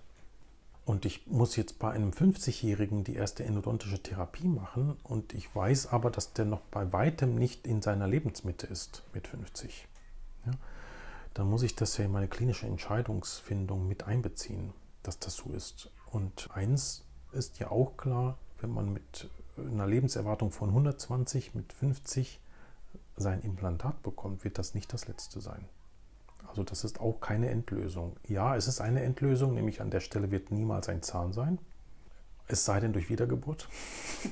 und 0.86 1.06
ich 1.06 1.28
muss 1.28 1.56
jetzt 1.56 1.80
bei 1.80 1.92
einem 1.92 2.12
50-Jährigen 2.12 3.04
die 3.04 3.16
erste 3.16 3.46
endodontische 3.46 4.02
Therapie 4.02 4.48
machen 4.48 4.98
und 5.04 5.34
ich 5.34 5.54
weiß 5.56 5.88
aber, 5.88 6.12
dass 6.12 6.34
der 6.34 6.46
noch 6.46 6.62
bei 6.62 6.92
weitem 6.92 7.36
nicht 7.36 7.68
in 7.68 7.82
seiner 7.82 8.08
Lebensmitte 8.08 8.68
ist 8.68 9.04
mit 9.14 9.28
50. 9.28 9.88
Ja, 10.46 10.52
dann 11.34 11.50
muss 11.50 11.64
ich 11.64 11.76
das 11.76 11.98
ja 11.98 12.06
in 12.06 12.12
meine 12.12 12.28
klinische 12.28 12.68
Entscheidungsfindung 12.68 13.88
mit 13.88 14.04
einbeziehen, 14.04 14.74
dass 15.04 15.20
das 15.20 15.36
so 15.36 15.52
ist. 15.52 15.90
Und 16.12 16.50
eins 16.54 17.06
ist 17.32 17.60
ja 17.60 17.72
auch 17.72 17.96
klar, 17.96 18.38
wenn 18.60 18.72
man 18.72 18.92
mit 18.92 19.30
einer 19.58 19.88
Lebenserwartung 19.88 20.52
von 20.52 20.70
120 20.70 21.56
mit 21.56 21.72
50 21.72 22.40
sein 23.16 23.42
Implantat 23.42 24.02
bekommt, 24.04 24.44
wird 24.44 24.58
das 24.58 24.74
nicht 24.74 24.92
das 24.92 25.08
letzte 25.08 25.40
sein. 25.40 25.66
Also 26.54 26.62
das 26.62 26.84
ist 26.84 27.00
auch 27.00 27.20
keine 27.20 27.50
Endlösung. 27.50 28.16
Ja, 28.28 28.56
es 28.56 28.68
ist 28.68 28.80
eine 28.80 29.02
Endlösung, 29.02 29.56
nämlich 29.56 29.82
an 29.82 29.90
der 29.90 30.02
Stelle 30.02 30.30
wird 30.30 30.52
niemals 30.52 30.88
ein 30.88 31.02
Zahn 31.02 31.34
sein. 31.34 31.58
Es 32.48 32.64
sei 32.64 32.80
denn 32.80 32.94
durch 32.94 33.10
Wiedergeburt. 33.10 33.68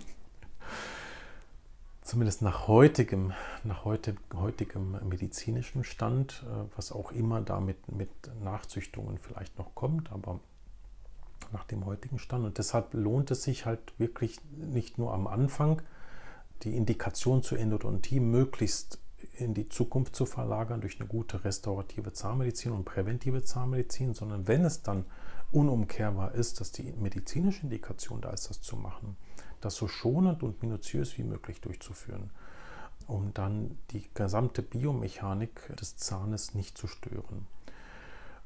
Zumindest 2.03 2.43
nach 2.43 2.67
heutigem, 2.67 3.33
nach 3.63 3.85
heute, 3.85 4.13
heutigem 4.35 4.99
medizinischen 5.09 5.83
Stand, 5.83 6.45
äh, 6.45 6.69
was 6.75 6.91
auch 6.91 7.11
immer 7.11 7.41
damit 7.41 7.91
mit 7.91 8.11
Nachzüchtungen 8.43 9.17
vielleicht 9.17 9.57
noch 9.57 9.73
kommt, 9.73 10.11
aber 10.11 10.39
nach 11.51 11.63
dem 11.63 11.87
heutigen 11.87 12.19
Stand. 12.19 12.45
Und 12.45 12.59
deshalb 12.59 12.93
lohnt 12.93 13.31
es 13.31 13.41
sich 13.41 13.65
halt 13.65 13.97
wirklich 13.97 14.37
nicht 14.51 14.99
nur 14.99 15.11
am 15.11 15.25
Anfang, 15.25 15.81
die 16.61 16.77
Indikation 16.77 17.41
zur 17.41 17.57
Endodontie 17.57 18.19
möglichst 18.19 18.99
in 19.33 19.53
die 19.53 19.69
Zukunft 19.69 20.15
zu 20.15 20.25
verlagern 20.25 20.81
durch 20.81 20.99
eine 20.99 21.07
gute 21.07 21.43
restaurative 21.43 22.13
Zahnmedizin 22.13 22.71
und 22.71 22.85
präventive 22.85 23.43
Zahnmedizin, 23.43 24.13
sondern 24.13 24.47
wenn 24.47 24.65
es 24.65 24.81
dann 24.81 25.05
unumkehrbar 25.51 26.33
ist, 26.33 26.61
dass 26.61 26.71
die 26.71 26.91
medizinische 26.93 27.63
Indikation 27.63 28.21
da 28.21 28.29
ist, 28.31 28.49
das 28.49 28.61
zu 28.61 28.75
machen, 28.75 29.17
das 29.59 29.75
so 29.75 29.87
schonend 29.87 30.43
und 30.43 30.61
minutiös 30.61 31.17
wie 31.17 31.23
möglich 31.23 31.61
durchzuführen, 31.61 32.31
um 33.07 33.33
dann 33.33 33.77
die 33.91 34.03
gesamte 34.13 34.61
Biomechanik 34.61 35.75
des 35.75 35.97
Zahnes 35.97 36.53
nicht 36.53 36.77
zu 36.77 36.87
stören. 36.87 37.47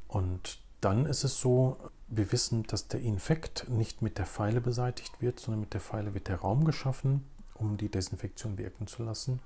Und 0.07 0.59
dann 0.81 1.05
ist 1.05 1.23
es 1.23 1.39
so, 1.39 1.77
wir 2.07 2.31
wissen, 2.31 2.63
dass 2.63 2.87
der 2.87 3.01
Infekt 3.01 3.67
nicht 3.69 4.01
mit 4.01 4.17
der 4.17 4.25
Pfeile 4.25 4.61
beseitigt 4.61 5.21
wird, 5.21 5.39
sondern 5.39 5.61
mit 5.61 5.73
der 5.73 5.81
Pfeile 5.81 6.13
wird 6.13 6.27
der 6.27 6.37
Raum 6.37 6.65
geschaffen, 6.65 7.25
um 7.55 7.77
die 7.77 7.89
Desinfektion 7.89 8.57
wirken 8.57 8.87
zu 8.87 9.03
lassen. 9.03 9.39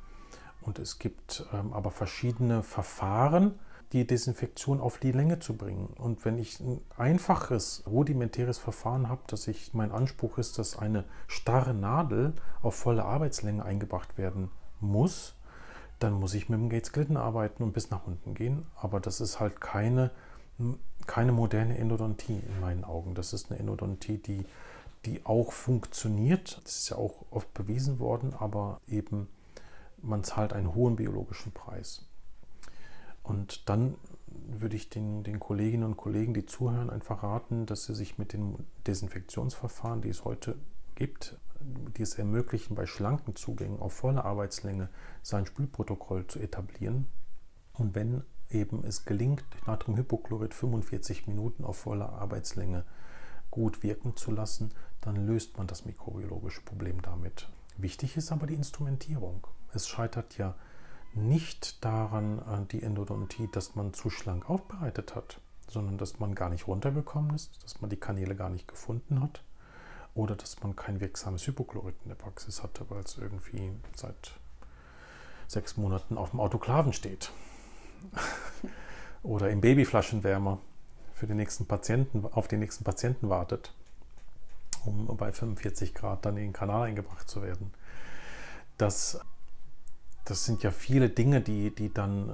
Und 0.62 0.80
es 0.80 1.00
gibt 1.00 1.46
ähm, 1.54 1.74
aber 1.74 1.92
verschiedene 1.92 2.64
Verfahren, 2.64 3.60
die 3.92 4.06
Desinfektion 4.06 4.80
auf 4.80 5.00
die 5.00 5.12
Länge 5.12 5.40
zu 5.40 5.56
bringen. 5.56 5.88
Und 5.98 6.24
wenn 6.24 6.38
ich 6.38 6.60
ein 6.60 6.80
einfaches, 6.98 7.84
rudimentäres 7.88 8.58
Verfahren 8.60 9.10
habe, 9.10 9.22
dass 9.28 9.48
ich, 9.48 9.74
mein 9.74 9.92
Anspruch 9.92 10.38
ist, 10.38 10.60
dass 10.60 10.78
eine 10.78 11.06
starre 11.28 11.74
Nadel 11.74 12.34
auf 12.62 12.76
volle 12.76 13.04
Arbeitslänge 13.04 13.64
eingebracht 13.64 14.18
werden 14.18 14.52
muss, 14.80 15.36
dann 15.98 16.14
muss 16.14 16.34
ich 16.34 16.50
mit 16.50 16.60
dem 16.60 16.70
Gates 16.70 16.92
Glidden 16.92 17.18
arbeiten 17.18 17.64
und 17.64 17.74
bis 17.74 17.90
nach 17.90 18.06
unten 18.06 18.36
gehen. 18.36 18.66
Aber 18.76 19.00
das 19.00 19.22
ist 19.22 19.40
halt 19.40 19.60
keine, 19.60 20.12
keine 21.08 21.32
moderne 21.32 21.78
Endodontie 21.78 22.40
in 22.48 22.60
meinen 22.62 22.84
Augen. 22.84 23.16
Das 23.16 23.34
ist 23.34 23.50
eine 23.50 23.60
Endodontie, 23.60 24.20
die, 24.20 24.46
die 25.06 25.26
auch 25.26 25.52
funktioniert. 25.52 26.62
Das 26.64 26.78
ist 26.78 26.90
ja 26.90 26.98
auch 26.98 27.26
oft 27.32 27.54
bewiesen 27.54 28.00
worden, 28.00 28.34
aber 28.38 28.80
eben 28.88 29.28
man 30.02 30.24
zahlt 30.24 30.54
einen 30.54 30.74
hohen 30.74 30.96
biologischen 30.96 31.52
Preis. 31.52 32.06
Und 33.24 33.70
dann 33.70 33.96
würde 34.28 34.76
ich 34.76 34.90
den, 34.90 35.24
den 35.24 35.40
Kolleginnen 35.40 35.84
und 35.84 35.98
Kollegen, 35.98 36.34
die 36.34 36.46
zuhören, 36.46 36.90
einfach 36.90 37.24
raten, 37.24 37.66
dass 37.66 37.86
sie 37.86 37.96
sich 37.96 38.18
mit 38.18 38.34
den 38.34 38.66
Desinfektionsverfahren, 38.88 40.02
die 40.02 40.10
es 40.10 40.26
heute 40.26 40.56
gibt, 40.96 41.38
die 41.98 42.02
es 42.02 42.16
ermöglichen, 42.16 42.76
bei 42.76 42.86
schlanken 42.86 43.36
Zugängen 43.36 43.80
auf 43.80 43.94
volle 43.94 44.24
Arbeitslänge 44.24 44.90
sein 45.22 45.46
Spülprotokoll 45.46 46.28
zu 46.28 46.40
etablieren. 46.40 47.08
Und 47.74 47.96
wenn 47.96 48.24
eben 48.50 48.84
es 48.84 49.06
gelingt, 49.06 49.44
Natriumhypochlorid 49.68 50.54
45 50.54 51.28
Minuten 51.28 51.64
auf 51.64 51.78
voller 51.78 52.10
Arbeitslänge 52.14 52.86
gut 53.52 53.84
wirken 53.84 54.16
zu 54.16 54.32
lassen, 54.32 54.72
dann 55.02 55.28
löst 55.28 55.58
man 55.58 55.68
das 55.68 55.86
mikrobiologische 55.86 56.62
Problem 56.62 57.02
damit. 57.02 57.50
Wichtig 57.78 58.18
ist 58.18 58.32
aber 58.32 58.48
die 58.48 58.56
Instrumentierung. 58.56 59.48
Es 59.74 59.88
scheitert 59.88 60.38
ja 60.38 60.56
nicht 61.14 61.84
daran, 61.84 62.40
äh, 62.40 62.66
die 62.72 62.84
Endodontie, 62.84 63.50
dass 63.52 63.76
man 63.76 63.94
zu 63.94 64.10
schlank 64.10 64.50
aufbereitet 64.50 65.16
hat, 65.16 65.40
sondern 65.68 65.98
dass 65.98 66.20
man 66.20 66.36
gar 66.36 66.50
nicht 66.50 66.68
runtergekommen 66.68 67.36
ist, 67.36 67.64
dass 67.64 67.82
man 67.82 67.90
die 67.90 67.98
Kanäle 67.98 68.36
gar 68.36 68.50
nicht 68.50 68.68
gefunden 68.68 69.22
hat 69.22 69.44
oder 70.16 70.36
dass 70.36 70.62
man 70.62 70.76
kein 70.76 71.00
wirksames 71.00 71.46
Hypochlorid 71.48 71.96
in 72.04 72.10
der 72.10 72.16
Praxis 72.16 72.64
hatte, 72.64 72.86
weil 72.90 73.04
es 73.04 73.18
irgendwie 73.18 73.72
seit 73.96 74.34
sechs 75.48 75.78
Monaten 75.78 76.18
auf 76.18 76.32
dem 76.32 76.40
Autoklaven 76.40 76.94
steht. 76.94 77.32
oder 79.24 79.50
im 79.50 79.62
Babyflaschenwärmer 79.62 80.60
für 81.14 81.28
den 81.28 81.38
nächsten 81.38 81.66
Patienten, 81.66 82.26
auf 82.32 82.48
den 82.48 82.60
nächsten 82.60 82.84
Patienten 82.84 83.30
wartet, 83.30 83.74
um 84.86 85.06
bei 85.18 85.32
45 85.32 85.94
Grad 85.94 86.26
dann 86.26 86.38
in 86.38 86.44
den 86.44 86.54
Kanal 86.54 86.84
eingebracht 86.84 87.30
zu 87.30 87.42
werden. 87.42 87.74
Das 88.78 89.20
das 90.26 90.46
sind 90.46 90.64
ja 90.64 90.72
viele 90.72 91.10
Dinge, 91.10 91.42
die, 91.42 91.74
die 91.74 91.94
dann 91.94 92.30
äh, 92.30 92.34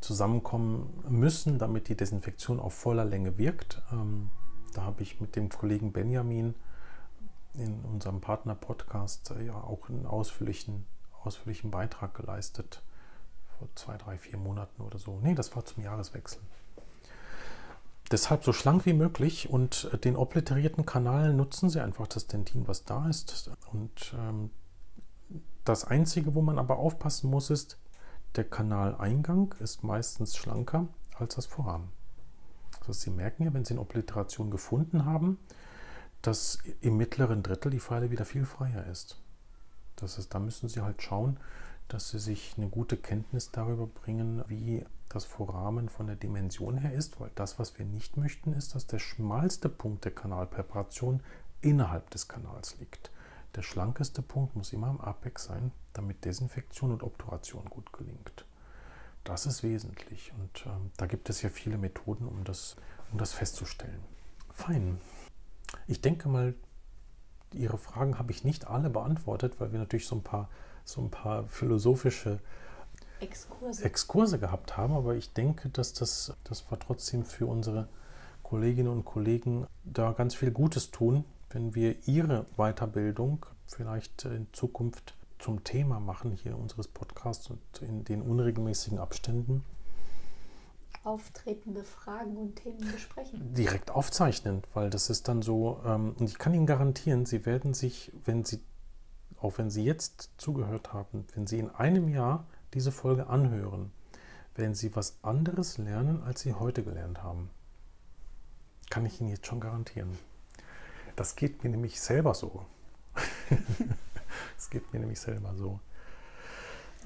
zusammenkommen 0.00 1.04
müssen, 1.08 1.58
damit 1.58 1.88
die 1.88 1.96
Desinfektion 1.96 2.60
auf 2.60 2.74
voller 2.74 3.04
Länge 3.04 3.38
wirkt. 3.38 3.80
Ähm, 3.92 4.30
da 4.74 4.82
habe 4.82 5.02
ich 5.02 5.20
mit 5.20 5.36
dem 5.36 5.48
Kollegen 5.48 5.92
Benjamin 5.92 6.54
in 7.54 7.84
unserem 7.84 8.20
Partner-Podcast 8.20 9.32
äh, 9.32 9.46
ja 9.46 9.54
auch 9.54 9.88
einen 9.88 10.06
ausführlichen, 10.06 10.86
ausführlichen 11.22 11.70
Beitrag 11.70 12.14
geleistet. 12.14 12.82
Vor 13.58 13.68
zwei, 13.74 13.96
drei, 13.96 14.18
vier 14.18 14.38
Monaten 14.38 14.82
oder 14.82 14.98
so. 14.98 15.18
Nee, 15.22 15.34
das 15.34 15.54
war 15.54 15.64
zum 15.64 15.82
Jahreswechsel. 15.82 16.40
Deshalb 18.10 18.44
so 18.44 18.52
schlank 18.52 18.84
wie 18.84 18.92
möglich 18.92 19.48
und 19.48 19.88
äh, 19.92 19.98
den 19.98 20.16
obliterierten 20.16 20.84
Kanal 20.84 21.32
nutzen 21.32 21.70
Sie 21.70 21.80
einfach 21.80 22.06
das 22.06 22.26
Dentin, 22.26 22.66
was 22.66 22.84
da 22.84 23.08
ist. 23.08 23.50
Und 23.72 24.14
ähm, 24.18 24.50
das 25.64 25.84
Einzige, 25.84 26.34
wo 26.34 26.42
man 26.42 26.58
aber 26.58 26.78
aufpassen 26.78 27.30
muss, 27.30 27.50
ist, 27.50 27.78
der 28.36 28.44
Kanaleingang 28.44 29.54
ist 29.60 29.84
meistens 29.84 30.36
schlanker 30.36 30.88
als 31.14 31.34
das 31.36 31.46
Vorhaben. 31.46 31.92
Also 32.80 32.92
Sie 32.92 33.10
merken 33.10 33.44
ja, 33.44 33.54
wenn 33.54 33.64
Sie 33.64 33.74
eine 33.74 33.80
Obliteration 33.80 34.50
gefunden 34.50 35.04
haben, 35.04 35.38
dass 36.20 36.58
im 36.80 36.96
mittleren 36.96 37.42
Drittel 37.42 37.70
die 37.70 37.80
Pfeile 37.80 38.10
wieder 38.10 38.24
viel 38.24 38.44
freier 38.44 38.86
ist. 38.86 39.20
Das 39.96 40.18
heißt, 40.18 40.34
da 40.34 40.38
müssen 40.38 40.68
Sie 40.68 40.80
halt 40.80 41.02
schauen, 41.02 41.38
dass 41.88 42.10
Sie 42.10 42.18
sich 42.18 42.54
eine 42.56 42.68
gute 42.68 42.96
Kenntnis 42.96 43.50
darüber 43.50 43.86
bringen, 43.86 44.42
wie 44.48 44.84
das 45.08 45.24
Vorrahmen 45.24 45.88
von 45.88 46.06
der 46.06 46.16
Dimension 46.16 46.78
her 46.78 46.92
ist, 46.92 47.20
weil 47.20 47.30
das, 47.34 47.58
was 47.58 47.78
wir 47.78 47.84
nicht 47.84 48.16
möchten, 48.16 48.52
ist, 48.52 48.74
dass 48.74 48.86
der 48.86 48.98
schmalste 48.98 49.68
Punkt 49.68 50.04
der 50.04 50.14
Kanalpräparation 50.14 51.20
innerhalb 51.60 52.10
des 52.10 52.28
Kanals 52.28 52.78
liegt. 52.80 53.11
Der 53.54 53.62
schlankeste 53.62 54.22
Punkt 54.22 54.56
muss 54.56 54.72
immer 54.72 54.88
am 54.88 55.00
Apex 55.00 55.44
sein, 55.44 55.72
damit 55.92 56.24
Desinfektion 56.24 56.92
und 56.92 57.02
Obturation 57.02 57.64
gut 57.66 57.92
gelingt. 57.92 58.46
Das 59.24 59.46
ist 59.46 59.62
wesentlich 59.62 60.32
und 60.38 60.66
ähm, 60.66 60.90
da 60.96 61.06
gibt 61.06 61.30
es 61.30 61.42
ja 61.42 61.48
viele 61.48 61.78
Methoden, 61.78 62.26
um 62.26 62.44
das, 62.44 62.76
um 63.12 63.18
das 63.18 63.32
festzustellen. 63.32 64.02
Fein. 64.52 65.00
Ich 65.86 66.00
denke 66.00 66.28
mal, 66.28 66.54
Ihre 67.52 67.78
Fragen 67.78 68.18
habe 68.18 68.32
ich 68.32 68.44
nicht 68.44 68.66
alle 68.66 68.90
beantwortet, 68.90 69.60
weil 69.60 69.72
wir 69.72 69.78
natürlich 69.78 70.06
so 70.06 70.16
ein 70.16 70.22
paar, 70.22 70.48
so 70.84 71.02
ein 71.02 71.10
paar 71.10 71.44
philosophische 71.44 72.40
Exkurse. 73.20 73.84
Exkurse 73.84 74.38
gehabt 74.38 74.76
haben, 74.76 74.94
aber 74.94 75.14
ich 75.14 75.32
denke, 75.32 75.68
dass 75.68 75.92
das, 75.92 76.34
das 76.44 76.70
war 76.70 76.78
trotzdem 76.78 77.24
für 77.24 77.46
unsere 77.46 77.88
Kolleginnen 78.42 78.88
und 78.88 79.04
Kollegen 79.04 79.66
da 79.84 80.12
ganz 80.12 80.34
viel 80.34 80.50
Gutes 80.50 80.90
tun, 80.90 81.24
wenn 81.52 81.74
wir 81.74 82.06
ihre 82.06 82.46
Weiterbildung 82.56 83.46
vielleicht 83.66 84.24
in 84.24 84.46
Zukunft 84.52 85.14
zum 85.38 85.64
Thema 85.64 86.00
machen 86.00 86.32
hier 86.32 86.56
unseres 86.56 86.88
Podcasts 86.88 87.50
und 87.50 87.60
in 87.80 88.04
den 88.04 88.22
unregelmäßigen 88.22 88.98
Abständen 88.98 89.64
auftretende 91.04 91.82
Fragen 91.82 92.36
und 92.36 92.56
Themen 92.56 92.92
besprechen. 92.92 93.54
Direkt 93.54 93.90
aufzeichnen, 93.90 94.62
weil 94.74 94.90
das 94.90 95.10
ist 95.10 95.28
dann 95.28 95.42
so, 95.42 95.80
ähm, 95.84 96.14
und 96.18 96.28
ich 96.28 96.38
kann 96.38 96.54
Ihnen 96.54 96.66
garantieren, 96.66 97.26
Sie 97.26 97.44
werden 97.44 97.74
sich, 97.74 98.12
wenn 98.24 98.44
Sie, 98.44 98.60
auch 99.40 99.58
wenn 99.58 99.70
Sie 99.70 99.84
jetzt 99.84 100.30
zugehört 100.36 100.92
haben, 100.92 101.26
wenn 101.34 101.46
Sie 101.46 101.58
in 101.58 101.70
einem 101.70 102.08
Jahr 102.08 102.46
diese 102.74 102.92
Folge 102.92 103.26
anhören, 103.26 103.90
werden 104.54 104.74
Sie 104.74 104.94
was 104.94 105.18
anderes 105.22 105.78
lernen, 105.78 106.22
als 106.22 106.42
Sie 106.42 106.54
heute 106.54 106.82
gelernt 106.82 107.22
haben. 107.22 107.50
Kann 108.90 109.06
ich 109.06 109.20
Ihnen 109.20 109.30
jetzt 109.30 109.46
schon 109.46 109.60
garantieren. 109.60 110.18
Das 111.16 111.36
geht 111.36 111.62
mir 111.64 111.70
nämlich 111.70 112.00
selber 112.00 112.34
so. 112.34 112.66
Das 114.56 114.70
geht 114.70 114.92
mir 114.92 115.00
nämlich 115.00 115.20
selber 115.20 115.54
so. 115.56 115.80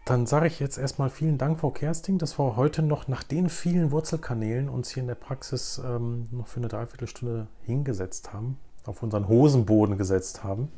Dann 0.05 0.27
sage 0.27 0.47
ich 0.47 0.61
jetzt 0.61 0.79
erstmal 0.79 1.11
vielen 1.11 1.37
Dank, 1.37 1.59
Frau 1.59 1.71
Kersting, 1.71 2.19
dass 2.19 2.39
wir 2.39 2.55
heute 2.55 2.83
noch 2.83 3.09
nach 3.09 3.25
den 3.25 3.49
vielen 3.49 3.91
Wurzelkanälen 3.91 4.69
uns 4.69 4.91
hier 4.91 5.01
in 5.01 5.09
der 5.09 5.17
Praxis 5.17 5.81
ähm, 5.85 6.29
noch 6.31 6.47
für 6.47 6.61
eine 6.61 6.69
Dreiviertelstunde 6.69 7.49
hingesetzt 7.63 8.33
haben, 8.33 8.57
auf 8.85 9.03
unseren 9.03 9.27
Hosenboden 9.27 9.99
gesetzt 9.99 10.45
haben. 10.45 10.71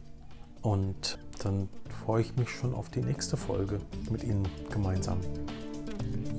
Und 0.63 1.19
dann 1.43 1.69
freue 2.05 2.23
ich 2.23 2.37
mich 2.37 2.49
schon 2.49 2.75
auf 2.75 2.89
die 2.89 3.03
nächste 3.03 3.37
Folge 3.37 3.81
mit 4.11 4.25
Ihnen 4.25 4.49
gemeinsam. 4.71 5.19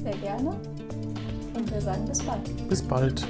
Sehr 0.01 0.17
gerne. 0.17 0.59
Und 1.53 1.71
wir 1.71 1.81
sagen 1.81 2.05
bis 2.05 2.23
bald. 2.23 2.69
Bis 2.69 2.81
bald. 2.81 3.27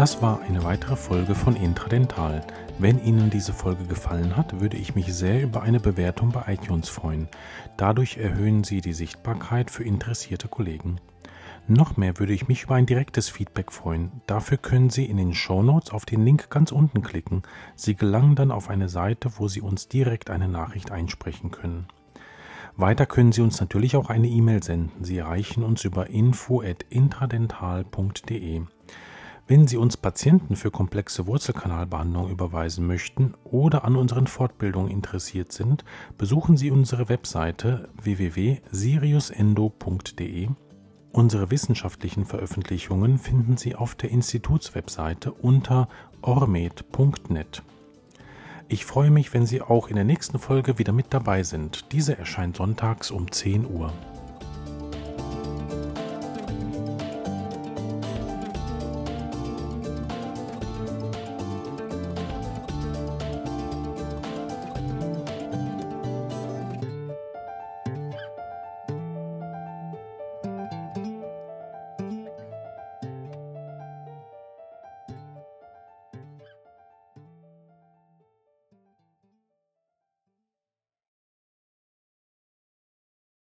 Das 0.00 0.22
war 0.22 0.40
eine 0.40 0.64
weitere 0.64 0.96
Folge 0.96 1.34
von 1.34 1.56
Intradental. 1.56 2.40
Wenn 2.78 3.04
Ihnen 3.04 3.28
diese 3.28 3.52
Folge 3.52 3.84
gefallen 3.84 4.34
hat, 4.34 4.58
würde 4.58 4.78
ich 4.78 4.94
mich 4.94 5.12
sehr 5.12 5.42
über 5.42 5.60
eine 5.60 5.78
Bewertung 5.78 6.32
bei 6.32 6.54
iTunes 6.54 6.88
freuen. 6.88 7.28
Dadurch 7.76 8.16
erhöhen 8.16 8.64
Sie 8.64 8.80
die 8.80 8.94
Sichtbarkeit 8.94 9.70
für 9.70 9.84
interessierte 9.84 10.48
Kollegen. 10.48 10.96
Noch 11.68 11.98
mehr 11.98 12.18
würde 12.18 12.32
ich 12.32 12.48
mich 12.48 12.62
über 12.62 12.76
ein 12.76 12.86
direktes 12.86 13.28
Feedback 13.28 13.72
freuen. 13.72 14.10
Dafür 14.26 14.56
können 14.56 14.88
Sie 14.88 15.04
in 15.04 15.18
den 15.18 15.34
Show 15.34 15.62
Notes 15.62 15.90
auf 15.90 16.06
den 16.06 16.24
Link 16.24 16.48
ganz 16.48 16.72
unten 16.72 17.02
klicken. 17.02 17.42
Sie 17.76 17.94
gelangen 17.94 18.36
dann 18.36 18.52
auf 18.52 18.70
eine 18.70 18.88
Seite, 18.88 19.32
wo 19.36 19.48
Sie 19.48 19.60
uns 19.60 19.88
direkt 19.88 20.30
eine 20.30 20.48
Nachricht 20.48 20.90
einsprechen 20.90 21.50
können. 21.50 21.88
Weiter 22.74 23.04
können 23.04 23.32
Sie 23.32 23.42
uns 23.42 23.60
natürlich 23.60 23.96
auch 23.96 24.08
eine 24.08 24.28
E-Mail 24.28 24.62
senden. 24.62 25.04
Sie 25.04 25.18
erreichen 25.18 25.62
uns 25.62 25.84
über 25.84 26.08
info@intradental.de. 26.08 28.62
Wenn 29.50 29.66
Sie 29.66 29.76
uns 29.78 29.96
Patienten 29.96 30.54
für 30.54 30.70
komplexe 30.70 31.26
Wurzelkanalbehandlung 31.26 32.30
überweisen 32.30 32.86
möchten 32.86 33.34
oder 33.42 33.84
an 33.84 33.96
unseren 33.96 34.28
Fortbildungen 34.28 34.92
interessiert 34.92 35.50
sind, 35.50 35.84
besuchen 36.16 36.56
Sie 36.56 36.70
unsere 36.70 37.08
Webseite 37.08 37.88
www.siriusendo.de. 38.00 40.50
Unsere 41.10 41.50
wissenschaftlichen 41.50 42.26
Veröffentlichungen 42.26 43.18
finden 43.18 43.56
Sie 43.56 43.74
auf 43.74 43.96
der 43.96 44.12
Institutswebseite 44.12 45.32
unter 45.32 45.88
ormed.net. 46.22 47.64
Ich 48.68 48.86
freue 48.86 49.10
mich, 49.10 49.34
wenn 49.34 49.46
Sie 49.46 49.62
auch 49.62 49.88
in 49.88 49.96
der 49.96 50.04
nächsten 50.04 50.38
Folge 50.38 50.78
wieder 50.78 50.92
mit 50.92 51.06
dabei 51.10 51.42
sind. 51.42 51.90
Diese 51.90 52.16
erscheint 52.16 52.56
sonntags 52.56 53.10
um 53.10 53.32
10 53.32 53.66
Uhr. 53.66 53.92